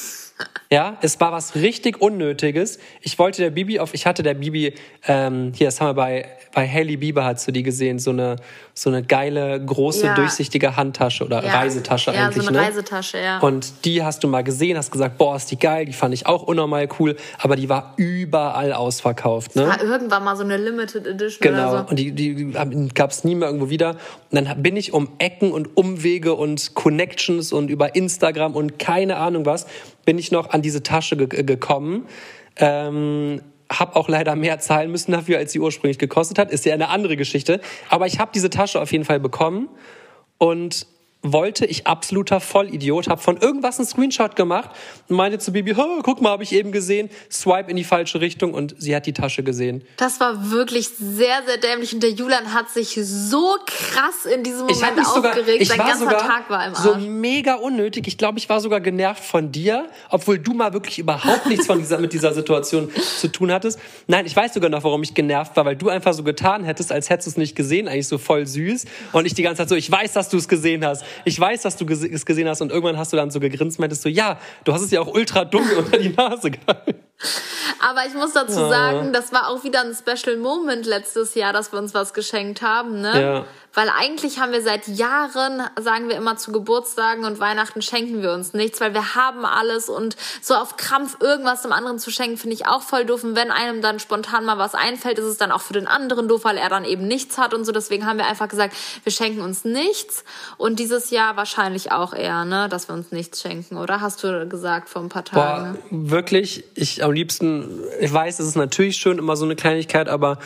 Ja, 0.71 0.99
es 1.01 1.19
war 1.21 1.33
was 1.33 1.55
richtig 1.55 2.01
Unnötiges. 2.03 2.79
Ich 3.01 3.19
wollte 3.19 3.41
der 3.41 3.51
Bibi 3.51 3.81
auf, 3.81 3.95
ich 3.95 4.05
hatte 4.07 4.23
der 4.23 4.35
Bibi, 4.35 4.75
ähm, 5.07 5.53
hier, 5.57 5.69
das 5.69 5.81
haben 5.81 5.89
wir 5.89 5.95
bei, 5.95 6.29
bei 6.55 6.69
Hailey 6.69 6.99
Bieber, 6.99 7.25
hast 7.25 7.49
du 7.49 7.53
die 7.53 7.63
gesehen, 7.63 7.99
so 7.99 8.11
eine, 8.11 8.37
so 8.75 8.91
eine 8.91 9.03
geile, 9.03 9.65
große, 9.65 10.07
Ja. 10.07 10.15
durchsichtige 10.15 10.77
Handtasche 10.77 11.25
oder 11.25 11.43
Ja. 11.43 11.55
Reisetasche 11.59 12.13
ja, 12.13 12.27
eigentlich, 12.27 12.43
so 12.45 12.49
eine 12.51 12.59
ne? 12.59 12.65
Reisetasche, 12.67 13.19
ja. 13.19 13.39
Und 13.39 13.87
die 13.87 14.03
hast 14.03 14.23
du 14.23 14.29
mal 14.29 14.43
gesehen, 14.45 14.77
hast 14.77 14.91
gesagt, 14.91 15.17
boah, 15.17 15.37
ist 15.37 15.51
die 15.51 15.59
geil, 15.59 15.87
die 15.87 15.95
fand 15.95 16.13
ich 16.13 16.27
auch 16.27 16.43
unnormal 16.43 16.87
cool, 16.99 17.17
aber 17.39 17.57
die 17.57 17.71
war 17.71 17.95
überall 17.97 18.75
ausverkauft, 18.75 19.57
ne? 19.57 19.67
war 19.67 19.83
irgendwann 19.83 20.23
mal 20.23 20.37
so 20.37 20.45
eine 20.45 20.59
Limited 20.59 21.07
Edition 21.07 21.41
Genau, 21.41 21.71
oder 21.71 21.85
so. 21.85 21.91
und 21.91 21.99
die, 21.99 22.13
die 22.13 22.53
gab 22.95 23.11
es 23.11 23.25
nie 23.25 23.35
mehr 23.35 23.49
irgendwo 23.49 23.71
wieder. 23.71 23.97
Und 24.31 24.47
dann 24.47 24.63
bin 24.63 24.77
ich 24.77 24.93
um 24.93 25.09
Ecken 25.19 25.51
und 25.53 25.77
Umwege 25.79 26.35
und 26.35 26.75
Connections 26.75 27.53
und 27.53 27.71
über 27.71 27.95
Instagram 27.95 28.55
und 28.55 28.79
keine 28.79 29.17
Ahnung 29.17 29.47
was, 29.47 29.67
bin 30.09 30.17
ich 30.17 30.33
noch 30.33 30.49
an 30.49 30.63
diese 30.63 30.83
Tasche 30.83 31.19
ge 31.19 31.43
gekommen. 31.43 32.07
Ähm, 32.57 33.43
hab 33.69 33.95
auch 33.95 34.09
leider 34.09 34.37
mehr 34.37 34.59
zahlen 34.59 34.91
müssen 34.91 35.13
dafür, 35.13 35.37
als 35.37 35.53
sie 35.53 35.61
ursprünglich 35.61 35.99
gekostet 35.99 36.39
hat. 36.39 36.51
Ist 36.51 36.65
ja 36.65 36.73
eine 36.73 36.89
andere 36.89 37.19
Geschichte. 37.19 37.61
Aber 37.91 38.07
ich 38.07 38.19
habe 38.19 38.31
diese 38.35 38.49
Tasche 38.49 38.81
auf 38.81 38.91
jeden 38.91 39.05
Fall 39.05 39.21
bekommen 39.21 39.69
und 40.39 40.87
wollte 41.23 41.67
ich 41.67 41.87
absoluter 41.89 42.39
Vollidiot, 42.39 43.09
habe 43.09 43.21
von 43.21 43.37
irgendwas 43.39 43.79
einen 43.79 43.89
Screenshot 43.89 44.37
gemacht 44.37 44.71
und 45.09 45.17
meinte 45.17 45.41
zu 45.41 45.53
Bibi, 45.53 45.73
"Ha, 45.75 45.99
guck 46.05 46.21
mal, 46.23 46.31
habe 46.31 46.45
ich 46.45 46.53
eben 46.53 46.71
gesehen, 46.71 47.11
swipe 47.31 47.69
in 47.71 47.77
die 47.77 47.83
falsche 47.85 48.21
Richtung 48.21 48.55
und 48.55 48.77
sie 48.79 48.95
hat 48.95 49.05
die 49.05 49.13
Tasche 49.13 49.43
gesehen. 49.43 49.83
Das 49.97 50.21
war 50.21 50.51
wirklich 50.53 50.89
sehr, 50.89 51.43
sehr 51.45 51.57
dämlich. 51.59 51.93
Und 51.93 52.05
der 52.05 52.11
Julian 52.11 52.55
hat 52.55 52.71
sich 52.71 52.99
so 53.03 53.57
krass 53.67 54.27
in 54.33 54.45
diesem 54.45 54.69
Ich 54.69 54.81
Moment 54.81 55.07
sogar, 55.07 55.33
aufgeregt. 55.33 55.61
ich 55.63 55.69
Sein 55.69 55.79
war 55.79 55.87
ganzer 55.89 56.05
sogar 56.05 56.19
Tag 56.21 56.51
war 56.51 56.65
im 56.67 56.75
Arsch. 56.75 56.85
so 56.85 56.95
mega 56.97 57.55
unnötig. 57.55 58.07
Ich 58.07 58.17
glaube, 58.17 58.39
ich 58.39 58.49
war 58.49 58.61
sogar 58.61 58.81
genervt 58.81 59.25
von 59.25 59.51
dir, 59.51 59.89
obwohl 60.11 60.39
du 60.39 60.55
mal 60.55 60.73
wirklich 60.73 61.01
überhaupt 61.01 61.47
nichts 61.47 61.67
von 61.67 61.79
dieser, 61.81 61.99
mit 61.99 62.13
dieser 62.13 62.33
Situation 62.33 62.91
zu 63.19 63.27
tun 63.29 63.51
hattest. 63.51 63.81
Nein, 64.07 64.25
ich 64.25 64.37
weiß 64.37 64.55
sogar 64.55 64.71
noch, 64.71 64.85
warum 64.85 65.03
ich 65.03 65.15
genervt 65.15 65.57
war, 65.57 65.65
weil 65.65 65.77
du 65.77 65.89
einfach 65.89 66.13
so 66.15 66.23
getan 66.23 66.63
hättest, 66.63 66.93
als 66.93 67.11
hättest 67.11 67.27
du 67.27 67.31
es 67.33 67.37
nicht 67.37 67.57
gesehen, 67.57 67.89
eigentlich 67.89 68.07
so 68.09 68.19
voll 68.19 68.47
süß. 68.47 68.85
Und 69.13 69.27
ich 69.27 69.35
die 69.35 69.43
ganze 69.43 69.63
Zeit 69.63 69.69
so, 69.69 69.75
ich 69.75 69.91
weiß, 69.91 70.13
dass 70.13 70.29
du 70.29 70.37
es 70.37 70.47
gesehen 70.47 70.85
hast. 70.87 71.03
Ich 71.25 71.39
weiß, 71.39 71.63
dass 71.63 71.77
du 71.77 71.87
es 71.87 72.27
gesehen 72.27 72.49
hast. 72.49 72.61
Und 72.61 72.71
irgendwann 72.71 72.99
hast 72.99 73.13
du 73.13 73.17
dann 73.17 73.31
so 73.31 73.41
gegrinst, 73.41 73.79
meintest 73.79 74.03
so, 74.03 74.09
ja, 74.09 74.39
du 74.65 74.73
hast 74.73 74.83
es 74.83 74.91
ja 74.91 75.01
auch 75.01 75.13
ultra 75.13 75.45
dunkel 75.45 75.77
unter 75.79 75.99
die 75.99 76.11
Nase 76.11 76.51
gehalten. 76.51 77.08
Aber 77.81 78.07
ich 78.07 78.15
muss 78.15 78.33
dazu 78.33 78.61
Ja. 78.61 78.69
sagen, 78.69 79.13
das 79.13 79.33
war 79.33 79.49
auch 79.49 79.65
wieder 79.65 79.81
ein 79.81 79.95
Special 79.95 80.37
Moment 80.37 80.87
letztes 80.87 81.35
Jahr, 81.35 81.53
dass 81.53 81.73
wir 81.73 81.79
uns 81.79 81.95
was 81.95 82.13
geschenkt 82.15 82.63
haben, 82.63 83.01
ne? 83.01 83.21
Ja. 83.21 83.45
Weil 83.75 83.91
eigentlich 83.97 84.41
haben 84.41 84.51
wir 84.51 84.63
seit 84.63 84.89
Jahren, 84.89 85.63
sagen 85.79 86.09
wir 86.09 86.17
immer 86.17 86.37
zu 86.37 86.51
Geburtstagen 86.51 87.25
und 87.25 87.39
Weihnachten 87.39 87.81
schenken 87.83 88.23
wir 88.23 88.33
uns 88.33 88.53
nichts, 88.53 88.81
weil 88.81 88.93
wir 88.95 89.15
haben 89.15 89.45
alles 89.45 89.89
und 89.89 90.17
so 90.43 90.55
auf 90.55 90.77
Krampf 90.77 91.19
irgendwas 91.21 91.63
dem 91.63 91.73
anderen 91.73 91.99
zu 91.99 92.11
schenken, 92.11 92.39
finde 92.39 92.55
ich 92.57 92.67
auch 92.67 92.83
voll 92.83 93.05
doof. 93.05 93.23
Und 93.23 93.37
wenn 93.37 93.53
einem 93.53 93.81
dann 93.83 94.01
spontan 94.01 94.45
mal 94.47 94.59
was 94.59 94.75
einfällt, 94.75 95.19
ist 95.19 95.27
es 95.27 95.37
dann 95.37 95.53
auch 95.53 95.61
für 95.61 95.75
den 95.75 95.87
anderen 95.87 96.27
doof, 96.29 96.45
weil 96.45 96.57
er 96.57 96.69
dann 96.71 96.85
eben 96.85 97.07
nichts 97.07 97.39
hat 97.39 97.55
und 97.55 97.65
so. 97.67 97.71
Deswegen 97.71 98.07
haben 98.07 98.19
wir 98.19 98.27
einfach 98.27 98.49
gesagt, 98.49 98.75
wir 99.05 99.13
schenken 99.13 99.43
uns 99.43 99.65
nichts. 99.65 100.25
Und 100.57 100.81
dieses 100.81 101.11
Jahr 101.11 101.37
wahrscheinlich 101.37 101.93
auch 101.93 102.15
eher, 102.15 102.45
ne, 102.47 102.69
dass 102.69 102.89
wir 102.89 102.95
uns 102.95 103.13
nichts 103.13 103.43
schenken, 103.43 103.77
oder? 103.77 104.01
Hast 104.01 104.25
du 104.25 104.49
gesagt 104.49 104.89
vor 104.89 105.03
ein 105.03 105.09
paar 105.11 105.25
Tagen? 105.25 105.79
Boah, 105.91 106.11
wirklich, 106.11 106.65
ich 106.75 107.05
am 107.09 107.15
liebsten, 107.15 107.81
ich 108.01 108.13
weiß, 108.13 108.39
es 108.39 108.47
ist 108.47 108.57
natürlich 108.57 108.97
schön, 108.97 109.19
immer 109.19 109.37
so 109.37 109.45
eine 109.45 109.57
Kleinigkeit, 109.57 110.09
aber 110.09 110.39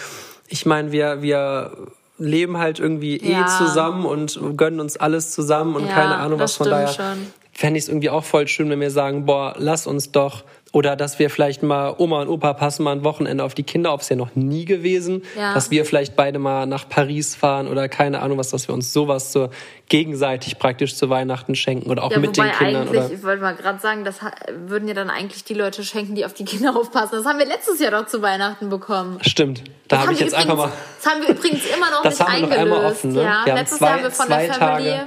ich 0.48 0.66
meine, 0.66 0.92
wir, 0.92 1.22
wir 1.22 1.76
leben 2.18 2.58
halt 2.58 2.78
irgendwie 2.78 3.16
eh 3.16 3.32
Ja. 3.40 3.46
zusammen 3.46 4.04
und 4.06 4.38
gönnen 4.56 4.80
uns 4.80 4.96
alles 4.96 5.32
zusammen 5.32 5.74
und 5.76 5.86
Ja, 5.88 5.94
keine 5.94 6.16
Ahnung 6.18 6.38
was 6.38 6.56
von 6.56 6.68
daher. 6.70 6.88
schon. 6.88 7.26
Fände 7.54 7.76
ich 7.78 7.84
es 7.84 7.88
irgendwie 7.88 8.10
auch 8.10 8.24
voll 8.24 8.48
schön, 8.48 8.70
wenn 8.70 8.80
wir 8.80 8.90
sagen, 8.90 9.26
boah, 9.26 9.54
lass 9.58 9.86
uns 9.86 10.10
doch. 10.10 10.44
Oder 10.74 10.96
dass 10.96 11.18
wir 11.18 11.28
vielleicht 11.28 11.62
mal, 11.62 11.94
Oma 11.98 12.22
und 12.22 12.28
Opa 12.28 12.54
passen 12.54 12.82
mal 12.82 12.92
ein 12.92 13.04
Wochenende 13.04 13.44
auf 13.44 13.52
die 13.52 13.62
Kinder, 13.62 13.90
auf, 13.92 14.00
ist 14.00 14.08
ja 14.08 14.16
noch 14.16 14.34
nie 14.34 14.64
gewesen. 14.64 15.22
Ja. 15.36 15.52
Dass 15.52 15.70
wir 15.70 15.84
vielleicht 15.84 16.16
beide 16.16 16.38
mal 16.38 16.64
nach 16.66 16.88
Paris 16.88 17.34
fahren 17.34 17.68
oder 17.68 17.90
keine 17.90 18.22
Ahnung 18.22 18.38
was, 18.38 18.48
dass 18.48 18.68
wir 18.68 18.74
uns 18.74 18.90
sowas 18.90 19.32
so 19.32 19.50
gegenseitig 19.90 20.58
praktisch 20.58 20.94
zu 20.96 21.10
Weihnachten 21.10 21.54
schenken 21.54 21.90
oder 21.90 22.02
auch 22.04 22.10
Ja, 22.10 22.18
mit 22.20 22.38
den 22.38 22.50
Kindern. 22.52 22.88
eigentlich, 22.88 23.02
Oder 23.02 23.12
ich 23.12 23.22
wollte 23.22 23.42
mal 23.42 23.54
gerade 23.54 23.80
sagen, 23.80 24.04
das 24.04 24.20
würden 24.66 24.88
ja 24.88 24.94
dann 24.94 25.10
eigentlich 25.10 25.44
die 25.44 25.52
Leute 25.52 25.84
schenken, 25.84 26.14
die 26.14 26.24
auf 26.24 26.32
die 26.32 26.46
Kinder 26.46 26.74
aufpassen. 26.74 27.16
Das 27.16 27.26
haben 27.26 27.38
wir 27.38 27.44
letztes 27.46 27.78
Jahr 27.78 27.90
doch 27.90 28.06
zu 28.06 28.22
Weihnachten 28.22 28.70
bekommen. 28.70 29.18
Stimmt, 29.20 29.62
da 29.88 29.96
habe 29.98 30.06
haben 30.06 30.14
ich 30.14 30.20
wir 30.20 30.26
jetzt 30.28 30.34
einfach 30.34 30.54
übrigens- 30.54 30.70
mal. 30.72 30.78
Das 31.02 31.12
haben 31.12 31.20
wir 31.22 31.28
übrigens 31.28 31.66
immer 31.76 31.90
noch 31.90 32.02
Das 32.02 32.18
nicht 32.18 32.28
haben 32.28 32.32
wir 32.40 32.46
noch 32.48 32.56
eingelöst. 32.56 32.72
einmal 32.76 32.90
offen, 32.92 33.12
ne? 33.12 33.22
ja. 33.22 33.44
Haben 33.44 33.56
Letztes 33.56 33.78
zwei, 33.78 33.86
Jahr 33.86 33.94
haben 33.96 34.02
wir 34.04 34.10
von 34.10 34.28
der 34.28 34.54
Family. 34.54 34.88
Tage. 34.90 35.06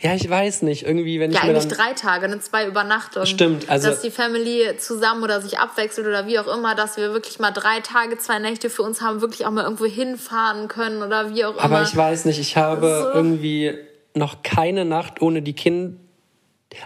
Ja, 0.00 0.14
ich 0.14 0.28
weiß 0.28 0.62
nicht. 0.62 0.82
Irgendwie, 0.84 1.20
wenn 1.20 1.30
Ja, 1.30 1.38
ich 1.38 1.44
mir 1.44 1.50
eigentlich 1.50 1.68
drei 1.72 1.92
Tage, 1.92 2.28
ne? 2.28 2.40
zwei 2.40 2.66
Übernachtungen. 2.66 3.26
Stimmt, 3.26 3.68
also- 3.70 3.88
Dass 3.88 4.00
die 4.02 4.10
Family 4.10 4.76
zusammen 4.78 5.22
oder 5.22 5.40
sich 5.40 5.58
abwechselt 5.58 6.06
oder 6.06 6.26
wie 6.26 6.38
auch 6.38 6.46
immer, 6.48 6.74
dass 6.74 6.96
wir 6.96 7.12
wirklich 7.12 7.38
mal 7.38 7.52
drei 7.52 7.80
Tage, 7.80 8.18
zwei 8.18 8.38
Nächte 8.38 8.70
für 8.70 8.82
uns 8.82 9.00
haben, 9.00 9.20
wirklich 9.20 9.46
auch 9.46 9.50
mal 9.50 9.64
irgendwo 9.64 9.84
hinfahren 9.86 10.68
können 10.68 11.02
oder 11.02 11.34
wie 11.34 11.44
auch 11.44 11.56
Aber 11.58 11.64
immer. 11.78 11.82
ich 11.82 11.96
weiß 11.96 12.24
nicht, 12.24 12.38
ich 12.40 12.56
habe 12.56 13.02
So. 13.12 13.16
irgendwie 13.16 13.74
noch 14.14 14.42
keine 14.42 14.84
Nacht 14.84 15.22
ohne 15.22 15.42
die 15.42 15.54
Kinder. 15.54 15.96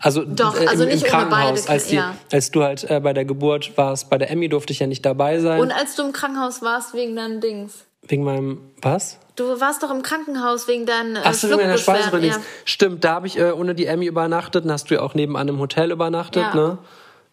Also, 0.02 0.22
Doch, 0.24 0.54
äh, 0.58 0.64
im, 0.64 0.68
also 0.68 0.84
im 0.84 0.90
ohne 0.90 1.00
Krankenhaus, 1.00 1.62
beide, 1.62 1.70
als, 1.70 1.86
die, 1.86 1.96
ja. 1.96 2.14
als 2.30 2.50
du 2.50 2.62
halt 2.62 2.84
äh, 2.90 3.00
bei 3.00 3.14
der 3.14 3.24
Geburt 3.24 3.72
warst, 3.78 4.10
bei 4.10 4.18
der 4.18 4.30
Emmy 4.30 4.48
durfte 4.50 4.72
ich 4.74 4.80
ja 4.80 4.86
nicht 4.86 5.04
dabei 5.06 5.38
sein. 5.40 5.60
Und 5.60 5.72
als 5.72 5.96
du 5.96 6.02
im 6.04 6.12
Krankenhaus 6.12 6.60
warst 6.60 6.92
wegen 6.92 7.16
deinen 7.16 7.40
Dings. 7.40 7.84
wegen 8.02 8.22
meinem, 8.22 8.60
was? 8.82 9.18
Du 9.38 9.60
warst 9.60 9.82
doch 9.82 9.90
im 9.90 10.02
Krankenhaus 10.02 10.66
wegen 10.68 10.84
deinen 10.86 11.16
äh, 11.16 11.20
Ach 11.24 11.32
so, 11.34 11.48
wegen 11.48 11.60
Schluckbeschwerden, 11.60 12.02
Speiseröhre. 12.02 12.26
ja. 12.26 12.36
Stimmt, 12.64 13.04
da 13.04 13.14
habe 13.14 13.26
ich 13.26 13.38
äh, 13.38 13.52
ohne 13.52 13.74
die 13.74 13.86
Emmy 13.86 14.06
übernachtet. 14.06 14.64
Dann 14.64 14.72
hast 14.72 14.90
du 14.90 14.94
ja 14.94 15.00
auch 15.02 15.14
nebenan 15.14 15.48
im 15.48 15.58
Hotel 15.58 15.90
übernachtet, 15.92 16.42
Ja. 16.42 16.54
ne? 16.54 16.78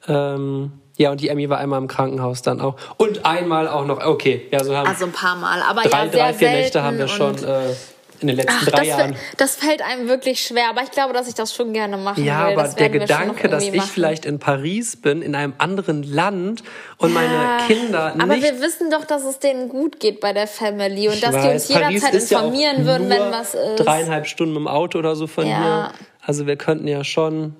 Ähm, 0.07 0.71
ja, 0.97 1.11
und 1.11 1.19
die 1.19 1.29
Emmy 1.29 1.49
war 1.49 1.57
einmal 1.57 1.79
im 1.79 1.87
Krankenhaus 1.87 2.41
dann 2.41 2.61
auch. 2.61 2.75
Und 2.97 3.25
einmal 3.25 3.67
auch 3.67 3.85
noch, 3.85 4.05
okay, 4.05 4.47
ja, 4.51 4.63
so 4.63 4.75
haben 4.77 4.87
Also 4.87 5.05
ein 5.05 5.11
paar 5.11 5.35
Mal. 5.35 5.61
Aber 5.61 5.81
drei, 5.81 6.05
ja, 6.05 6.09
sehr 6.11 6.19
drei 6.23 6.33
vier 6.33 6.47
selten 6.47 6.61
Nächte 6.61 6.83
haben 6.83 6.97
wir 6.97 7.07
schon 7.07 7.31
und- 7.31 7.43
äh, 7.43 7.73
in 8.21 8.27
den 8.27 8.37
letzten 8.37 8.53
Ach, 8.61 8.65
drei 8.65 8.77
das, 8.79 8.87
Jahren. 8.87 9.15
das 9.37 9.55
fällt 9.55 9.81
einem 9.81 10.07
wirklich 10.07 10.41
schwer, 10.41 10.69
aber 10.69 10.81
ich 10.83 10.91
glaube, 10.91 11.13
dass 11.13 11.27
ich 11.27 11.33
das 11.35 11.53
schon 11.53 11.73
gerne 11.73 11.97
machen 11.97 12.23
Ja, 12.23 12.45
will. 12.47 12.53
aber 12.53 12.63
das 12.63 12.75
der 12.75 12.89
Gedanke, 12.89 13.49
dass 13.49 13.63
ich 13.63 13.73
machen. 13.75 13.89
vielleicht 13.93 14.25
in 14.25 14.39
Paris 14.39 14.95
bin, 14.95 15.21
in 15.21 15.35
einem 15.35 15.53
anderen 15.57 16.03
Land 16.03 16.63
und 16.97 17.13
meine 17.13 17.33
Ja, 17.33 17.57
Kinder 17.67 18.13
Aber 18.17 18.25
nicht. 18.35 18.43
wir 18.43 18.61
wissen 18.61 18.89
doch, 18.89 19.05
dass 19.05 19.23
es 19.23 19.39
denen 19.39 19.69
gut 19.69 19.99
geht 19.99 20.19
bei 20.19 20.33
der 20.33 20.47
Family 20.47 21.07
und 21.07 21.15
Ich 21.15 21.21
dass 21.21 21.31
die 21.31 21.37
weiß, 21.37 21.53
uns 21.53 21.67
Paris 21.67 21.87
jederzeit 21.93 22.13
ist 22.13 22.31
ja 22.31 22.39
informieren 22.39 22.85
würden, 22.85 23.09
wenn 23.09 23.31
was 23.31 23.53
ist. 23.55 23.77
Dreieinhalb 23.85 24.27
Stunden 24.27 24.55
im 24.55 24.67
Auto 24.67 24.99
oder 24.99 25.15
so 25.15 25.27
von 25.27 25.47
Ja. 25.47 25.91
hier. 25.91 25.91
Also 26.21 26.47
wir 26.47 26.55
könnten 26.55 26.87
ja 26.87 27.03
schon. 27.03 27.55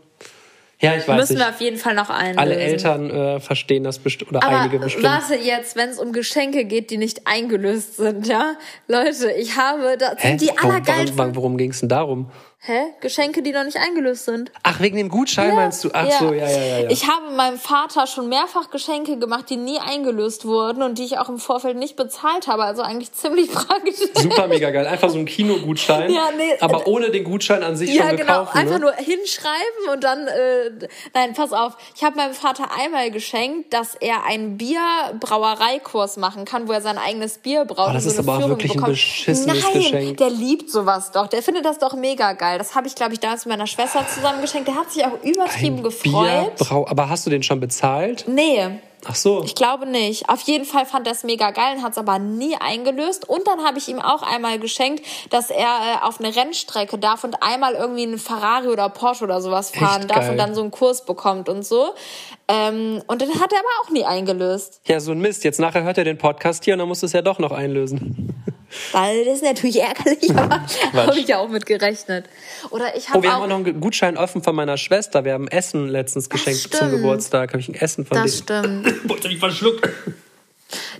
Ja, 0.81 0.95
ich 0.95 1.07
weiß 1.07 1.15
Müssen 1.21 1.33
nicht. 1.35 1.45
wir 1.45 1.49
auf 1.49 1.61
jeden 1.61 1.77
Fall 1.77 1.95
noch 1.95 2.09
einlösen. 2.09 2.37
Alle 2.39 2.55
Eltern 2.57 3.09
äh, 3.09 3.39
verstehen 3.39 3.83
das 3.83 3.97
bestimmt 3.99 4.31
oder 4.31 4.43
Aber 4.43 4.59
einige 4.59 4.79
bestimmt. 4.79 5.05
warte 5.05 5.35
jetzt, 5.35 5.75
wenn 5.77 5.89
es 5.89 5.99
um 5.99 6.11
Geschenke 6.11 6.65
geht, 6.65 6.89
die 6.91 6.97
nicht 6.97 7.25
eingelöst 7.25 7.95
sind, 7.97 8.27
ja? 8.27 8.55
Leute, 8.87 9.31
ich 9.31 9.55
habe, 9.55 9.95
das 9.97 10.15
Hä? 10.17 10.29
sind 10.29 10.41
die 10.41 10.47
Warum, 10.47 10.71
allergeilsten. 10.71 11.17
warum, 11.17 11.35
worum 11.35 11.57
ging 11.57 11.71
es 11.71 11.79
denn 11.79 11.89
darum? 11.89 12.29
Hä? 12.67 12.85
Geschenke, 12.99 13.43
die 13.43 13.51
noch 13.51 13.63
nicht 13.63 13.77
eingelöst 13.77 14.25
sind. 14.25 14.51
Ach, 14.63 14.79
wegen 14.79 14.97
dem 14.97 15.09
Gutschein 15.09 15.53
meinst 15.53 15.83
du? 15.83 15.91
Ach 15.93 16.09
so, 16.19 16.33
ja, 16.33 16.49
ja, 16.49 16.57
ja. 16.57 16.79
ja. 16.79 16.89
Ich 16.89 17.07
habe 17.07 17.29
meinem 17.35 17.59
Vater 17.59 18.07
schon 18.07 18.27
mehrfach 18.27 18.71
Geschenke 18.71 19.17
gemacht, 19.17 19.51
die 19.51 19.57
nie 19.57 19.77
eingelöst 19.77 20.45
wurden 20.45 20.81
und 20.81 20.97
die 20.97 21.03
ich 21.05 21.19
auch 21.19 21.29
im 21.29 21.37
Vorfeld 21.37 21.77
nicht 21.77 21.95
bezahlt 21.95 22.47
habe. 22.47 22.63
Also 22.63 22.81
eigentlich 22.81 23.11
ziemlich 23.11 23.51
praktisch. 23.51 23.95
Super 24.15 24.47
mega 24.47 24.71
geil. 24.71 24.87
Einfach 24.87 25.09
so 25.11 25.19
ein 25.19 25.25
Kinogutschein. 25.27 26.11
Ja, 26.11 26.29
nee, 26.35 26.57
aber 26.59 26.87
ohne 26.87 27.11
den 27.11 27.23
Gutschein 27.23 27.61
an 27.61 27.75
sich 27.75 27.93
Ja, 27.93 28.07
schon 28.07 28.17
genau. 28.17 28.39
gekauft. 28.39 28.55
Einfach 28.55 28.79
ne? 28.79 28.85
nur 28.85 28.93
hinschreiben 28.93 29.89
und 29.93 30.03
dann. 30.03 30.27
Äh, 30.27 30.87
nein, 31.13 31.33
pass 31.33 31.53
auf. 31.53 31.77
Ich 31.95 32.03
habe 32.03 32.15
meinem 32.17 32.33
Vater 32.33 32.69
einmal 32.79 33.11
geschenkt, 33.11 33.73
dass 33.73 33.93
er 33.93 34.23
einen 34.25 34.57
Bierbrauereikurs 34.57 36.17
machen 36.17 36.45
kann, 36.45 36.67
wo 36.67 36.71
er 36.71 36.81
sein 36.81 36.97
eigenes 36.97 37.37
Bier 37.37 37.65
braut. 37.65 37.89
Oh, 37.89 37.93
das 37.93 38.05
ist 38.05 38.15
so 38.15 38.21
eine 38.21 38.29
aber 38.31 38.37
Führung 38.39 38.51
wirklich 38.53 38.71
ein 38.71 38.75
bekommt. 38.77 38.93
beschissenes 38.93 39.63
Nein, 39.63 39.73
Geschenk. 39.73 40.17
der 40.17 40.29
liebt 40.29 40.69
sowas 40.69 41.11
doch. 41.11 41.27
Der 41.27 41.43
findet 41.43 41.65
das 41.65 41.79
doch 41.79 41.93
mega 41.93 42.33
geil. 42.33 42.54
Das 42.57 42.75
habe 42.75 42.87
ich, 42.87 42.95
glaube 42.95 43.13
ich, 43.13 43.19
damals 43.19 43.45
mit 43.45 43.53
meiner 43.53 43.67
Schwester 43.67 44.05
zusammen 44.07 44.41
geschenkt. 44.41 44.67
Der 44.67 44.75
hat 44.75 44.91
sich 44.91 45.05
auch 45.05 45.21
übertrieben 45.23 45.83
gefreut. 45.83 46.55
Bierbrau 46.57 46.87
aber 46.87 47.09
hast 47.09 47.25
du 47.25 47.29
den 47.29 47.43
schon 47.43 47.59
bezahlt? 47.59 48.25
Nee, 48.27 48.79
Ach 49.07 49.15
so. 49.15 49.43
ich 49.43 49.53
glaube 49.53 49.85
nicht. 49.85 50.29
Auf 50.29 50.41
jeden 50.41 50.65
Fall 50.65 50.85
fand 50.85 51.05
er 51.07 51.13
es 51.13 51.23
mega 51.23 51.51
geil 51.51 51.77
und 51.77 51.83
hat 51.83 51.91
es 51.91 51.97
aber 51.97 52.17
nie 52.17 52.55
eingelöst. 52.59 53.29
Und 53.29 53.47
dann 53.47 53.63
habe 53.63 53.77
ich 53.77 53.87
ihm 53.87 53.99
auch 53.99 54.23
einmal 54.23 54.57
geschenkt, 54.57 55.05
dass 55.29 55.51
er 55.51 55.59
äh, 55.67 56.05
auf 56.05 56.19
eine 56.19 56.35
Rennstrecke 56.35 56.97
darf 56.97 57.23
und 57.23 57.41
einmal 57.43 57.73
irgendwie 57.73 58.03
einen 58.03 58.17
Ferrari 58.17 58.67
oder 58.67 58.89
Porsche 58.89 59.23
oder 59.23 59.41
sowas 59.41 59.69
fahren 59.69 60.01
Echt 60.01 60.11
darf 60.11 60.21
geil. 60.21 60.31
und 60.31 60.37
dann 60.37 60.55
so 60.55 60.61
einen 60.61 60.71
Kurs 60.71 61.05
bekommt 61.05 61.49
und 61.49 61.63
so. 61.63 61.93
Ähm, 62.47 63.01
und 63.07 63.21
den 63.21 63.29
hat 63.39 63.51
er 63.53 63.59
aber 63.59 63.69
auch 63.83 63.89
nie 63.91 64.05
eingelöst. 64.05 64.81
Ja, 64.85 64.99
so 64.99 65.11
ein 65.11 65.19
Mist. 65.19 65.43
Jetzt 65.43 65.59
nachher 65.59 65.83
hört 65.83 65.97
er 65.97 66.03
den 66.03 66.17
Podcast 66.17 66.65
hier 66.65 66.73
und 66.73 66.79
dann 66.79 66.87
musst 66.87 67.03
du 67.03 67.05
es 67.05 67.13
ja 67.13 67.21
doch 67.21 67.37
noch 67.37 67.51
einlösen. 67.51 68.33
Weil 68.91 69.25
das 69.25 69.35
ist 69.35 69.43
natürlich 69.43 69.81
ärgerlich, 69.81 70.31
aber 70.35 70.61
habe 70.93 71.19
ich 71.19 71.27
ja 71.27 71.39
auch 71.39 71.49
mit 71.49 71.65
gerechnet. 71.65 72.25
Oder 72.71 72.95
ich 72.95 73.09
habe 73.09 73.19
Oh, 73.19 73.23
wir 73.23 73.29
auch... 73.29 73.33
haben 73.35 73.43
auch 73.43 73.59
noch 73.59 73.65
einen 73.65 73.79
Gutschein 73.81 74.17
offen 74.17 74.43
von 74.43 74.55
meiner 74.55 74.77
Schwester. 74.77 75.23
Wir 75.25 75.33
haben 75.33 75.47
Essen 75.47 75.87
letztens 75.87 76.29
geschenkt 76.29 76.73
zum. 76.73 76.91
Geburtstag. 76.91 77.49
Habe 77.51 77.59
ich 77.59 77.69
ein 77.69 77.75
Essen 77.75 78.05
von 78.05 78.17
das 78.17 78.45
denen. 78.45 78.85
stimmt. 78.85 79.09
Wollte 79.09 79.27
mich 79.27 79.39
verschluckt. 79.39 79.89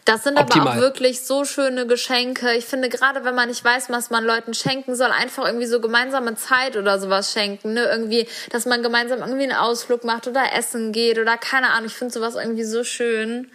Das 0.06 0.24
sind 0.24 0.38
aber 0.38 0.46
Optimal. 0.48 0.78
auch 0.78 0.82
wirklich 0.82 1.22
so 1.22 1.44
schöne 1.46 1.88
Geschenke. 1.88 2.54
Ich 2.54 2.66
finde, 2.66 2.88
gerade 2.90 3.26
wenn 3.26 3.34
man 3.34 3.50
nicht 3.50 3.66
weiß, 3.66 3.90
was 3.90 4.12
man 4.12 4.24
Leuten 4.24 4.54
schenken 4.54 4.96
soll, 4.96 5.10
einfach 5.10 5.46
irgendwie 5.46 5.66
so 5.66 5.82
gemeinsame 5.82 6.36
Zeit 6.36 6.78
oder 6.78 7.00
sowas 7.00 7.34
schenken. 7.34 7.74
Ne? 7.74 7.84
Irgendwie, 7.86 8.28
dass 8.52 8.66
man 8.68 8.84
gemeinsam 8.84 9.20
irgendwie 9.20 9.44
einen 9.44 9.54
Ausflug 9.58 10.04
macht 10.04 10.28
oder 10.28 10.54
essen 10.56 10.92
geht 10.92 11.18
oder 11.18 11.38
keine 11.38 11.70
Ahnung. 11.72 11.88
Ich 11.88 11.94
finde 11.96 12.14
sowas 12.14 12.36
irgendwie 12.36 12.64
so 12.64 12.84
schön. 12.84 13.50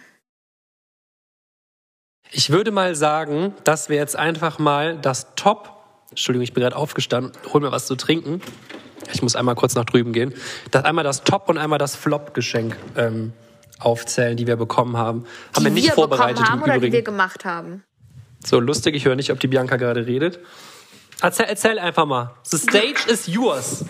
Ich 2.33 2.49
würde 2.49 2.71
mal 2.71 2.95
sagen, 2.95 3.53
dass 3.65 3.89
wir 3.89 3.97
jetzt 3.97 4.15
einfach 4.15 4.57
mal 4.57 4.97
das 4.97 5.27
Top. 5.35 5.83
Entschuldigung, 6.11 6.43
ich 6.43 6.53
bin 6.53 6.63
gerade 6.63 6.77
aufgestanden. 6.77 7.33
Hol 7.51 7.59
mir 7.59 7.73
was 7.73 7.87
zu 7.87 7.95
trinken. 7.95 8.41
Ich 9.11 9.21
muss 9.21 9.35
einmal 9.35 9.55
kurz 9.55 9.75
nach 9.75 9.83
drüben 9.83 10.13
gehen. 10.13 10.33
Das, 10.71 10.85
einmal 10.85 11.03
das 11.03 11.23
Top 11.23 11.49
und 11.49 11.57
einmal 11.57 11.77
das 11.77 11.97
Flop-Geschenk 11.97 12.77
ähm, 12.95 13.33
aufzählen, 13.79 14.37
die 14.37 14.47
wir 14.47 14.55
bekommen 14.55 14.95
haben. 14.95 15.25
Haben 15.53 15.65
wir 15.65 15.71
die 15.71 15.75
nicht 15.75 15.87
wir 15.87 15.93
vorbereitet 15.93 16.47
haben 16.47 16.59
im 16.59 16.63
oder 16.63 16.79
die 16.79 16.93
wir 16.93 17.01
gemacht 17.01 17.43
haben. 17.43 17.83
So 18.45 18.61
lustig, 18.61 18.95
ich 18.95 19.03
höre 19.03 19.17
nicht, 19.17 19.31
ob 19.31 19.39
die 19.41 19.47
Bianca 19.47 19.75
gerade 19.75 20.05
redet. 20.05 20.39
Erzähl, 21.21 21.47
erzähl 21.47 21.79
einfach 21.79 22.05
mal. 22.05 22.33
The 22.43 22.57
stage 22.57 23.07
is 23.07 23.27
yours. 23.27 23.83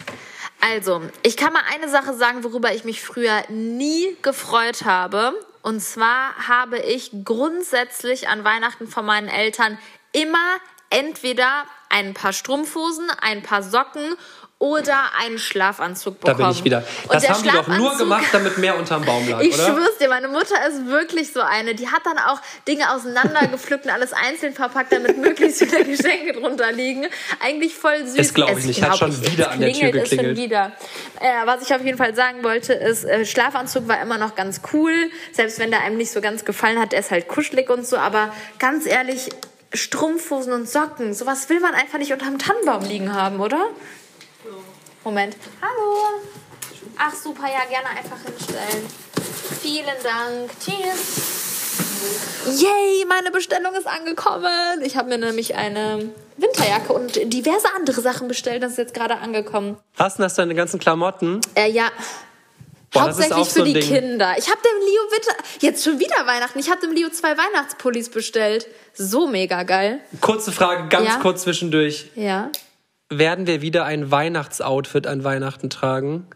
Also, 0.61 1.01
ich 1.21 1.37
kann 1.37 1.53
mal 1.53 1.61
eine 1.73 1.89
Sache 1.89 2.15
sagen, 2.15 2.43
worüber 2.43 2.73
ich 2.73 2.85
mich 2.85 3.01
früher 3.01 3.43
nie 3.49 4.17
gefreut 4.23 4.83
habe. 4.85 5.33
Und 5.61 5.79
zwar 5.81 6.47
habe 6.47 6.79
ich 6.79 7.11
grundsätzlich 7.23 8.27
an 8.27 8.43
Weihnachten 8.43 8.87
von 8.87 9.05
meinen 9.05 9.27
Eltern 9.27 9.77
immer 10.11 10.57
entweder 10.89 11.65
ein 11.89 12.13
paar 12.13 12.33
Strumpfhosen, 12.33 13.09
ein 13.21 13.43
paar 13.43 13.63
Socken 13.63 14.15
oder 14.61 14.95
einen 15.19 15.39
Schlafanzug 15.39 16.21
Da 16.21 16.33
bekommen. 16.33 16.49
bin 16.49 16.57
ich 16.59 16.63
wieder. 16.63 16.83
Das 17.09 17.27
haben 17.27 17.41
die 17.41 17.49
doch 17.49 17.67
nur 17.67 17.97
gemacht, 17.97 18.25
damit 18.31 18.59
mehr 18.59 18.77
unterm 18.77 19.03
Baum 19.03 19.27
lag, 19.27 19.41
Ich 19.41 19.55
oder? 19.55 19.65
schwör's 19.73 19.97
dir, 19.99 20.07
meine 20.07 20.27
Mutter 20.27 20.53
ist 20.69 20.85
wirklich 20.85 21.33
so 21.33 21.41
eine. 21.41 21.73
Die 21.73 21.87
hat 21.87 22.05
dann 22.05 22.19
auch 22.19 22.39
Dinge 22.67 22.93
auseinandergepflückt 22.93 23.85
und 23.85 23.91
alles 23.91 24.13
einzeln 24.13 24.53
verpackt, 24.53 24.91
damit 24.91 25.17
möglichst 25.17 25.63
viele 25.63 25.83
Geschenke 25.97 26.33
drunter 26.39 26.71
liegen. 26.71 27.07
Eigentlich 27.43 27.73
voll 27.73 28.05
süß. 28.05 28.15
Das 28.17 28.33
glaub 28.35 28.51
ich 28.51 28.57
Es 28.59 28.65
nicht. 28.65 28.83
Hat 28.83 28.89
glaub 28.99 29.11
schon 29.11 29.23
ich, 29.23 29.31
wieder 29.31 29.49
an 29.49 29.59
der 29.61 29.73
Tür 29.73 29.79
schon 29.91 29.91
geklingelt. 30.03 30.37
wieder. 30.37 30.71
Äh, 31.19 31.45
was 31.45 31.63
ich 31.63 31.73
auf 31.73 31.83
jeden 31.83 31.97
Fall 31.97 32.13
sagen 32.15 32.43
wollte, 32.43 32.73
ist, 32.73 33.03
äh, 33.03 33.25
Schlafanzug 33.25 33.87
war 33.87 33.99
immer 33.99 34.19
noch 34.19 34.35
ganz 34.35 34.61
cool. 34.73 34.93
Selbst 35.31 35.57
wenn 35.57 35.71
der 35.71 35.81
einem 35.81 35.97
nicht 35.97 36.11
so 36.11 36.21
ganz 36.21 36.45
gefallen 36.45 36.79
hat, 36.79 36.91
der 36.91 36.99
ist 36.99 37.09
halt 37.09 37.27
kuschelig 37.27 37.71
und 37.71 37.87
so. 37.87 37.97
Aber 37.97 38.31
ganz 38.59 38.85
ehrlich, 38.85 39.29
Strumpfhosen 39.73 40.53
und 40.53 40.69
Socken, 40.69 41.15
sowas 41.15 41.49
will 41.49 41.59
man 41.61 41.73
einfach 41.73 41.97
nicht 41.97 42.13
unterm 42.13 42.37
Tannenbaum 42.37 42.83
liegen 42.85 43.13
haben, 43.15 43.39
oder? 43.39 43.65
Moment. 45.03 45.35
Hallo. 45.61 46.21
Ach 46.97 47.13
super, 47.13 47.43
ja, 47.47 47.65
gerne 47.69 47.89
einfach 47.97 48.17
hinstellen. 48.23 48.85
Vielen 49.61 49.85
Dank. 50.03 50.51
Tschüss. 50.59 52.61
Yay, 52.61 53.05
meine 53.07 53.31
Bestellung 53.31 53.73
ist 53.75 53.87
angekommen. 53.87 54.81
Ich 54.83 54.97
habe 54.97 55.09
mir 55.09 55.17
nämlich 55.17 55.55
eine 55.55 56.09
Winterjacke 56.37 56.93
und 56.93 57.15
diverse 57.33 57.67
andere 57.75 58.01
Sachen 58.01 58.27
bestellt. 58.27 58.63
Das 58.63 58.71
ist 58.73 58.77
jetzt 58.77 58.93
gerade 58.93 59.17
angekommen. 59.17 59.77
Hast 59.97 60.19
du 60.19 60.27
deine 60.27 60.55
ganzen 60.55 60.79
Klamotten? 60.79 61.41
Äh, 61.55 61.69
ja. 61.69 61.89
Boah, 62.91 63.03
Hauptsächlich 63.03 63.47
für 63.47 63.59
so 63.59 63.65
die 63.65 63.73
Ding. 63.73 63.83
Kinder. 63.83 64.35
Ich 64.37 64.49
habe 64.49 64.59
dem 64.61 64.79
Leo 64.79 65.01
Winter 65.11 65.43
jetzt 65.61 65.83
schon 65.83 65.99
wieder 65.99 66.25
Weihnachten. 66.25 66.59
Ich 66.59 66.69
habe 66.69 66.81
dem 66.81 66.91
Leo 66.91 67.09
zwei 67.09 67.37
Weihnachtspullis 67.37 68.09
bestellt. 68.09 68.67
So 68.93 69.27
mega 69.27 69.63
geil. 69.63 70.01
Kurze 70.19 70.51
Frage, 70.51 70.89
ganz 70.89 71.07
Ja? 71.07 71.15
kurz 71.19 71.43
zwischendurch. 71.43 72.09
Ja. 72.15 72.49
Werden 73.13 73.45
wir 73.45 73.61
wieder 73.61 73.83
ein 73.85 74.09
Weihnachtsoutfit 74.09 75.05
an 75.05 75.23
Weihnachten 75.23 75.69
tragen? 75.69 76.27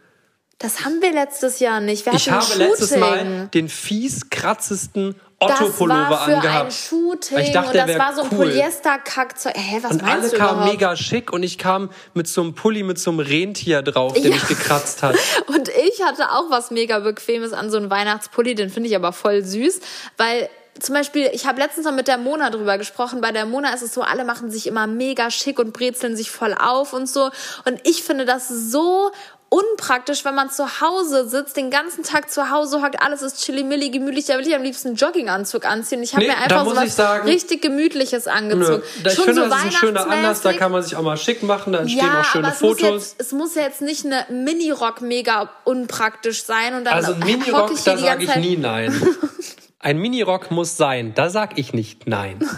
Das 0.60 0.86
haben 0.86 1.02
wir 1.02 1.12
letztes 1.14 1.60
Jahr 1.60 1.80
nicht. 1.80 2.06
Wir 2.06 2.14
Ich 2.14 2.30
habe 2.30 2.46
ein 2.52 2.58
letztes 2.60 2.90
Shooting. 2.90 3.00
Mal 3.00 3.48
den 3.54 3.68
fies 3.70 4.30
kratzesten 4.30 5.16
Otto-Pullover 5.40 6.18
für 6.18 6.32
ein 6.32 6.36
angehabt. 6.36 6.74
Shooting 6.74 7.38
Ich 7.40 7.52
dachte, 7.52 7.80
und 7.82 7.90
das 7.90 7.98
war 8.00 8.14
so 8.16 8.22
ein 8.24 8.28
cool. 8.32 8.38
Polyester-Kackzeug. 8.48 9.54
Hä, 9.56 9.80
was 9.82 9.92
Und 9.92 10.04
alle 10.04 10.12
meinst 10.20 10.34
du 10.34 10.38
kamen 10.38 10.52
überhaupt? 10.60 10.72
mega 10.74 10.96
schick 10.96 11.34
und 11.34 11.44
ich 11.44 11.58
kam 11.58 11.90
mit 12.14 12.28
so 12.28 12.42
einem 12.42 12.56
Pulli 12.56 12.84
mit 12.84 12.98
so 13.00 13.12
einem 13.12 13.20
Rentier 13.20 13.82
drauf, 13.82 14.14
der 14.14 14.24
Ja. 14.24 14.30
mich 14.30 14.48
gekratzt 14.48 15.04
hat. 15.04 15.16
Und 15.48 15.68
ich 15.70 16.02
hatte 16.04 16.32
auch 16.32 16.50
was 16.50 16.72
mega 16.72 17.00
Bequemes 17.00 17.52
an 17.54 17.70
so 17.70 17.78
einem 17.78 17.90
Weihnachtspulli, 17.90 18.56
den 18.56 18.70
finde 18.70 18.90
ich 18.90 18.96
aber 18.96 19.12
voll 19.12 19.44
süß, 19.44 19.82
weil 20.18 20.50
zum 20.80 20.94
Beispiel, 20.96 21.30
ich 21.32 21.46
habe 21.46 21.60
letztens 21.62 21.86
noch 21.86 21.94
mit 21.94 22.08
der 22.08 22.18
Mona 22.18 22.50
drüber 22.50 22.78
gesprochen. 22.78 23.22
Bei 23.22 23.32
der 23.32 23.46
Mona 23.46 23.74
ist 23.74 23.82
es 23.82 23.94
so, 23.94 24.02
alle 24.02 24.26
machen 24.26 24.52
sich 24.52 24.68
immer 24.68 24.88
mega 24.88 25.32
schick 25.32 25.58
und 25.60 25.72
brezeln 25.74 26.16
sich 26.18 26.32
voll 26.32 26.54
auf 26.54 26.92
und 26.94 27.08
so. 27.08 27.32
Und 27.66 27.80
ich 27.84 28.04
finde 28.04 28.26
das 28.26 28.50
so 28.50 29.12
unpraktisch, 29.48 30.26
wenn 30.26 30.36
man 30.36 30.50
zu 30.50 30.82
Hause 30.82 31.30
sitzt, 31.30 31.56
den 31.56 31.70
ganzen 31.70 32.04
Tag 32.04 32.30
zu 32.30 32.50
Hause 32.50 32.82
hockt, 32.82 33.02
alles 33.02 33.22
ist 33.22 33.46
chillimilli, 33.46 33.90
gemütlich. 33.90 34.26
Da 34.26 34.38
will 34.38 34.46
ich 34.46 34.54
am 34.56 34.64
liebsten 34.64 34.90
einen 34.90 34.98
Jogginganzug 34.98 35.66
anziehen. 35.66 36.04
Ich 36.04 36.14
habe 36.14 36.26
Nee, 36.26 36.32
mir 36.32 36.38
einfach 36.40 36.66
so 36.66 36.72
muss 36.72 36.80
ich 36.80 36.90
was 36.90 36.96
sagen- 36.98 37.28
richtig 37.30 37.62
Gemütliches 37.62 38.26
Nö. 38.26 38.32
angezogen. 38.32 38.84
Ich 39.06 39.14
Schon 39.14 39.26
finde, 39.26 39.44
so 39.44 39.50
das 39.50 39.60
ist 39.60 39.66
ein 39.66 39.72
schöner 39.72 40.10
Anlass, 40.10 40.42
da 40.42 40.52
kann 40.52 40.74
man 40.74 40.84
sich 40.84 40.96
auch 40.98 41.04
mal 41.04 41.16
schick 41.16 41.42
machen, 41.44 41.72
da 41.72 41.80
entstehen 41.80 42.06
Ja, 42.06 42.20
auch 42.22 42.26
schöne 42.26 42.48
aber 42.48 42.56
es 42.56 42.62
muss, 42.62 42.80
Fotos. 42.82 43.04
jetzt, 43.12 43.16
es 43.22 43.32
muss 43.32 43.56
ja 43.56 43.62
jetzt 43.62 43.82
nicht 43.82 44.06
eine 44.06 44.26
Minirock 44.30 45.00
mega 45.00 45.50
unpraktisch 45.64 46.44
sein 46.44 46.74
und 46.74 46.84
dann 46.84 46.96
Also 46.96 47.14
ein 47.14 47.20
Minirock, 47.20 47.72
ich 47.72 47.82
da 47.84 47.98
sage 47.98 48.26
ich 48.26 48.36
nie 48.36 48.58
nein. 48.58 48.92
Ein 49.86 50.00
Minirock 50.00 50.50
muss 50.50 50.78
sein, 50.78 51.14
da 51.14 51.30
sag 51.30 51.60
ich 51.60 51.72
nicht 51.74 52.08
nein. 52.08 52.40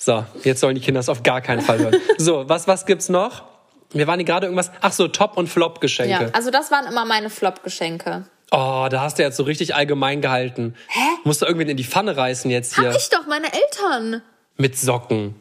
So, 0.00 0.24
jetzt 0.44 0.60
sollen 0.60 0.76
die 0.76 0.80
Kinder 0.80 1.00
das 1.00 1.08
auf 1.08 1.24
gar 1.24 1.40
keinen 1.40 1.60
Fall 1.60 1.80
hören. 1.80 1.96
So, 2.16 2.48
was, 2.48 2.66
was 2.68 2.86
gibt's 2.86 3.08
noch? 3.08 3.42
Wir 3.90 4.06
waren 4.06 4.18
hier 4.20 4.24
gerade 4.24 4.46
irgendwas. 4.46 4.70
Ach 4.80 4.92
so, 4.92 5.08
Top- 5.08 5.36
und 5.36 5.48
Flop-Geschenke. 5.48 6.10
Ja, 6.10 6.30
also 6.32 6.50
das 6.50 6.70
waren 6.70 6.86
immer 6.86 7.04
meine 7.04 7.28
Flop-Geschenke. 7.28 8.24
Oh, 8.52 8.86
da 8.88 9.00
hast 9.00 9.18
du 9.18 9.24
jetzt 9.24 9.36
so 9.36 9.42
richtig 9.42 9.74
allgemein 9.74 10.22
gehalten. 10.22 10.74
Hä? 10.86 11.00
Musst 11.24 11.42
du 11.42 11.46
irgendwen 11.46 11.68
in 11.68 11.76
die 11.76 11.84
Pfanne 11.84 12.16
reißen 12.16 12.48
jetzt 12.50 12.78
Hab 12.78 12.84
hier. 12.84 12.96
ich 12.96 13.10
doch, 13.10 13.26
meine 13.26 13.48
Eltern. 13.52 14.22
Mit 14.56 14.78
Socken. 14.78 15.34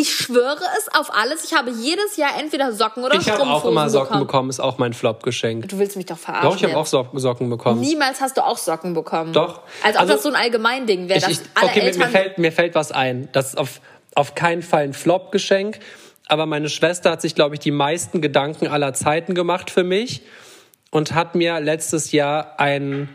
Ich 0.00 0.14
schwöre 0.14 0.60
es 0.78 0.88
auf 0.94 1.12
alles. 1.14 1.44
Ich 1.44 1.54
habe 1.54 1.70
jedes 1.70 2.16
Jahr 2.16 2.38
entweder 2.38 2.72
Socken 2.72 3.02
oder 3.04 3.14
Ich 3.16 3.28
habe 3.28 3.36
Strumpfhosen 3.42 3.52
auch 3.52 3.64
immer 3.70 3.90
Socken 3.90 4.06
bekommen. 4.08 4.26
bekommen, 4.26 4.50
ist 4.50 4.60
auch 4.60 4.78
mein 4.78 4.92
Flop-Geschenk. 4.92 5.68
Du 5.68 5.78
willst 5.78 5.96
mich 5.96 6.06
doch 6.06 6.18
verarschen. 6.18 6.48
Doch, 6.50 6.56
ich 6.56 6.64
habe 6.64 6.76
auch 6.76 6.86
So- 6.86 7.08
Socken 7.14 7.50
bekommen. 7.50 7.80
Niemals 7.80 8.20
hast 8.20 8.36
du 8.36 8.44
auch 8.44 8.58
Socken 8.58 8.94
bekommen. 8.94 9.32
Doch. 9.32 9.62
Als 9.82 9.96
ob 9.96 10.02
Also- 10.02 10.12
das 10.14 10.22
so 10.22 10.28
ein 10.28 10.36
Allgemeinding 10.36 11.08
wäre, 11.08 11.18
Ich, 11.30 11.40
ich, 11.40 11.40
okay, 11.56 11.66
mir, 11.66 11.82
mir, 11.82 11.82
Eltern... 11.88 12.10
fällt, 12.10 12.38
mir 12.38 12.52
fällt 12.52 12.74
was 12.74 12.92
ein. 12.92 13.28
Das 13.32 13.48
ist 13.48 13.58
auf, 13.58 13.80
auf 14.14 14.34
keinen 14.34 14.62
Fall 14.62 14.84
ein 14.84 14.92
Flop-Geschenk. 14.92 15.78
Aber 16.28 16.44
meine 16.46 16.68
Schwester 16.68 17.10
hat 17.10 17.22
sich, 17.22 17.34
glaube 17.34 17.54
ich, 17.54 17.60
die 17.60 17.70
meisten 17.70 18.20
Gedanken 18.20 18.66
aller 18.68 18.92
Zeiten 18.92 19.34
gemacht 19.34 19.70
für 19.70 19.82
mich 19.84 20.22
und 20.90 21.14
hat 21.14 21.34
mir 21.34 21.58
letztes 21.60 22.12
Jahr 22.12 22.60
ein, 22.60 23.08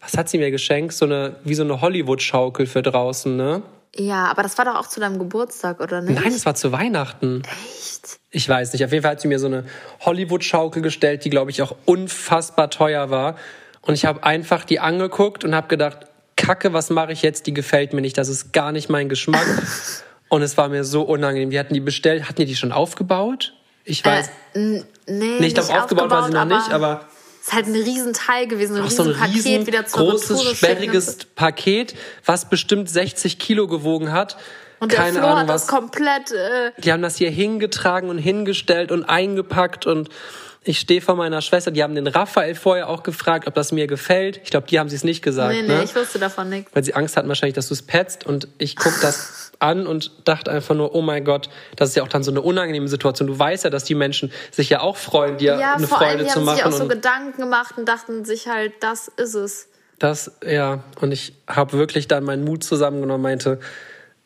was 0.00 0.16
hat 0.16 0.28
sie 0.28 0.38
mir 0.38 0.50
geschenkt? 0.50 0.92
So 0.92 1.04
eine, 1.04 1.36
wie 1.44 1.54
so 1.54 1.62
eine 1.62 1.80
Hollywood-Schaukel 1.80 2.66
für 2.66 2.82
draußen, 2.82 3.36
ne? 3.36 3.62
Ja, 3.96 4.26
aber 4.26 4.42
das 4.42 4.56
war 4.58 4.64
doch 4.64 4.76
auch 4.76 4.86
zu 4.86 5.00
deinem 5.00 5.18
Geburtstag, 5.18 5.80
oder 5.80 6.00
nicht? 6.00 6.20
Nein, 6.20 6.32
es 6.32 6.44
war 6.46 6.54
zu 6.54 6.72
Weihnachten. 6.72 7.42
Echt? 7.44 8.18
Ich 8.30 8.48
weiß 8.48 8.72
nicht. 8.72 8.84
Auf 8.84 8.92
jeden 8.92 9.02
Fall 9.02 9.12
hat 9.12 9.20
sie 9.20 9.28
mir 9.28 9.38
so 9.38 9.46
eine 9.46 9.64
Hollywood-Schaukel 10.00 10.82
gestellt, 10.82 11.24
die, 11.24 11.30
glaube 11.30 11.50
ich, 11.50 11.62
auch 11.62 11.74
unfassbar 11.86 12.70
teuer 12.70 13.10
war. 13.10 13.36
Und 13.80 13.94
ich 13.94 14.04
habe 14.04 14.22
einfach 14.24 14.64
die 14.64 14.80
angeguckt 14.80 15.44
und 15.44 15.54
habe 15.54 15.68
gedacht, 15.68 15.98
Kacke, 16.36 16.72
was 16.72 16.90
mache 16.90 17.12
ich 17.12 17.22
jetzt? 17.22 17.46
Die 17.46 17.54
gefällt 17.54 17.92
mir 17.94 18.00
nicht. 18.02 18.18
Das 18.18 18.28
ist 18.28 18.52
gar 18.52 18.70
nicht 18.72 18.88
mein 18.90 19.08
Geschmack. 19.08 19.46
und 20.28 20.42
es 20.42 20.56
war 20.56 20.68
mir 20.68 20.84
so 20.84 21.02
unangenehm. 21.02 21.50
Die 21.50 21.58
hatten 21.58 21.74
die 21.74 21.80
bestellt. 21.80 22.24
Hatten 22.24 22.36
die 22.36 22.46
die 22.46 22.56
schon 22.56 22.70
aufgebaut? 22.72 23.54
Ich 23.84 24.04
weiß. 24.04 24.28
Äh, 24.54 24.58
n- 24.58 24.84
nee, 25.06 25.40
nicht, 25.40 25.58
auf 25.58 25.70
aufgebaut 25.70 26.10
war 26.10 26.26
sie 26.26 26.32
noch 26.32 26.44
nicht, 26.44 26.70
aber 26.70 27.06
ist 27.48 27.54
halt 27.54 27.66
ein 27.66 27.74
Riesenteil 27.74 28.46
gewesen, 28.46 28.76
ein 28.76 28.84
Ach, 28.86 28.90
so 28.90 29.02
ein 29.02 29.08
Riesenpaket 29.10 29.44
riesen, 29.46 29.66
wieder 29.66 29.86
zur 29.86 30.10
großes, 30.10 30.56
sperriges 30.56 31.16
Paket, 31.34 31.94
was 32.24 32.48
bestimmt 32.48 32.88
60 32.90 33.38
Kilo 33.38 33.66
gewogen 33.66 34.12
hat. 34.12 34.36
Und 34.80 34.92
der 34.92 35.00
Keine 35.00 35.18
Flo 35.18 35.26
Ahnung 35.26 35.38
hat 35.40 35.48
was. 35.48 35.66
das 35.66 35.70
komplett... 35.70 36.30
Äh, 36.30 36.72
Die 36.78 36.92
haben 36.92 37.02
das 37.02 37.16
hier 37.16 37.30
hingetragen 37.30 38.10
und 38.10 38.18
hingestellt 38.18 38.92
und 38.92 39.04
eingepackt 39.04 39.86
und 39.86 40.08
ich 40.62 40.78
stehe 40.80 41.00
vor 41.00 41.14
meiner 41.14 41.40
Schwester. 41.40 41.70
Die 41.70 41.82
haben 41.82 41.94
den 41.94 42.06
Raphael 42.06 42.54
vorher 42.54 42.88
auch 42.90 43.02
gefragt, 43.02 43.48
ob 43.48 43.54
das 43.54 43.72
mir 43.72 43.86
gefällt. 43.86 44.40
Ich 44.44 44.50
glaube, 44.50 44.66
die 44.66 44.78
haben 44.78 44.88
sie 44.90 44.96
es 44.96 45.04
nicht 45.04 45.22
gesagt, 45.22 45.54
nee, 45.54 45.62
nee, 45.62 45.68
ne? 45.68 45.84
ich 45.84 45.94
wusste 45.96 46.18
davon 46.18 46.50
nichts. 46.50 46.70
weil 46.74 46.84
sie 46.84 46.94
Angst 46.94 47.16
hatten 47.16 47.28
wahrscheinlich, 47.28 47.54
dass 47.54 47.68
du 47.68 47.74
es 47.74 47.82
petzt. 47.82 48.26
Und 48.26 48.48
ich 48.58 48.76
guck 48.76 48.92
das 49.00 49.47
an 49.60 49.86
und 49.86 50.12
dachte 50.24 50.50
einfach 50.50 50.74
nur, 50.74 50.94
oh 50.94 51.02
mein 51.02 51.24
Gott, 51.24 51.48
das 51.76 51.90
ist 51.90 51.94
ja 51.96 52.02
auch 52.02 52.08
dann 52.08 52.22
so 52.22 52.30
eine 52.30 52.40
unangenehme 52.40 52.88
Situation. 52.88 53.26
Du 53.26 53.38
weißt 53.38 53.64
ja, 53.64 53.70
dass 53.70 53.84
die 53.84 53.94
Menschen 53.94 54.32
sich 54.50 54.70
ja 54.70 54.80
auch 54.80 54.96
freuen, 54.96 55.36
dir 55.38 55.56
Ja, 55.58 55.74
eine 55.74 55.86
vor 55.86 56.00
allem, 56.00 56.10
Freude 56.10 56.24
die 56.24 56.30
zu 56.30 56.36
haben 56.36 56.46
sich 56.56 56.64
machen. 56.64 56.72
auch 56.74 56.78
so 56.78 56.88
Gedanken 56.88 57.40
gemacht 57.40 57.74
und 57.76 57.88
dachten 57.88 58.24
sich 58.24 58.48
halt, 58.48 58.72
das 58.80 59.08
ist 59.08 59.34
es. 59.34 59.68
Das, 59.98 60.32
ja, 60.46 60.84
und 61.00 61.10
ich 61.12 61.34
habe 61.48 61.72
wirklich 61.72 62.06
dann 62.06 62.22
meinen 62.24 62.44
Mut 62.44 62.62
zusammengenommen 62.62 63.16
und 63.24 63.30
meinte, 63.30 63.58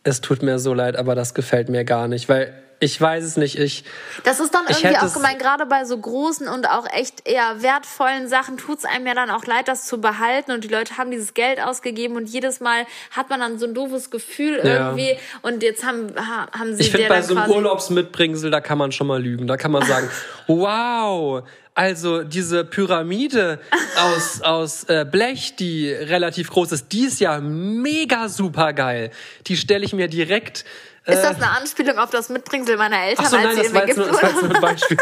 es 0.04 0.20
tut 0.20 0.42
mir 0.42 0.58
so 0.58 0.74
leid, 0.74 0.96
aber 0.96 1.14
das 1.14 1.32
gefällt 1.32 1.68
mir 1.68 1.84
gar 1.84 2.08
nicht, 2.08 2.28
weil 2.28 2.52
ich 2.82 3.00
weiß 3.00 3.22
es 3.24 3.36
nicht, 3.36 3.58
ich, 3.58 3.84
Das 4.24 4.40
ist 4.40 4.52
dann 4.52 4.64
irgendwie 4.68 4.98
auch 4.98 5.14
gemein, 5.14 5.38
gerade 5.38 5.66
bei 5.66 5.84
so 5.84 5.96
großen 5.96 6.48
und 6.48 6.68
auch 6.68 6.84
echt 6.92 7.28
eher 7.28 7.62
wertvollen 7.62 8.26
Sachen 8.28 8.56
tut 8.58 8.78
es 8.80 8.84
einem 8.84 9.06
ja 9.06 9.14
dann 9.14 9.30
auch 9.30 9.46
leid, 9.46 9.68
das 9.68 9.86
zu 9.86 10.00
behalten. 10.00 10.50
Und 10.50 10.64
die 10.64 10.68
Leute 10.68 10.98
haben 10.98 11.10
dieses 11.12 11.32
Geld 11.34 11.60
ausgegeben 11.62 12.16
und 12.16 12.26
jedes 12.28 12.58
Mal 12.60 12.84
hat 13.12 13.30
man 13.30 13.38
dann 13.40 13.58
so 13.60 13.66
ein 13.66 13.74
doofes 13.74 14.10
Gefühl 14.10 14.58
Ja. 14.64 14.88
irgendwie. 14.88 15.16
Und 15.42 15.62
jetzt 15.62 15.84
haben, 15.86 16.08
ha- 16.16 16.48
haben 16.58 16.74
sie 16.74 16.82
ich 16.82 16.90
finde 16.90 17.08
bei 17.08 17.22
so 17.22 17.36
einem 17.36 17.50
Urlaubsmitbringsel, 17.52 18.50
da 18.50 18.60
kann 18.60 18.78
man 18.78 18.90
schon 18.90 19.06
mal 19.06 19.22
lügen, 19.22 19.46
da 19.46 19.56
kann 19.56 19.70
man 19.70 19.86
sagen, 19.86 20.10
wow, 20.48 21.42
also 21.74 22.22
diese 22.22 22.64
Pyramide 22.64 23.58
aus, 23.96 24.42
aus 24.42 24.84
äh, 24.84 25.06
Blech, 25.10 25.56
die 25.56 25.90
relativ 25.90 26.50
groß 26.50 26.72
ist, 26.72 26.92
die 26.92 27.04
ist 27.06 27.20
ja 27.20 27.40
mega 27.40 28.28
super 28.28 28.72
geil. 28.72 29.10
Die 29.46 29.56
stelle 29.56 29.84
ich 29.84 29.92
mir 29.92 30.08
direkt 30.08 30.64
Ist 31.04 31.22
das 31.22 31.36
eine 31.36 31.50
Anspielung 31.50 31.98
auf 31.98 32.10
das 32.10 32.28
Mitbringsel 32.28 32.76
meiner 32.76 33.02
Eltern, 33.02 33.26
so, 33.26 33.36
als 33.36 33.44
nein, 33.44 33.56
sie 33.56 33.62
das 33.62 33.70
in 33.70 33.76
Ägypten 33.76 34.00
nur, 34.00 34.08
das 34.08 34.22
war 34.22 34.30
jetzt 34.30 34.42
ein 34.44 34.60
Beispiel. 34.60 34.98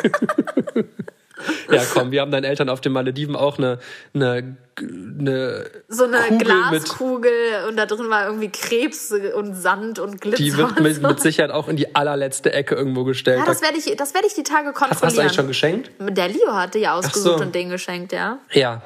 ja, 1.71 1.83
komm, 1.93 2.11
wir 2.11 2.21
haben 2.23 2.31
deinen 2.31 2.45
Eltern 2.45 2.69
auf 2.69 2.81
den 2.81 2.93
Malediven 2.93 3.37
auch 3.37 3.59
eine, 3.59 3.79
eine, 4.15 4.57
eine 4.79 5.71
So 5.89 6.05
eine 6.05 6.19
Kugel 6.19 6.39
mit, 6.39 6.45
Glaskugel 6.47 7.33
und 7.69 7.77
da 7.77 7.87
drin 7.87 8.09
war 8.09 8.27
irgendwie 8.27 8.51
Krebs 8.51 9.13
und 9.35 9.55
Sand 9.55 9.99
und 9.99 10.21
Glitzer. 10.21 10.43
die 10.43 10.57
wird 10.57 10.81
mit, 10.81 10.97
so. 10.97 11.07
mit 11.07 11.21
Sicherheit 11.21 11.51
auch 11.51 11.69
in 11.69 11.77
die 11.77 11.95
allerletzte 11.95 12.53
Ecke 12.53 12.75
irgendwo 12.75 13.05
gestellt. 13.05 13.39
ja, 13.39 13.45
das 13.45 13.61
werde 13.61 13.77
ich, 13.77 13.95
das 13.97 14.15
werde 14.15 14.27
ich 14.27 14.35
die 14.35 14.43
Tage 14.43 14.73
hast, 14.75 15.03
hast 15.03 15.17
du 15.17 15.21
eigentlich 15.21 15.35
schon 15.35 15.47
kontrollieren. 15.47 15.83
geschenkt? 15.89 15.91
Der 16.17 16.29
Leo 16.29 16.55
hatte 16.55 16.79
ja 16.79 16.95
ausgesucht 16.95 17.39
so. 17.39 17.45
und 17.45 17.55
den 17.55 17.69
geschenkt, 17.69 18.13
ja. 18.13 18.39
Ja. 18.53 18.83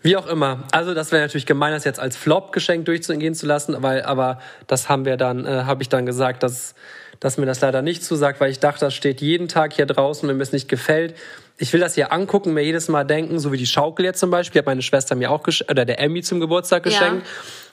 Wie 0.00 0.16
auch 0.16 0.26
immer. 0.26 0.64
Also 0.70 0.94
das 0.94 1.10
wäre 1.10 1.22
natürlich 1.22 1.46
gemein, 1.46 1.72
das 1.72 1.84
jetzt 1.84 1.98
als 1.98 2.16
Flop-Geschenk 2.16 2.84
durchgehen 2.84 3.34
zu 3.34 3.46
lassen, 3.46 3.76
weil, 3.80 4.02
aber 4.02 4.40
das 4.66 4.88
haben 4.88 5.04
wir 5.04 5.16
dann, 5.16 5.44
äh, 5.44 5.64
habe 5.64 5.82
ich 5.82 5.88
dann 5.88 6.06
gesagt, 6.06 6.42
dass, 6.42 6.74
dass 7.18 7.36
mir 7.36 7.46
das 7.46 7.60
leider 7.60 7.82
nicht 7.82 8.04
zusagt, 8.04 8.40
weil 8.40 8.50
ich 8.50 8.60
dachte, 8.60 8.80
das 8.80 8.94
steht 8.94 9.20
jeden 9.20 9.48
Tag 9.48 9.72
hier 9.72 9.86
draußen, 9.86 10.28
wenn 10.28 10.36
mir 10.36 10.42
es 10.44 10.52
nicht 10.52 10.68
gefällt. 10.68 11.14
Ich 11.56 11.72
will 11.72 11.80
das 11.80 11.96
hier 11.96 12.12
angucken, 12.12 12.54
mir 12.54 12.62
jedes 12.62 12.88
Mal 12.88 13.04
denken, 13.04 13.40
so 13.40 13.50
wie 13.50 13.56
die 13.56 13.66
Schaukel 13.66 14.04
jetzt 14.04 14.20
zum 14.20 14.30
Beispiel, 14.30 14.60
hat 14.60 14.66
meine 14.66 14.82
Schwester 14.82 15.16
mir 15.16 15.32
auch 15.32 15.42
oder 15.68 15.84
der 15.84 15.98
Emmy 16.00 16.22
zum 16.22 16.38
Geburtstag 16.38 16.84
Ja. 17.22 17.28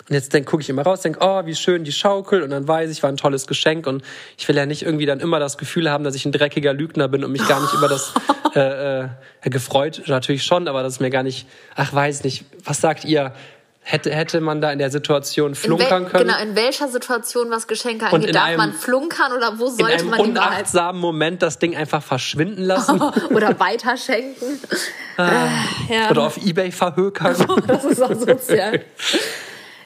Und 0.07 0.13
jetzt 0.13 0.31
gucke 0.45 0.61
ich 0.61 0.69
immer 0.69 0.83
raus, 0.83 1.01
denke, 1.01 1.19
oh, 1.21 1.45
wie 1.45 1.55
schön 1.55 1.83
die 1.83 1.91
Schaukel. 1.91 2.43
Und 2.43 2.51
dann 2.51 2.67
weiß 2.67 2.91
ich, 2.91 3.01
war 3.01 3.09
ein 3.09 3.17
tolles 3.17 3.47
Geschenk. 3.47 3.87
Und 3.87 4.03
ich 4.37 4.47
will 4.47 4.55
ja 4.55 4.67
nicht 4.67 4.83
irgendwie 4.83 5.07
dann 5.07 5.19
immer 5.19 5.39
das 5.39 5.57
Gefühl 5.57 5.89
haben, 5.89 6.03
dass 6.03 6.13
ich 6.13 6.25
ein 6.25 6.31
dreckiger 6.31 6.73
Lügner 6.73 7.07
bin 7.07 7.23
und 7.23 7.31
mich 7.31 7.47
gar 7.47 7.59
nicht 7.59 7.73
über 7.73 7.87
das 7.87 8.13
äh, 8.55 9.05
äh, 9.05 9.09
gefreut. 9.45 10.03
Natürlich 10.05 10.43
schon, 10.43 10.67
aber 10.67 10.83
das 10.83 10.93
ist 10.93 10.99
mir 10.99 11.09
gar 11.09 11.23
nicht, 11.23 11.47
ach, 11.75 11.91
weiß 11.91 12.23
nicht. 12.23 12.45
Was 12.63 12.81
sagt 12.81 13.05
ihr? 13.05 13.33
Hätte, 13.87 14.11
hätte 14.11 14.41
man 14.41 14.61
da 14.61 14.71
in 14.71 14.79
der 14.79 14.89
Situation 14.89 15.49
In 15.49 15.55
flunkern 15.55 16.07
können? 16.07 16.27
Genau, 16.27 16.39
in 16.41 16.55
welcher 16.55 16.87
Situation, 16.87 17.51
was 17.51 17.67
Geschenke 17.67 18.07
angeht, 18.07 18.29
in 18.29 18.33
darf 18.33 18.45
einem- 18.45 18.57
man 18.57 18.73
flunkern 18.73 19.31
oder 19.31 19.59
wo 19.59 19.67
in 19.67 19.75
sollte 19.75 19.93
einem 19.93 20.09
man 20.09 20.23
die 20.23 20.35
Wahrheit 20.35 20.51
unachtsamen 20.53 20.99
Moment 20.99 21.43
das 21.43 21.59
Ding 21.59 21.75
einfach 21.75 22.01
verschwinden 22.01 22.63
lassen 22.63 22.99
oder 23.29 23.59
weiterschenken? 23.59 24.59
ja, 25.17 26.09
oder 26.09 26.23
auf 26.23 26.37
Ebay 26.43 26.71
verhökern. 26.71 27.35
das 27.67 27.85
ist 27.85 28.01
auch 28.01 28.15
sozial. 28.15 28.81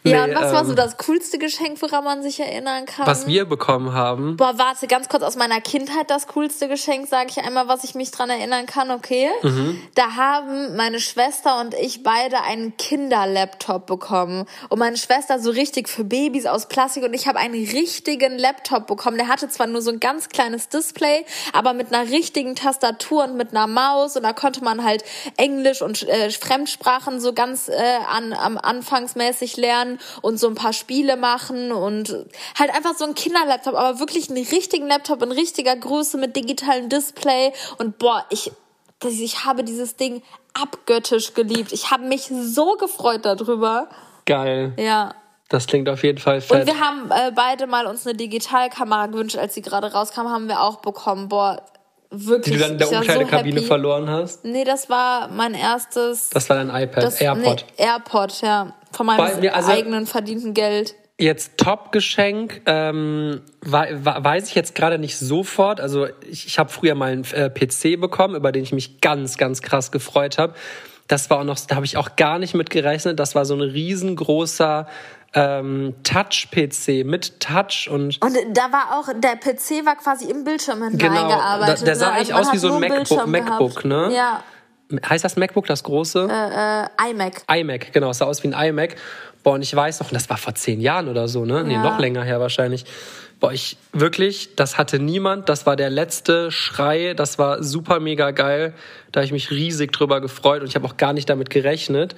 Ja, 0.04 0.26
Nee, 0.26 0.34
und 0.34 0.40
was 0.40 0.54
war 0.54 0.66
so 0.66 0.72
ähm, 0.72 0.78
das 0.78 0.98
coolste 0.98 1.38
Geschenk, 1.38 1.82
woran 1.82 2.04
man 2.04 2.24
sich 2.24 2.40
erinnern 2.40 2.86
kann? 2.86 3.06
Was 3.06 3.28
wir 3.28 3.46
bekommen 3.46 3.94
haben. 3.94 4.38
Boah, 4.38 4.58
warte, 4.58 4.88
ganz 4.88 5.10
kurz 5.10 5.24
aus 5.24 5.36
meiner 5.36 5.62
Kindheit 5.62 6.10
das 6.10 6.28
coolste 6.28 6.68
Geschenk, 6.68 7.08
sage 7.08 7.28
ich 7.30 7.38
einmal, 7.40 7.68
was 7.68 7.84
ich 7.84 7.96
mich 7.96 8.12
dran 8.12 8.30
erinnern 8.30 8.66
kann, 8.66 8.92
okay? 8.92 9.30
Mhm. 9.42 9.82
Da 9.96 10.16
haben 10.16 10.76
meine 10.76 11.00
Schwester 11.00 11.60
und 11.60 11.74
ich 11.74 12.04
beide 12.04 12.42
einen 12.42 12.78
Kinderlaptop 12.78 13.86
bekommen. 13.86 14.46
Und 14.70 14.80
meine 14.80 14.98
Schwester 14.98 15.40
so 15.40 15.52
richtig 15.52 15.90
für 15.90 16.04
Babys 16.04 16.46
aus 16.46 16.68
Plastik 16.68 17.04
und 17.04 17.14
ich 17.14 17.28
habe 17.28 17.40
einen 17.40 17.56
richtigen 17.56 18.38
Laptop 18.38 18.88
bekommen. 18.88 19.18
Der 19.18 19.28
hatte 19.28 19.50
zwar 19.50 19.68
nur 19.68 19.82
so 19.82 19.92
ein 19.92 20.00
ganz 20.00 20.30
kleines 20.30 20.70
Display, 20.70 21.26
aber 21.54 21.74
mit 21.74 21.94
einer 21.94 22.10
richtigen 22.10 22.56
Tastatur 22.56 23.26
und 23.26 23.36
mit 23.36 23.52
einer 23.52 23.68
Maus 23.68 24.16
und 24.16 24.24
da 24.24 24.34
konnte 24.34 24.64
man 24.64 24.84
halt 24.84 25.04
Englisch 25.38 25.82
und 25.82 26.08
äh, 26.08 26.30
Fremdsprachen 26.30 27.20
so 27.20 27.34
ganz 27.34 27.68
äh, 27.68 27.74
an, 28.10 28.34
am 28.34 28.58
anfangsmäßig 28.58 29.58
lernen 29.58 29.89
und 30.22 30.38
so 30.38 30.48
ein 30.48 30.56
paar 30.56 30.74
Spiele 30.74 31.18
machen 31.18 31.72
und 31.72 32.10
halt 32.58 32.76
einfach 32.76 32.96
so 32.96 33.06
ein 33.06 33.16
Kinderlaptop, 33.16 33.74
aber 33.74 34.00
wirklich 34.00 34.30
einen 34.30 34.46
richtigen 34.46 34.88
Laptop 34.88 35.24
in 35.24 35.32
richtiger 35.32 35.76
Größe 35.76 36.18
mit 36.18 36.36
digitalem 36.36 36.90
Display 36.90 37.54
und 37.78 37.98
boah, 37.98 38.26
ich 38.30 38.52
ich 39.02 39.46
habe 39.46 39.64
dieses 39.64 39.96
Ding 39.96 40.22
abgöttisch 40.54 41.34
geliebt. 41.34 41.72
Ich 41.72 41.90
habe 41.90 42.04
mich 42.04 42.24
so 42.24 42.76
gefreut 42.76 43.26
darüber. 43.26 43.88
Geil. 44.26 44.74
Ja. 44.78 45.16
Das 45.48 45.66
klingt 45.66 45.90
auf 45.90 46.04
jeden 46.04 46.20
Fall 46.20 46.36
Und 46.36 46.44
fett. 46.44 46.68
wir 46.68 46.80
haben 46.80 47.10
äh, 47.10 47.32
beide 47.34 47.66
mal 47.66 47.88
uns 47.88 48.06
eine 48.06 48.16
Digitalkamera 48.16 49.08
gewünscht, 49.08 49.38
als 49.38 49.56
sie 49.56 49.64
gerade 49.64 49.92
rauskam, 49.92 50.28
haben 50.28 50.48
wir 50.48 50.62
auch 50.62 50.78
bekommen. 50.82 51.28
Boah, 51.28 51.64
Die 52.12 52.26
wirklich. 52.28 52.56
du 52.56 52.62
dann 52.62 52.72
in 52.74 52.78
der 52.80 52.88
so 52.88 52.96
Umkleidekabine 52.96 53.56
happy. 53.58 53.68
verloren 53.68 54.10
hast. 54.10 54.44
Nee, 54.46 54.64
das 54.64 54.90
war 54.90 55.28
mein 55.30 55.54
erstes. 55.54 56.30
Das 56.32 56.50
war 56.50 56.56
dein 56.58 56.70
iPad, 56.70 57.04
das, 57.04 57.22
AirPod. 57.22 57.66
Nee, 57.78 57.86
AirPod, 57.86 58.42
ja. 58.42 58.74
Von 58.92 59.06
meinem 59.06 59.40
mir, 59.40 59.56
also- 59.56 59.72
eigenen 59.72 60.06
verdienten 60.08 60.54
Geld. 60.54 60.96
Jetzt 61.22 61.58
Top-Geschenk, 61.58 62.62
ähm, 62.66 63.42
wei- 63.62 63.94
wei- 64.06 64.24
weiß 64.24 64.48
ich 64.48 64.56
jetzt 64.56 64.74
gerade 64.74 64.98
nicht 64.98 65.18
sofort. 65.20 65.82
Also 65.82 66.08
ich, 66.30 66.48
ich 66.48 66.58
habe 66.58 66.70
früher 66.70 66.96
mal 66.96 67.12
einen 67.12 67.26
äh, 67.34 67.50
PC 67.50 68.00
bekommen, 68.00 68.36
über 68.36 68.54
den 68.54 68.64
ich 68.64 68.72
mich 68.72 69.02
ganz, 69.02 69.38
ganz 69.38 69.62
krass 69.62 69.92
gefreut 69.92 70.38
habe. 70.38 70.54
Das 71.10 71.30
war 71.30 71.40
auch 71.40 71.44
noch, 71.44 71.60
da 71.60 71.76
habe 71.76 71.86
ich 71.86 71.98
auch 71.98 72.16
gar 72.16 72.40
nicht 72.40 72.54
mit 72.54 72.70
gerechnet. 72.70 73.20
Das 73.20 73.36
war 73.36 73.44
so 73.44 73.54
ein 73.56 73.62
riesengroßer 73.62 74.88
ähm, 75.34 75.94
Touch-PC 76.04 77.06
mit 77.06 77.40
Touch 77.40 77.88
und 77.90 78.20
Und 78.24 78.36
da 78.54 78.72
war 78.72 79.00
auch, 79.00 79.08
der 79.16 79.36
PC 79.36 79.86
war 79.86 79.96
quasi 79.96 80.30
im 80.30 80.44
Bildschirm 80.44 80.82
hinten 80.84 80.98
Genau, 80.98 81.28
der 81.76 81.96
sah 81.96 82.08
ne? 82.08 82.14
eigentlich 82.14 82.32
man 82.32 82.42
aus 82.42 82.54
wie 82.54 82.58
so 82.58 82.74
ein 82.74 82.82
MacBook- 82.82 83.28
MacBook, 83.28 83.86
ne? 83.86 84.12
Ja, 84.14 84.44
heißt 85.08 85.24
das 85.24 85.36
MacBook 85.36 85.68
das 85.68 85.84
große? 85.84 86.28
äh, 86.30 87.12
iMac. 87.12 87.44
iMac, 87.52 87.94
genau, 87.94 88.10
es 88.10 88.18
sah 88.18 88.26
aus 88.26 88.42
wie 88.44 88.54
ein 88.54 88.70
iMac. 88.70 88.96
Boah, 89.44 89.54
und 89.54 89.62
ich 89.62 89.74
weiß 89.76 90.00
noch, 90.00 90.08
und 90.08 90.16
das 90.16 90.30
war 90.30 90.38
vor 90.38 90.56
zehn 90.56 90.82
Jahren 90.82 91.08
oder 91.08 91.28
so, 91.28 91.46
ne? 91.46 91.64
Nee, 91.64 91.76
Ja. 91.76 91.84
noch 91.84 92.00
länger 92.00 92.24
her 92.24 92.40
wahrscheinlich. 92.40 92.86
Boah, 93.40 93.54
ich 93.54 93.78
wirklich, 93.94 94.56
das 94.58 94.78
hatte 94.78 95.00
niemand. 95.00 95.48
Das 95.48 95.66
war 95.66 95.78
der 95.78 95.90
letzte 95.90 96.52
Schrei. 96.52 97.14
Das 97.14 97.40
war 97.40 97.64
super 97.64 98.02
mega 98.02 98.32
geil. 98.32 98.74
Da 99.14 99.20
habe 99.20 99.26
ich 99.26 99.32
mich 99.32 99.50
riesig 99.50 99.94
drüber 99.94 100.20
gefreut 100.20 100.62
und 100.62 100.68
ich 100.68 100.76
habe 100.76 100.86
auch 100.86 100.98
gar 100.98 101.14
nicht 101.14 101.30
damit 101.30 101.50
gerechnet. 101.50 102.16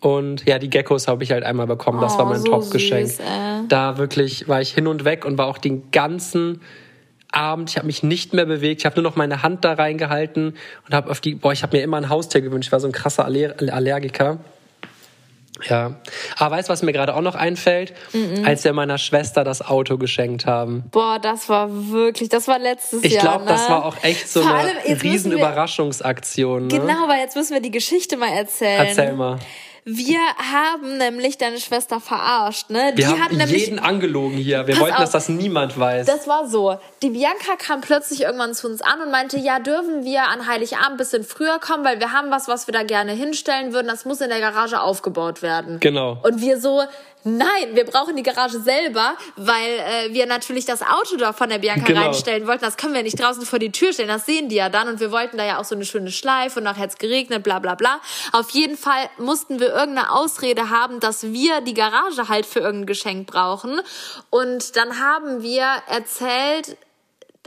Und 0.00 0.46
ja, 0.46 0.58
die 0.58 0.70
Geckos 0.70 1.08
habe 1.08 1.24
ich 1.24 1.32
halt 1.32 1.42
einmal 1.44 1.66
bekommen. 1.66 2.00
Das 2.00 2.14
Oh, 2.14 2.18
war 2.18 2.24
mein 2.26 2.38
so 2.40 2.46
Top-Geschenk. 2.46 3.10
Da 3.68 3.98
wirklich 3.98 4.46
war 4.48 4.60
ich 4.60 4.72
hin 4.72 4.86
und 4.86 5.04
weg 5.04 5.24
und 5.24 5.38
war 5.38 5.46
auch 5.46 5.58
den 5.58 5.90
ganzen 5.90 6.60
Abend, 7.32 7.68
ich 7.70 7.76
habe 7.76 7.86
mich 7.86 8.02
nicht 8.02 8.32
mehr 8.32 8.46
bewegt, 8.46 8.80
ich 8.80 8.86
habe 8.86 8.96
nur 9.02 9.10
noch 9.10 9.16
meine 9.16 9.42
Hand 9.42 9.64
da 9.64 9.74
reingehalten 9.74 10.54
und 10.86 10.94
habe 10.94 11.10
auf 11.10 11.20
die, 11.20 11.34
boah, 11.34 11.52
ich 11.52 11.62
habe 11.62 11.76
mir 11.76 11.82
immer 11.82 11.98
ein 11.98 12.08
Haustier 12.08 12.40
gewünscht, 12.40 12.68
ich 12.68 12.72
war 12.72 12.80
so 12.80 12.86
ein 12.86 12.92
krasser 12.92 13.24
Aller 13.26 13.54
Allergiker. 13.72 14.38
Ja, 15.68 15.96
aber 16.36 16.56
weißt 16.56 16.68
du, 16.68 16.72
was 16.72 16.82
mir 16.82 16.92
gerade 16.92 17.16
auch 17.16 17.20
noch 17.20 17.34
einfällt? 17.34 17.92
Als 18.44 18.62
wir 18.62 18.72
meiner 18.72 18.96
Schwester 18.96 19.42
das 19.42 19.60
Auto 19.60 19.98
geschenkt 19.98 20.46
haben. 20.46 20.84
Boah, 20.92 21.18
das 21.20 21.48
war 21.48 21.68
wirklich, 21.90 22.28
das 22.28 22.46
war 22.46 22.60
letztes 22.60 23.02
Ich 23.02 23.14
Jahr. 23.14 23.22
glaube, 23.24 23.44
ne? 23.44 23.50
das 23.50 23.68
war 23.68 23.84
auch 23.84 23.96
echt 24.04 24.28
so 24.28 24.40
Vor 24.42 24.54
eine 24.54 25.02
riesen 25.02 25.32
wir- 25.32 25.38
Überraschungsaktion. 25.38 26.68
Ne? 26.68 26.78
Genau, 26.78 27.08
weil 27.08 27.18
jetzt 27.20 27.34
müssen 27.34 27.54
wir 27.54 27.60
die 27.60 27.72
Geschichte 27.72 28.16
mal 28.16 28.28
erzählen. 28.30 28.86
Erzähl 28.86 29.12
mal. 29.14 29.38
Wir 29.90 30.20
haben 30.36 30.98
nämlich 30.98 31.38
deine 31.38 31.58
Schwester 31.58 31.98
verarscht, 31.98 32.68
ne? 32.68 32.92
Wir 32.94 33.06
die 33.06 33.06
haben 33.06 33.22
hat 33.22 33.32
nämlich 33.32 33.66
jeden 33.66 33.78
angelogen 33.78 34.36
hier. 34.36 34.66
Wir 34.66 34.78
wollten, 34.80 34.96
dass 34.96 35.08
auf. 35.08 35.12
das 35.12 35.28
niemand 35.30 35.78
weiß. 35.78 36.06
Das 36.06 36.26
war 36.26 36.46
so. 36.46 36.76
Die 37.00 37.08
Bianca 37.08 37.56
kam 37.56 37.80
plötzlich 37.80 38.20
irgendwann 38.22 38.52
zu 38.52 38.66
uns 38.66 38.82
an 38.82 39.00
und 39.00 39.10
meinte, 39.10 39.38
ja, 39.38 39.60
dürfen 39.60 40.04
wir 40.04 40.24
an 40.24 40.46
Heiligabend 40.46 40.90
ein 40.90 40.96
bisschen 40.98 41.24
früher 41.24 41.58
kommen, 41.58 41.86
weil 41.86 42.00
wir 42.00 42.12
haben 42.12 42.30
was, 42.30 42.48
was 42.48 42.66
wir 42.66 42.72
da 42.72 42.82
gerne 42.82 43.12
hinstellen 43.12 43.72
würden. 43.72 43.88
Das 43.88 44.04
muss 44.04 44.20
in 44.20 44.28
der 44.28 44.40
Garage 44.40 44.78
aufgebaut 44.78 45.40
werden. 45.40 45.80
Genau. 45.80 46.18
Und 46.22 46.42
wir 46.42 46.60
so, 46.60 46.82
nein, 47.24 47.74
wir 47.74 47.84
brauchen 47.84 48.16
die 48.16 48.22
Garage 48.22 48.60
selber, 48.60 49.16
weil 49.36 49.78
äh, 49.78 50.14
wir 50.14 50.26
natürlich 50.26 50.64
das 50.64 50.82
Auto 50.82 51.16
da 51.16 51.32
von 51.32 51.48
der 51.48 51.58
Bianca 51.58 51.86
Genau. 51.86 52.02
reinstellen 52.02 52.46
wollten. 52.46 52.64
Das 52.64 52.76
können 52.76 52.94
wir 52.94 53.02
nicht 53.02 53.18
draußen 53.20 53.44
vor 53.44 53.58
die 53.58 53.72
Tür 53.72 53.92
stellen. 53.92 54.08
Das 54.08 54.26
sehen 54.26 54.48
die 54.48 54.56
ja 54.56 54.68
dann. 54.68 54.88
Und 54.88 55.00
wir 55.00 55.10
wollten 55.10 55.36
da 55.38 55.44
ja 55.44 55.58
auch 55.58 55.64
so 55.64 55.74
eine 55.74 55.84
schöne 55.84 56.10
Schleife 56.10 56.60
und 56.60 56.64
nachher 56.64 56.82
hat's 56.82 56.98
geregnet, 56.98 57.42
bla 57.42 57.58
bla 57.58 57.74
bla. 57.74 58.00
Auf 58.32 58.50
jeden 58.50 58.76
Fall 58.76 59.08
mussten 59.18 59.60
wir 59.60 59.68
irgendeine 59.68 60.12
Ausrede 60.12 60.70
haben, 60.70 61.00
dass 61.00 61.22
wir 61.24 61.60
die 61.60 61.74
Garage 61.74 62.28
halt 62.28 62.46
für 62.46 62.60
irgendein 62.60 62.86
Geschenk 62.86 63.26
brauchen. 63.26 63.80
Und 64.30 64.76
dann 64.76 64.98
haben 65.00 65.42
wir 65.42 65.66
erzählt, 65.88 66.76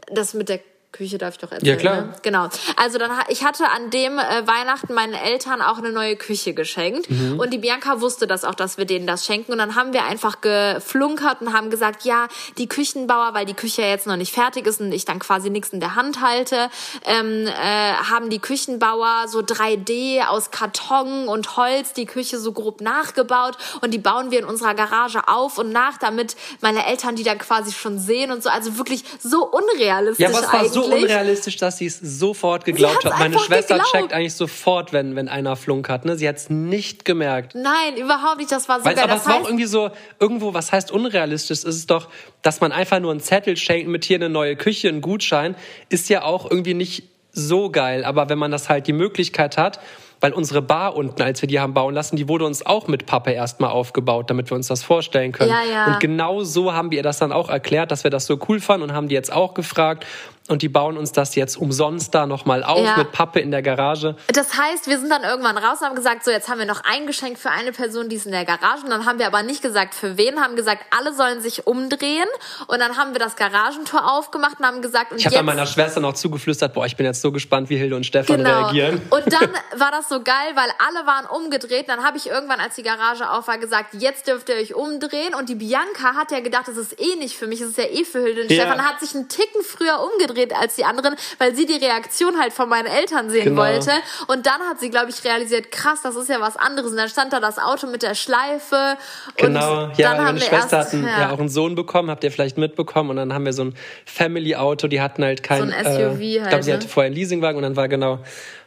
das 0.08 0.34
mit 0.34 0.50
der 0.50 0.60
Küche 0.92 1.18
darf 1.18 1.36
ich 1.36 1.40
doch 1.40 1.52
erzählen. 1.52 1.74
Ja, 1.74 1.76
klar. 1.80 2.02
Ne? 2.02 2.14
Genau. 2.22 2.50
Also 2.76 2.98
dann 2.98 3.12
ich 3.30 3.44
hatte 3.46 3.70
an 3.70 3.90
dem 3.92 4.20
äh, 4.20 4.46
Weihnachten 4.46 4.94
meinen 4.94 5.14
Eltern 5.14 5.62
auch 5.62 5.78
eine 5.78 5.92
neue 5.92 6.16
Küche 6.16 6.54
geschenkt 6.54 7.10
Mhm. 7.10 7.40
und 7.40 7.52
die 7.52 7.58
Bianca 7.60 8.02
wusste 8.02 8.28
das 8.28 8.44
auch, 8.44 8.56
dass 8.56 8.78
wir 8.78 8.86
denen 8.86 9.08
das 9.08 9.26
schenken 9.26 9.52
und 9.54 9.58
dann 9.58 9.76
haben 9.76 9.94
wir 9.94 10.04
einfach 10.06 10.42
geflunkert 10.42 11.42
und 11.42 11.54
haben 11.54 11.70
gesagt, 11.70 12.04
ja, 12.04 12.28
die 12.58 12.68
Küchenbauer, 12.68 13.34
weil 13.34 13.46
die 13.46 13.54
Küche 13.54 13.82
ja 13.84 13.88
jetzt 13.90 14.06
noch 14.08 14.16
nicht 14.18 14.34
fertig 14.34 14.68
ist 14.68 14.82
und 14.82 14.92
ich 14.92 15.06
dann 15.06 15.20
quasi 15.20 15.50
nichts 15.50 15.70
in 15.70 15.80
der 15.80 15.96
Hand 15.96 16.22
halte, 16.22 16.70
ähm, 17.06 17.48
äh, 17.48 17.94
haben 18.10 18.30
die 18.30 18.40
Küchenbauer 18.40 19.28
so 19.28 19.40
3D 19.40 20.26
aus 20.28 20.52
Karton 20.52 21.28
und 21.28 21.56
Holz 21.58 21.94
die 21.94 22.06
Küche 22.06 22.38
so 22.40 22.52
grob 22.52 22.82
nachgebaut 22.82 23.58
und 23.82 23.92
die 23.94 23.98
bauen 23.98 24.32
wir 24.32 24.40
in 24.40 24.46
unserer 24.46 24.74
Garage 24.74 25.28
auf 25.28 25.58
und 25.58 25.72
nach, 25.72 25.98
damit 25.98 26.36
meine 26.62 26.86
Eltern 26.86 27.16
die 27.16 27.24
dann 27.24 27.38
quasi 27.38 27.72
schon 27.72 28.00
sehen 28.00 28.32
und 28.32 28.44
so. 28.44 28.50
Also 28.50 28.78
wirklich 28.78 29.04
so 29.20 29.46
unrealistisch 29.46 30.20
Ja, 30.28 30.30
eigentlich. 30.50 30.81
So 30.84 30.94
unrealistisch, 30.94 31.58
dass 31.58 31.78
sie 31.78 31.86
es 31.86 32.00
sofort 32.00 32.66
geglaubt 32.66 33.06
hat. 33.06 33.20
Meine 33.20 33.40
Schwester 33.40 33.76
geglaubt. 33.76 33.92
checkt 33.92 34.14
eigentlich 34.14 34.34
sofort, 34.34 34.94
wenn, 34.94 35.16
wenn 35.16 35.28
einer 35.28 35.56
flunkert. 35.56 36.06
Ne? 36.06 36.18
Sie 36.18 36.28
hat 36.28 36.38
es 36.38 36.50
nicht 36.50 37.06
gemerkt. 37.06 37.56
Nein, 37.56 37.98
überhaupt 37.98 38.38
nicht. 38.38 38.52
Das 38.52 38.68
war 38.70 38.80
so 38.80 38.86
Weil, 38.86 38.96
geil. 38.96 39.04
aber 39.04 39.14
das 39.14 39.22
es 39.22 39.28
war 39.28 39.36
auch 39.36 39.40
heißt, 39.40 39.50
irgendwie 39.50 39.66
so, 39.66 39.92
irgendwo, 40.20 40.54
was 40.54 40.72
heißt 40.72 40.92
unrealistisch? 40.92 41.60
Ist 41.60 41.66
es 41.66 41.88
doch, 41.88 42.10
dass 42.42 42.62
man 42.62 42.72
einfach 42.72 43.00
nur 43.00 43.12
einen 43.12 43.22
Zettel 43.22 43.58
schenkt 43.58 43.88
mit 43.88 44.06
hier 44.06 44.18
eine 44.18 44.30
neue 44.30 44.56
Küche, 44.56 44.90
einen 44.90 45.02
Gutschein, 45.02 45.56
ist 45.90 46.10
ja 46.10 46.24
auch 46.24 46.50
irgendwie 46.50 46.74
nicht 46.74 47.04
so 47.32 47.70
geil. 47.70 48.04
Aber 48.04 48.30
wenn 48.30 48.38
man 48.38 48.52
das 48.52 48.70
halt 48.70 48.88
die 48.88 48.94
Möglichkeit 48.94 49.58
hat, 49.58 49.80
weil 50.22 50.34
unsere 50.34 50.62
Bar 50.62 50.96
unten, 50.96 51.22
als 51.22 51.42
wir 51.42 51.48
die 51.48 51.60
haben 51.60 51.74
bauen 51.74 51.96
lassen, 51.96 52.16
die 52.16 52.30
wurde 52.30 52.46
uns 52.46 52.64
auch 52.64 52.88
mit 52.88 53.08
Pappe 53.08 53.32
erstmal 53.32 53.72
aufgebaut, 53.72 54.30
damit 54.30 54.52
wir 54.52 54.56
uns 54.56 54.68
das 54.68 54.84
vorstellen 54.84 55.32
können. 55.32 55.50
Ja, 55.50 55.64
ja. 55.70 55.88
Und 55.88 56.00
genau 56.00 56.44
so 56.44 56.74
haben 56.74 56.92
wir 56.92 57.00
ihr 57.00 57.04
das 57.04 57.18
dann 57.18 57.32
auch 57.32 57.50
erklärt, 57.50 57.92
dass 57.92 58.04
wir 58.04 58.12
das 58.12 58.28
so 58.28 58.40
cool 58.48 58.60
fanden 58.60 58.84
und 58.84 58.94
haben 58.94 59.08
die 59.08 59.16
jetzt 59.16 59.34
auch 59.34 59.56
gefragt. 59.56 60.06
Und 60.50 60.64
die 60.64 60.70
bauen 60.70 60.98
uns 60.98 61.12
das 61.12 61.36
jetzt 61.36 61.56
umsonst 61.56 62.14
da 62.16 62.26
nochmal 62.26 62.64
auf 62.64 62.84
Ja. 62.84 62.98
mit 62.98 63.12
Pappe 63.12 63.40
in 63.40 63.52
der 63.52 63.62
Garage. 63.62 64.16
das 64.34 64.58
heißt, 64.58 64.88
wir 64.88 64.98
sind 65.00 65.10
dann 65.10 65.24
irgendwann 65.24 65.56
raus 65.58 65.78
und 65.82 65.88
haben 65.88 65.96
gesagt, 65.96 66.26
so 66.26 66.32
jetzt 66.32 66.50
haben 66.50 66.58
wir 66.60 66.66
noch 66.66 66.82
ein 66.84 67.06
Geschenk 67.06 67.38
für 67.38 67.52
eine 67.52 67.72
Person, 67.72 68.10
die 68.10 68.16
ist 68.16 68.26
in 68.26 68.32
der 68.32 68.44
Garage. 68.44 68.84
Und 68.84 68.90
dann 68.90 69.06
haben 69.06 69.20
wir 69.20 69.28
aber 69.28 69.44
nicht 69.44 69.62
gesagt, 69.62 69.94
für 69.94 70.18
wen, 70.18 70.42
haben 70.42 70.56
gesagt, 70.56 70.84
alle 70.98 71.14
sollen 71.14 71.42
sich 71.42 71.68
umdrehen. 71.68 72.26
Und 72.68 72.80
dann 72.80 72.98
haben 72.98 73.14
wir 73.14 73.20
das 73.20 73.36
Garagentor 73.36 74.12
aufgemacht 74.12 74.60
und 74.60 74.66
haben 74.66 74.82
gesagt, 74.82 75.12
und 75.12 75.20
Ich 75.20 75.26
habe 75.26 75.36
dann 75.36 75.46
meiner 75.46 75.68
Schwester 75.68 76.00
noch 76.02 76.14
zugeflüstert, 76.14 76.74
boah, 76.74 76.86
ich 76.88 76.98
bin 76.98 77.06
jetzt 77.06 77.22
so 77.22 77.32
gespannt, 77.32 77.70
wie 77.70 77.78
Hilde 77.78 77.96
und 77.96 78.06
Stefan 78.06 78.38
Genau. 78.38 78.50
reagieren. 78.64 79.02
Und 79.12 79.32
dann 79.32 79.48
war 79.80 79.92
das 79.92 80.10
so 80.10 80.22
geil, 80.22 80.52
weil 80.56 80.70
alle 80.86 81.06
waren 81.08 81.28
umgedreht. 81.28 81.88
Dann 81.88 82.04
habe 82.04 82.18
ich 82.18 82.28
irgendwann, 82.28 82.60
als 82.60 82.76
die 82.76 82.84
Garage 82.84 83.30
auf 83.32 83.48
war, 83.48 83.60
gesagt, 83.60 83.94
jetzt 83.94 84.28
dürft 84.28 84.50
ihr 84.50 84.56
euch 84.56 84.74
umdrehen. 84.74 85.36
Und 85.36 85.50
die 85.50 85.56
Bianca 85.56 86.16
hat 86.16 86.32
ja 86.32 86.40
gedacht, 86.40 86.68
das 86.68 86.78
ist 86.78 87.00
eh 87.00 87.16
nicht 87.18 87.38
für 87.38 87.46
mich, 87.48 87.60
das 87.60 87.70
ist 87.70 87.78
ja 87.78 87.86
eh 87.86 88.04
für 88.04 88.20
Hilde 88.22 88.42
und 88.42 88.52
Ja. 88.52 88.64
Stefan. 88.64 88.82
Hat 88.86 89.00
sich 89.00 89.14
einen 89.16 89.30
Ticken 89.30 89.62
früher 89.64 90.00
umgedreht 90.02 90.41
als 90.50 90.76
die 90.76 90.86
anderen, 90.86 91.16
weil 91.38 91.56
sie 91.56 91.66
die 91.66 91.76
Reaktion 91.76 92.40
halt 92.40 92.54
von 92.54 92.68
meinen 92.70 92.88
Eltern 92.88 93.30
sehen 93.30 93.46
Genau. 93.46 93.62
wollte. 93.62 93.92
Und 94.28 94.46
dann 94.46 94.62
hat 94.62 94.80
sie, 94.80 94.90
glaube 94.90 95.10
ich, 95.10 95.24
realisiert, 95.24 95.72
krass, 95.72 96.02
das 96.02 96.16
ist 96.16 96.30
ja 96.30 96.42
was 96.42 96.58
anderes. 96.58 96.92
Und 96.92 96.98
dann 96.98 97.10
stand 97.10 97.34
da 97.34 97.40
das 97.40 97.58
Auto 97.58 97.88
mit 97.88 98.04
der 98.04 98.16
Schleife. 98.16 98.98
Genau, 99.38 99.86
und 99.86 99.98
ja, 99.98 100.10
dann 100.10 100.18
haben 100.18 100.26
meine 100.26 100.40
wir 100.40 100.48
Schwester 100.48 100.78
erst, 100.78 100.94
hat 100.94 100.94
einen, 100.94 101.08
ja. 101.08 101.32
auch 101.32 101.40
einen 101.40 101.50
Sohn 101.50 101.76
bekommen, 101.76 102.10
habt 102.10 102.24
ihr 102.24 102.32
vielleicht 102.32 102.58
mitbekommen. 102.58 103.12
Und 103.12 103.16
dann 103.18 103.34
haben 103.34 103.46
wir 103.46 103.54
so 103.54 103.64
ein 103.64 103.76
Family-Auto, 104.06 104.88
die 104.88 105.02
hatten 105.02 105.24
halt 105.24 105.44
kein... 105.44 105.70
So 105.70 105.76
ein 105.76 105.86
SUV 105.86 106.20
äh, 106.20 106.24
Ich 106.24 106.40
halt, 106.40 106.50
glaube, 106.50 106.64
sie 106.64 106.72
ne? 106.72 106.78
hatte 106.78 106.88
vorher 106.88 107.08
einen 107.08 107.16
Leasingwagen 107.16 107.58
und 107.58 107.64
dann 107.64 107.76
war 107.76 107.88
genau... 107.88 108.20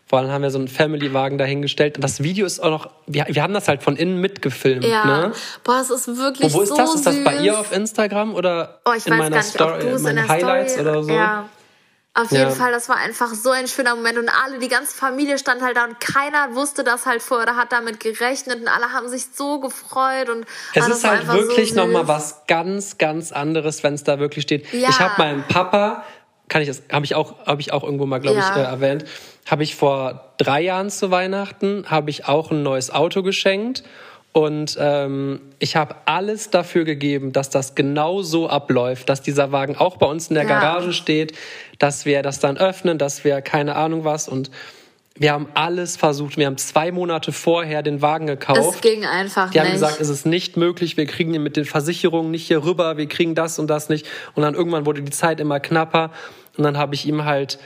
Vor 0.07 0.18
allem 0.18 0.31
haben 0.31 0.43
wir 0.43 0.51
so 0.51 0.59
einen 0.59 0.68
Family-Wagen 0.68 1.39
dahingestellt. 1.39 1.97
Und 1.97 2.05
das 2.05 2.22
Video 2.22 2.45
ist 2.45 2.61
auch 2.61 2.68
noch... 2.70 2.91
Wir, 3.07 3.25
wir 3.27 3.43
haben 3.43 3.55
das 3.55 3.68
halt 3.68 3.83
von 3.83 3.97
innen 3.97 4.20
mitgefilmt, 4.20 4.85
ja. 4.85 5.05
ne? 5.07 5.33
Boah, 5.64 5.81
es 5.81 5.89
ist 5.89 6.18
wirklich 6.18 6.53
Wo, 6.53 6.59
wo 6.59 6.62
ist 6.62 6.68
so 6.68 6.77
das? 6.77 6.95
Ist 6.95 7.07
das 7.07 7.25
bei 7.25 7.37
ihr 7.39 7.59
auf 7.59 7.72
Instagram 7.72 8.35
oder 8.35 8.81
Oh, 8.85 8.93
ich 8.95 9.07
in 9.07 9.16
meiner 9.16 9.43
Story, 9.43 9.89
in 9.89 10.03
meinen 10.03 10.16
der 10.16 10.29
Highlights 10.29 10.75
Story, 10.75 10.89
oder 10.89 11.03
so? 11.03 11.11
Ja. 11.11 11.49
Auf 12.17 12.31
Ja. 12.31 12.45
jeden 12.45 12.53
Fall, 12.55 12.71
das 12.71 12.89
war 12.89 12.97
einfach 12.97 13.35
so 13.35 13.51
ein 13.51 13.67
schöner 13.67 13.97
Moment 13.97 14.19
und 14.19 14.29
alle, 14.29 14.61
die 14.61 14.69
ganze 14.69 14.95
Familie 14.95 15.37
stand 15.37 15.62
halt 15.62 15.77
da 15.77 15.85
und 15.85 15.99
keiner 15.99 16.55
wusste 16.55 16.85
das 16.85 17.07
halt 17.07 17.23
vorher 17.23 17.49
oder 17.49 17.57
hat 17.57 17.73
damit 17.73 17.99
gerechnet 17.99 18.61
und 18.61 18.69
alle 18.69 18.93
haben 18.93 19.09
sich 19.09 19.27
so 19.35 19.59
gefreut 19.59 20.29
und 20.29 20.47
Es 20.75 20.85
ah, 20.85 20.89
ist 20.89 21.05
halt 21.05 21.27
wirklich 21.27 21.71
so 21.75 21.81
nochmal 21.85 22.07
was 22.07 22.47
ganz, 22.47 22.99
ganz 22.99 23.33
anderes, 23.33 23.83
wenn 23.83 23.95
es 23.95 24.05
da 24.05 24.21
wirklich 24.21 24.45
steht. 24.45 24.73
Ja. 24.73 24.91
Ich 24.91 25.01
habe 25.01 25.15
meinem 25.19 25.43
Papa, 25.49 26.05
kann 26.49 26.62
ich 26.62 26.69
das, 26.69 26.83
habe 26.93 27.05
ich 27.05 27.17
auch, 27.17 27.47
habe 27.47 27.61
ich 27.61 27.73
auch 27.73 27.83
irgendwo 27.83 28.07
mal, 28.07 28.21
glaube 28.21 28.39
Ja. 28.39 28.51
ich, 28.51 28.57
äh, 28.57 28.65
erwähnt, 28.65 29.07
habe 29.51 29.65
ich 29.65 29.75
vor 29.75 30.35
drei 30.39 30.61
Jahren 30.61 30.91
zu 30.91 31.11
Weihnachten, 31.11 31.87
habe 31.91 32.11
ich 32.11 32.27
auch 32.29 32.53
ein 32.53 32.62
neues 32.62 32.93
Auto 32.93 33.25
geschenkt. 33.25 33.83
Und 34.37 34.76
ähm, 34.80 35.41
ich 35.61 35.76
habe 35.76 35.95
alles 36.07 36.51
dafür 36.51 36.85
gegeben, 36.85 37.32
dass 37.32 37.51
das 37.51 37.76
genau 37.76 38.20
so 38.22 38.49
abläuft, 38.49 39.09
dass 39.09 39.22
dieser 39.22 39.53
Wagen 39.53 39.76
auch 39.76 39.97
bei 39.97 40.07
uns 40.07 40.26
in 40.26 40.35
der 40.35 40.43
Ja. 40.43 40.59
Garage 40.61 40.93
steht, 40.93 41.35
dass 41.78 42.05
wir 42.05 42.20
das 42.22 42.41
dann 42.41 42.59
öffnen, 42.59 42.99
dass 42.99 43.22
wir 43.22 43.41
keine 43.43 43.76
Ahnung 43.76 44.03
was 44.03 44.28
und 44.28 44.51
wir 45.16 45.30
haben 45.32 45.47
alles 45.55 45.97
versucht. 45.97 46.37
Wir 46.37 46.47
haben 46.47 46.57
zwei 46.57 46.91
Monate 46.91 47.30
vorher 47.30 47.85
den 47.85 48.03
Wagen 48.03 48.26
gekauft. 48.26 48.74
Es 48.74 48.80
ging 48.80 49.05
einfach 49.07 49.51
Die 49.53 49.59
nicht. 49.59 49.66
haben 49.66 49.72
gesagt, 49.74 50.01
es 50.01 50.09
ist 50.09 50.26
nicht 50.26 50.57
möglich, 50.57 50.97
wir 50.97 51.07
kriegen 51.07 51.32
ihn 51.32 51.43
mit 51.45 51.57
den 51.57 51.64
Versicherungen 51.64 52.32
nicht 52.32 52.49
hier 52.49 52.64
rüber, 52.64 52.97
wir 52.97 53.07
kriegen 53.07 53.37
das 53.37 53.61
und 53.61 53.68
das 53.68 53.89
nicht. 53.89 54.05
Und 54.35 54.43
dann 54.43 54.55
irgendwann 54.57 54.85
wurde 54.85 55.03
die 55.03 55.12
Zeit 55.12 55.39
immer 55.39 55.61
knapper 55.61 56.11
und 56.57 56.64
dann 56.64 56.76
habe 56.76 56.97
ich 56.97 57.07
ihm 57.07 57.24
halt 57.24 57.61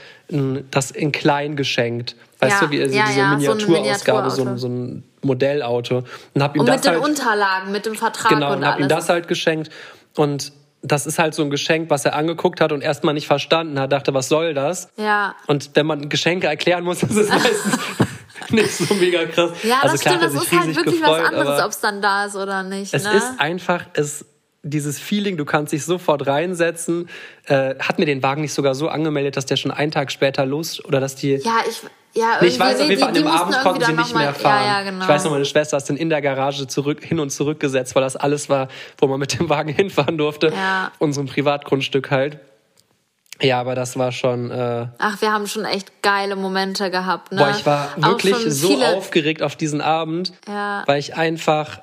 das 0.69 0.91
in 0.91 1.11
klein 1.11 1.55
geschenkt. 1.55 2.15
Weißt 2.39 2.61
Ja, 2.61 2.67
du, 2.67 2.71
wie 2.71 2.81
also 2.81 2.95
ja, 2.95 3.05
diese 3.05 3.19
ja, 3.19 3.39
so 3.39 3.51
ein 3.51 3.57
Miniaturausgabe, 3.57 4.29
so, 4.31 4.45
ein, 4.45 4.57
so 4.57 4.67
ein 4.67 5.03
Modellauto. 5.21 6.03
Und 6.33 6.43
habe 6.43 6.57
ihm 6.57 6.61
und 6.61 6.67
das 6.67 6.77
mit 6.77 6.85
den 6.85 6.91
halt, 6.93 7.03
Unterlagen, 7.03 7.71
mit 7.71 7.85
dem 7.85 7.95
Vertrag 7.95 8.29
genau, 8.29 8.51
und 8.51 8.59
und 8.59 8.65
habe 8.65 8.81
ihm 8.81 8.87
das 8.87 9.09
halt 9.09 9.27
geschenkt. 9.27 9.69
Und 10.15 10.53
das 10.81 11.05
ist 11.05 11.19
halt 11.19 11.33
so 11.35 11.43
ein 11.43 11.49
Geschenk, 11.49 11.89
was 11.89 12.05
er 12.05 12.15
angeguckt 12.15 12.61
hat 12.61 12.71
und 12.71 12.81
erstmal 12.81 13.13
nicht 13.13 13.27
verstanden 13.27 13.77
hat, 13.79 13.91
dachte, 13.91 14.13
was 14.13 14.29
soll 14.29 14.53
das? 14.53 14.89
ja. 14.95 15.35
Und 15.47 15.71
wenn 15.73 15.85
man 15.85 16.07
Geschenke 16.07 16.47
erklären 16.47 16.85
muss, 16.85 17.03
ist 17.03 17.15
es 17.15 17.29
meistens 17.29 17.77
nicht 18.49 18.71
so 18.71 18.93
mega 18.95 19.25
krass. 19.25 19.51
Ja, 19.63 19.79
also 19.81 19.95
das 19.95 20.01
klar, 20.01 20.15
stimmt, 20.15 20.35
das 20.35 20.43
ist 20.43 20.57
halt 20.57 20.75
wirklich 20.75 21.01
gefreut, 21.01 21.23
was 21.23 21.29
anderes, 21.29 21.63
ob 21.63 21.71
es 21.71 21.79
dann 21.81 22.01
da 22.01 22.25
ist 22.25 22.35
oder 22.35 22.63
nicht. 22.63 22.93
es 22.93 23.03
ne? 23.03 23.17
ist 23.17 23.39
einfach, 23.39 23.85
es, 23.93 24.25
dieses 24.63 24.99
Feeling, 24.99 25.37
du 25.37 25.45
kannst 25.45 25.73
dich 25.73 25.85
sofort 25.85 26.27
reinsetzen. 26.27 27.09
Äh, 27.45 27.75
hat 27.79 27.99
mir 27.99 28.05
den 28.05 28.23
Wagen 28.23 28.41
nicht 28.41 28.53
sogar 28.53 28.75
so 28.75 28.89
angemeldet, 28.89 29.37
dass 29.37 29.45
der 29.45 29.55
schon 29.55 29.71
einen 29.71 29.91
Tag 29.91 30.11
später 30.11 30.45
los 30.45 30.83
oder 30.83 30.99
dass 30.99 31.15
die. 31.15 31.35
ja, 31.35 31.57
ich, 31.69 31.81
ja, 32.15 32.41
ich 32.41 32.59
weiß 32.59 32.81
auf 32.81 32.89
jeden 32.89 32.99
Fall, 32.99 33.09
an 33.09 33.13
dem 33.15 33.27
Abend 33.27 33.57
konnten 33.61 33.83
sie 33.85 33.93
nicht 33.93 34.13
dann 34.13 34.21
mehr 34.21 34.33
fahren. 34.33 34.55
mal, 34.55 34.65
Ja, 34.65 34.79
ja, 34.79 34.89
genau. 34.89 35.03
Ich 35.03 35.09
weiß 35.09 35.23
noch, 35.25 35.31
meine 35.31 35.45
Schwester 35.45 35.77
ist 35.77 35.89
dann 35.89 35.97
in 35.97 36.09
der 36.09 36.21
Garage 36.21 36.67
zurück, 36.67 37.03
hin 37.03 37.19
und 37.19 37.29
zurück 37.29 37.59
gesetzt, 37.59 37.95
weil 37.95 38.01
das 38.03 38.15
alles 38.15 38.49
war, 38.49 38.67
wo 38.97 39.07
man 39.07 39.19
mit 39.19 39.39
dem 39.39 39.49
Wagen 39.49 39.69
hinfahren 39.73 40.17
durfte. 40.17 40.47
Ja. 40.55 40.91
Unserem 40.99 41.27
Privatgrundstück 41.27 42.09
halt. 42.11 42.39
Ja, 43.41 43.59
aber 43.61 43.73
das 43.75 43.97
war 43.97 44.11
schon. 44.11 44.51
Äh, 44.51 44.87
Ach, 44.97 45.21
wir 45.21 45.31
haben 45.31 45.47
schon 45.47 45.63
echt 45.63 46.01
geile 46.01 46.35
Momente 46.35 46.91
gehabt, 46.91 47.31
ne? 47.31 47.37
Boah, 47.37 47.51
ich 47.57 47.65
war 47.65 47.89
wirklich 47.95 48.35
so 48.49 48.67
viele, 48.67 48.97
aufgeregt 48.97 49.41
auf 49.43 49.55
diesen 49.55 49.79
Abend, 49.79 50.33
Ja. 50.45 50.83
weil 50.87 50.99
ich 50.99 51.15
einfach, 51.15 51.79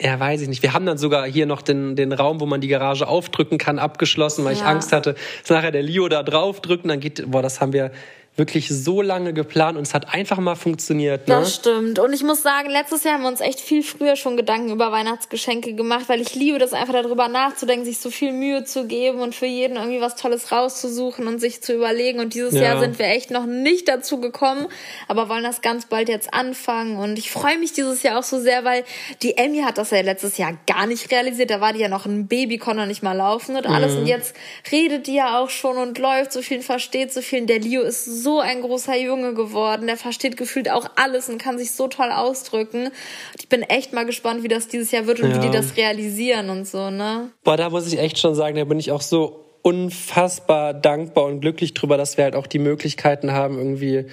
ja, 0.00 0.20
weiß 0.20 0.42
ich 0.42 0.48
nicht. 0.48 0.62
Wir 0.62 0.72
haben 0.72 0.86
dann 0.86 0.96
sogar 0.98 1.26
hier 1.26 1.46
noch 1.46 1.60
den, 1.62 1.96
den 1.96 2.12
Raum, 2.12 2.38
wo 2.40 2.46
man 2.46 2.60
die 2.60 2.68
Garage 2.68 3.08
aufdrücken 3.08 3.58
kann, 3.58 3.80
abgeschlossen, 3.80 4.44
weil 4.44 4.52
ich 4.52 4.60
Ja. 4.60 4.66
Angst 4.66 4.92
hatte, 4.92 5.14
dass 5.40 5.50
nachher 5.50 5.72
der 5.72 5.82
Leo 5.82 6.08
da 6.08 6.22
draufdrückt 6.22 6.84
und 6.84 6.88
dann 6.90 7.00
geht, 7.00 7.28
boah, 7.28 7.42
das 7.42 7.60
haben 7.60 7.72
wir 7.72 7.90
wirklich 8.36 8.68
so 8.68 9.00
lange 9.00 9.32
geplant 9.32 9.76
und 9.76 9.84
es 9.86 9.94
hat 9.94 10.12
einfach 10.12 10.38
mal 10.38 10.56
funktioniert, 10.56 11.28
ne? 11.28 11.36
Das 11.36 11.54
stimmt. 11.54 12.00
Und 12.00 12.12
ich 12.12 12.24
muss 12.24 12.42
sagen, 12.42 12.68
letztes 12.68 13.04
Jahr 13.04 13.14
haben 13.14 13.22
wir 13.22 13.28
uns 13.28 13.40
echt 13.40 13.60
viel 13.60 13.84
früher 13.84 14.16
schon 14.16 14.36
Gedanken 14.36 14.72
über 14.72 14.90
Weihnachtsgeschenke 14.90 15.74
gemacht, 15.74 16.08
weil 16.08 16.20
ich 16.20 16.34
liebe 16.34 16.58
das 16.58 16.72
einfach 16.72 16.94
darüber 16.94 17.28
nachzudenken, 17.28 17.84
sich 17.84 18.00
so 18.00 18.10
viel 18.10 18.32
Mühe 18.32 18.64
zu 18.64 18.88
geben 18.88 19.20
und 19.20 19.36
für 19.36 19.46
jeden 19.46 19.76
irgendwie 19.76 20.00
was 20.00 20.16
Tolles 20.16 20.50
rauszusuchen 20.50 21.28
und 21.28 21.38
sich 21.38 21.62
zu 21.62 21.74
überlegen. 21.74 22.18
Und 22.18 22.34
dieses 22.34 22.54
Ja. 22.54 22.62
Jahr 22.62 22.80
sind 22.80 22.98
wir 22.98 23.06
echt 23.06 23.30
noch 23.30 23.46
nicht 23.46 23.86
dazu 23.86 24.20
gekommen, 24.20 24.66
aber 25.06 25.28
wollen 25.28 25.44
das 25.44 25.60
ganz 25.62 25.86
bald 25.86 26.08
jetzt 26.08 26.34
anfangen. 26.34 26.96
Und 26.96 27.20
ich 27.20 27.30
freue 27.30 27.58
mich 27.58 27.72
dieses 27.72 28.02
Jahr 28.02 28.18
auch 28.18 28.24
so 28.24 28.40
sehr, 28.40 28.64
weil 28.64 28.82
die 29.22 29.36
Emmy 29.36 29.60
hat 29.60 29.78
das 29.78 29.92
ja 29.92 30.00
letztes 30.00 30.38
Jahr 30.38 30.58
gar 30.66 30.86
nicht 30.86 31.12
realisiert. 31.12 31.50
Da 31.50 31.60
war 31.60 31.72
die 31.72 31.80
ja 31.80 31.88
noch 31.88 32.04
ein 32.04 32.26
Baby, 32.26 32.58
konnte 32.58 32.80
noch 32.80 32.88
nicht 32.88 33.04
mal 33.04 33.12
laufen 33.12 33.54
und 33.54 33.66
alles. 33.66 33.94
Und 33.94 34.06
jetzt 34.06 34.34
redet 34.72 35.06
die 35.06 35.14
ja 35.14 35.38
auch 35.38 35.50
schon 35.50 35.76
und 35.76 35.98
läuft 35.98 36.32
so 36.32 36.42
viel, 36.42 36.62
versteht 36.62 37.12
so 37.12 37.22
viel. 37.22 37.42
Und 37.42 37.46
der 37.46 37.60
Leo 37.60 37.82
ist 37.82 38.04
so 38.04 38.23
ein 38.40 38.60
großer 38.62 38.96
Junge 38.96 39.34
geworden. 39.34 39.86
Der 39.86 39.96
versteht 39.96 40.36
gefühlt 40.36 40.70
auch 40.70 40.86
alles 40.96 41.28
und 41.28 41.38
kann 41.38 41.58
sich 41.58 41.72
so 41.72 41.88
toll 41.88 42.10
ausdrücken. 42.10 42.90
Ich 43.38 43.48
bin 43.48 43.62
echt 43.62 43.92
mal 43.92 44.04
gespannt, 44.06 44.42
wie 44.42 44.48
das 44.48 44.68
dieses 44.68 44.90
Jahr 44.90 45.06
wird 45.06 45.20
und 45.20 45.30
Ja. 45.30 45.36
wie 45.36 45.46
die 45.46 45.50
das 45.52 45.76
realisieren 45.76 46.50
und 46.50 46.66
so, 46.66 46.90
ne? 46.90 47.30
Boah, 47.44 47.56
da 47.56 47.70
muss 47.70 47.86
ich 47.92 47.98
echt 47.98 48.18
schon 48.18 48.34
sagen, 48.34 48.56
da 48.56 48.64
bin 48.64 48.78
ich 48.78 48.90
auch 48.92 49.00
so 49.02 49.40
unfassbar 49.62 50.74
dankbar 50.74 51.24
und 51.24 51.40
glücklich 51.40 51.74
drüber, 51.74 51.96
dass 51.96 52.16
wir 52.16 52.24
halt 52.24 52.36
auch 52.36 52.46
die 52.46 52.58
Möglichkeiten 52.58 53.32
haben, 53.32 53.58
irgendwie. 53.58 54.04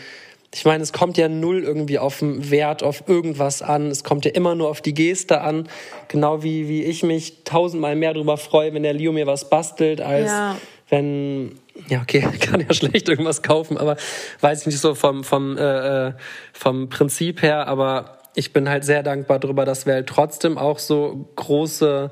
Ich 0.54 0.66
meine, 0.66 0.84
es 0.84 0.92
kommt 0.92 1.18
ja 1.18 1.30
null 1.30 1.64
irgendwie 1.64 1.98
auf 1.98 2.20
den 2.20 2.52
Wert, 2.52 2.84
auf 2.84 3.08
irgendwas 3.08 3.62
an. 3.62 3.88
Es 3.88 4.04
kommt 4.04 4.26
ja 4.26 4.32
immer 4.32 4.54
nur 4.54 4.68
auf 4.70 4.82
die 4.82 4.94
Geste 4.94 5.40
an. 5.42 5.70
Genau 6.10 6.44
wie, 6.44 6.68
wie 6.68 6.84
ich 6.84 7.04
mich 7.04 7.46
tausendmal 7.46 7.96
mehr 7.96 8.14
darüber 8.14 8.36
freue, 8.36 8.74
wenn 8.74 8.84
der 8.84 8.92
Leo 8.94 9.14
mir 9.14 9.28
was 9.28 9.50
bastelt, 9.50 10.02
als 10.02 10.30
Ja. 10.30 10.58
Wenn, 10.92 11.56
ja, 11.88 12.02
okay, 12.02 12.22
kann 12.40 12.60
ja 12.62 12.72
schlecht 12.74 13.10
irgendwas 13.10 13.42
kaufen, 13.42 13.78
aber 13.78 13.98
weiß 14.42 14.62
ich 14.62 14.68
nicht 14.68 14.80
so 14.80 14.94
vom, 14.94 15.24
vom, 15.24 15.58
äh, 15.58 16.08
äh, 16.10 16.14
vom 16.54 16.90
Prinzip 16.90 17.42
her, 17.42 17.68
aber 17.68 18.20
ich 18.36 18.54
bin 18.54 18.70
halt 18.70 18.86
sehr 18.86 19.02
dankbar 19.02 19.40
darüber, 19.40 19.66
dass 19.66 19.86
wir 19.86 19.94
halt 19.94 20.08
trotzdem 20.08 20.58
auch 20.58 20.78
so 20.78 21.30
große 21.36 22.12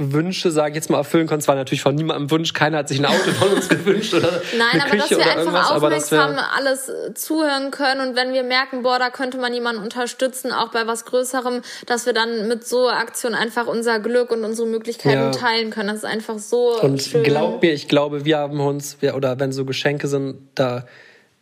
Wünsche, 0.00 0.50
sage 0.50 0.70
ich 0.70 0.74
jetzt 0.76 0.90
mal, 0.90 0.98
erfüllen 0.98 1.26
konnten. 1.26 1.42
Es 1.42 1.48
war 1.48 1.54
natürlich 1.54 1.82
von 1.82 1.94
niemandem 1.94 2.30
Wunsch, 2.30 2.52
keiner 2.52 2.78
hat 2.78 2.88
sich 2.88 2.98
ein 2.98 3.06
Auto 3.06 3.30
von 3.38 3.48
uns 3.52 3.68
gewünscht 3.68 4.14
oder 4.14 4.40
Nein, 4.56 4.80
aber 4.80 4.96
dass 4.96 5.08
Küche 5.08 5.20
wir 5.20 5.26
oder 5.26 5.36
einfach 5.38 5.52
dass 5.52 5.70
aufmerksam 5.70 6.34
wir, 6.36 6.52
alles 6.56 6.88
äh, 6.88 7.14
zuhören 7.14 7.70
können 7.70 8.08
und 8.08 8.16
wenn 8.16 8.32
wir 8.32 8.42
merken, 8.42 8.82
boah, 8.82 8.98
da 8.98 9.10
könnte 9.10 9.38
man 9.38 9.52
jemanden 9.52 9.82
unterstützen, 9.82 10.52
auch 10.52 10.68
bei 10.72 10.86
was 10.86 11.04
Größerem, 11.04 11.62
dass 11.86 12.06
wir 12.06 12.12
dann 12.12 12.48
mit 12.48 12.66
so 12.66 12.88
Aktionen 12.88 13.34
einfach 13.34 13.66
unser 13.66 14.00
Glück 14.00 14.30
und 14.30 14.44
unsere 14.44 14.66
Möglichkeiten 14.66 15.10
Ja. 15.16 15.30
teilen 15.30 15.70
können. 15.70 15.88
Das 15.88 15.98
ist 15.98 16.04
einfach 16.04 16.38
so 16.38 16.80
und 16.80 17.02
schön. 17.02 17.22
glaub 17.22 17.62
mir, 17.62 17.72
ich 17.72 17.86
glaube, 17.88 18.24
wir 18.24 18.38
haben 18.38 18.60
uns, 18.60 18.96
wir, 19.00 19.14
oder 19.14 19.38
wenn 19.38 19.52
so 19.52 19.64
Geschenke 19.64 20.08
sind, 20.08 20.36
da, 20.54 20.86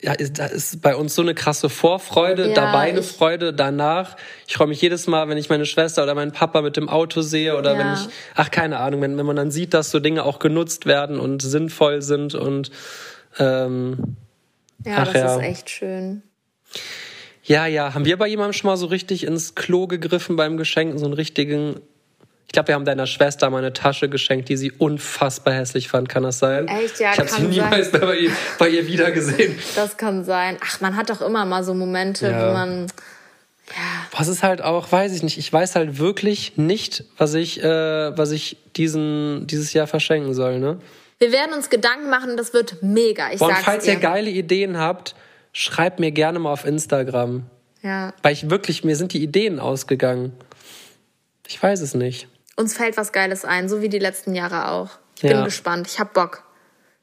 ja, 0.01 0.15
da 0.15 0.47
ist 0.47 0.81
bei 0.81 0.95
uns 0.95 1.15
so 1.15 1.23
eine 1.23 1.35
krasse 1.35 1.69
Vorfreude, 1.69 2.49
Ja, 2.49 2.55
dabei 2.55 2.91
eine 2.91 3.03
Freude, 3.03 3.53
danach. 3.53 4.17
Ich 4.47 4.55
freue 4.55 4.69
mich 4.69 4.81
jedes 4.81 5.09
Mal, 5.09 5.29
wenn 5.29 5.39
ich 5.39 5.49
meine 5.49 5.67
Schwester 5.67 6.05
oder 6.05 6.15
meinen 6.15 6.31
Papa 6.33 6.63
mit 6.63 6.77
dem 6.77 6.89
Auto 6.89 7.21
sehe 7.21 7.57
oder 7.57 7.73
Ja. 7.73 7.79
wenn 7.79 7.93
ich, 7.95 8.15
ach 8.37 8.51
keine 8.51 8.79
Ahnung, 8.79 9.01
wenn, 9.01 9.19
wenn 9.19 9.27
man 9.27 9.35
dann 9.35 9.51
sieht, 9.51 9.75
dass 9.75 9.91
so 9.91 9.99
Dinge 9.99 10.25
auch 10.25 10.39
genutzt 10.39 10.87
werden 10.87 11.19
und 11.19 11.43
sinnvoll 11.43 12.03
sind 12.03 12.37
und 12.37 12.71
ähm, 13.41 14.17
ja, 14.87 15.05
das 15.05 15.15
ja. 15.15 15.37
ist 15.37 15.43
echt 15.43 15.71
schön. 15.71 16.23
Ja, 17.43 17.67
ja. 17.67 17.95
Haben 17.95 18.05
wir 18.05 18.19
bei 18.19 18.29
jemandem 18.29 18.53
schon 18.53 18.69
mal 18.69 18.77
so 18.77 18.87
richtig 18.87 19.25
ins 19.25 19.55
Klo 19.55 19.87
gegriffen 19.87 20.37
beim 20.37 20.57
Geschenken? 20.57 20.99
So 20.99 21.07
einen 21.07 21.15
richtigen. 21.15 21.81
Ich 22.49 22.53
glaube, 22.53 22.69
wir 22.69 22.75
haben 22.77 22.87
deiner 22.87 23.07
Schwester 23.07 23.51
mal 23.51 23.59
eine 23.59 23.75
Tasche 23.75 24.09
geschenkt, 24.09 24.49
die 24.49 24.57
sie 24.57 24.73
unfassbar 24.73 25.53
hässlich 25.53 25.89
fand. 25.89 26.09
Kann 26.09 26.23
das 26.23 26.39
sein? 26.39 26.67
Echt? 26.67 26.99
Ja, 26.99 27.13
Ich 27.13 27.19
habe 27.19 27.29
sie 27.29 27.43
niemals 27.43 27.93
bei 27.93 28.17
ihr, 28.17 28.31
bei 28.59 28.69
ihr 28.71 28.87
wiedergesehen. 28.87 29.59
Das 29.77 29.99
kann 29.99 30.25
sein. 30.25 30.57
Ach, 30.65 30.81
man 30.81 30.97
hat 30.97 31.11
doch 31.11 31.21
immer 31.21 31.45
mal 31.45 31.63
so 31.63 31.75
Momente, 31.75 32.27
Ja. 32.31 32.49
wo 32.49 32.53
man 32.55 32.87
Was 34.17 34.29
ist 34.29 34.43
halt 34.43 34.63
auch, 34.63 34.91
weiß 34.91 35.13
ich 35.15 35.23
nicht. 35.23 35.37
Ich 35.37 35.53
weiß 35.53 35.77
halt 35.77 35.99
wirklich 35.99 36.57
nicht, 36.57 37.05
was 37.19 37.35
ich, 37.35 37.63
äh, 37.63 38.17
was 38.17 38.31
ich 38.31 38.57
diesen, 38.77 39.47
dieses 39.47 39.75
Jahr 39.75 39.87
verschenken 39.87 40.33
soll. 40.35 40.59
Ne? 40.59 40.79
wir 41.21 41.33
werden 41.33 41.53
uns 41.53 41.69
Gedanken 41.69 42.09
machen, 42.11 42.37
das 42.39 42.55
wird 42.55 42.77
mega. 42.81 43.31
Ich 43.33 43.41
Und 43.43 43.49
sag's 43.51 43.65
falls 43.65 43.85
dir. 43.85 43.95
ihr 43.95 43.99
geile 44.01 44.31
Ideen 44.31 44.79
habt, 44.79 45.17
schreibt 45.53 45.99
mir 46.01 46.13
gerne 46.13 46.39
mal 46.39 46.53
auf 46.53 46.65
Instagram. 46.65 47.45
ja. 47.83 48.15
Weil 48.23 48.33
ich 48.33 48.49
wirklich, 48.49 48.85
mir 48.85 48.97
sind 48.97 49.13
die 49.13 49.23
Ideen 49.23 49.59
ausgegangen. 49.61 50.33
Ich 51.47 51.63
weiß 51.63 51.81
es 51.83 51.95
nicht. 51.95 52.29
Uns 52.59 52.75
fällt 52.75 52.97
was 52.97 53.13
Geiles 53.13 53.45
ein, 53.45 53.69
so 53.69 53.83
wie 53.83 53.89
die 53.89 54.01
letzten 54.01 54.35
Jahre 54.35 54.69
auch. 54.73 54.91
Ich 55.17 55.23
Ja. 55.23 55.37
bin 55.37 55.45
gespannt. 55.45 55.87
Ich 55.87 56.01
hab 56.01 56.13
Bock. 56.13 56.43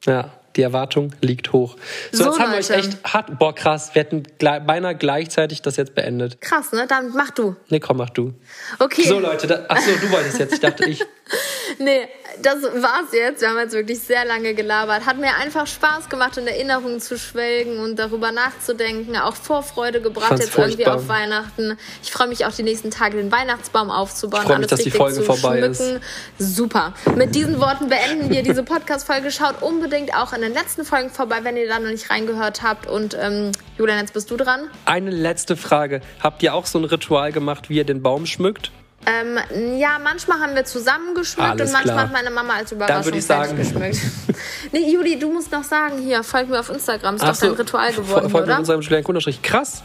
Ja, 0.04 0.30
die 0.54 0.60
Erwartung 0.62 1.14
liegt 1.22 1.52
hoch. 1.54 1.76
So, 2.12 2.24
So, 2.24 2.30
jetzt 2.30 2.38
haben 2.40 2.50
wir 2.52 2.58
euch 2.58 2.68
Leute. 2.68 2.80
echt 2.88 3.14
hart. 3.14 3.38
Boah, 3.38 3.54
krass, 3.54 3.94
wir 3.94 4.00
hätten 4.02 4.22
gle- 4.38 4.60
beinahe 4.60 4.94
gleichzeitig 4.94 5.62
das 5.62 5.76
jetzt 5.76 5.94
beendet. 5.94 6.40
Krass, 6.42 6.72
ne? 6.72 6.86
Dann 6.86 7.10
mach 7.14 7.30
du. 7.30 7.56
Nee, 7.70 7.80
komm, 7.80 7.96
mach 7.96 8.10
du. 8.10 8.34
Okay. 8.78 9.02
So, 9.02 9.18
Leute, 9.18 9.46
da, 9.46 9.64
ach 9.68 9.78
so, 9.80 9.90
du 9.96 10.10
wolltest 10.10 10.38
jetzt. 10.38 10.52
Ich 10.54 10.60
dachte, 10.60 10.84
ich. 10.84 11.02
Nee, 11.78 12.08
das 12.42 12.62
war's 12.62 13.12
jetzt. 13.12 13.40
Wir 13.40 13.50
haben 13.50 13.58
jetzt 13.58 13.72
wirklich 13.72 13.98
sehr 14.00 14.24
lange 14.24 14.54
gelabert. 14.54 15.06
Hat 15.06 15.18
mir 15.18 15.34
einfach 15.36 15.66
Spaß 15.66 16.08
gemacht, 16.08 16.36
in 16.36 16.46
Erinnerungen 16.46 17.00
zu 17.00 17.18
schwelgen 17.18 17.78
und 17.78 17.98
darüber 17.98 18.32
nachzudenken. 18.32 19.16
Auch 19.16 19.34
Vorfreude 19.34 20.00
gebracht 20.00 20.28
Fand's 20.28 20.44
jetzt 20.44 20.56
irgendwie 20.56 20.84
furchtbar. 20.84 20.96
auf 20.96 21.08
Weihnachten. 21.08 21.78
Ich 22.02 22.12
freue 22.12 22.28
mich 22.28 22.44
auch 22.46 22.52
die 22.52 22.62
nächsten 22.62 22.90
Tage, 22.90 23.16
den 23.16 23.32
Weihnachtsbaum 23.32 23.90
aufzubauen. 23.90 24.42
Ich 24.42 24.48
freu 24.48 24.58
mich, 24.58 24.66
dass 24.68 24.80
die 24.80 24.90
Folge 24.90 25.16
zu 25.16 25.22
vorbei 25.22 25.60
ist. 25.60 25.76
schmücken. 25.82 26.00
Super. 26.38 26.94
Mit 27.16 27.34
diesen 27.34 27.60
Worten 27.60 27.88
beenden 27.88 28.30
wir 28.30 28.42
diese 28.42 28.62
Podcast-Folge. 28.62 29.30
Schaut 29.30 29.62
unbedingt 29.62 30.14
auch 30.14 30.32
in 30.32 30.42
den 30.42 30.52
letzten 30.54 30.84
Folgen 30.84 31.10
vorbei, 31.10 31.38
wenn 31.42 31.56
ihr 31.56 31.68
da 31.68 31.78
noch 31.78 31.90
nicht 31.90 32.10
reingehört 32.10 32.62
habt. 32.62 32.86
Und 32.86 33.16
ähm, 33.20 33.52
Julian, 33.78 33.98
jetzt 33.98 34.14
bist 34.14 34.30
du 34.30 34.36
dran. 34.36 34.68
Eine 34.84 35.10
letzte 35.10 35.56
Frage. 35.56 36.00
Habt 36.22 36.42
ihr 36.42 36.54
auch 36.54 36.66
so 36.66 36.78
ein 36.78 36.84
Ritual 36.84 37.32
gemacht, 37.32 37.68
wie 37.68 37.76
ihr 37.76 37.84
den 37.84 38.02
Baum 38.02 38.26
schmückt? 38.26 38.70
Ähm, 39.06 39.78
ja, 39.78 39.98
manchmal 40.02 40.40
haben 40.40 40.54
wir 40.56 40.64
zusammen 40.64 41.14
geschmückt 41.14 41.48
Alles 41.48 41.68
und 41.68 41.72
manchmal 41.74 41.94
klar. 41.94 42.04
hat 42.06 42.12
meine 42.12 42.30
Mama 42.30 42.54
als 42.54 42.70
Dann 42.70 42.78
Überraschung 42.78 43.04
würde 43.04 43.18
ich 43.18 43.24
sagen- 43.26 43.56
geschmückt. 43.56 43.98
nee, 44.72 44.90
Juli, 44.92 45.16
du 45.18 45.32
musst 45.32 45.52
noch 45.52 45.62
sagen, 45.62 45.98
hier, 46.02 46.24
folg 46.24 46.48
mir 46.48 46.58
auf 46.58 46.70
Instagram, 46.70 47.14
ist 47.14 47.22
Ach 47.22 47.32
doch 47.32 47.40
dein 47.40 47.50
Ritual 47.52 47.92
geworden, 47.92 48.28
folgt 48.30 48.46
mir 48.48 48.52
oder? 48.52 48.58
unserem 48.58 48.80
Julian 48.80 49.04
Kunderstrich. 49.04 49.40
Krass. 49.42 49.82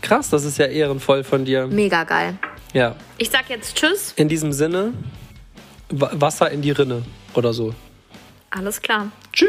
Krass, 0.00 0.30
das 0.30 0.44
ist 0.44 0.58
ja 0.58 0.66
ehrenvoll 0.66 1.24
von 1.24 1.44
dir. 1.44 1.66
Mega 1.66 2.04
geil. 2.04 2.38
Ja. 2.72 2.94
Ich 3.18 3.30
sag 3.30 3.48
jetzt 3.50 3.74
Tschüss. 3.76 4.12
In 4.16 4.28
diesem 4.28 4.52
Sinne, 4.52 4.92
Wa- 5.88 6.10
Wasser 6.12 6.50
in 6.50 6.62
die 6.62 6.70
Rinne 6.70 7.02
oder 7.34 7.52
so. 7.52 7.74
Alles 8.50 8.80
klar. 8.80 9.08
Tschüss. 9.32 9.48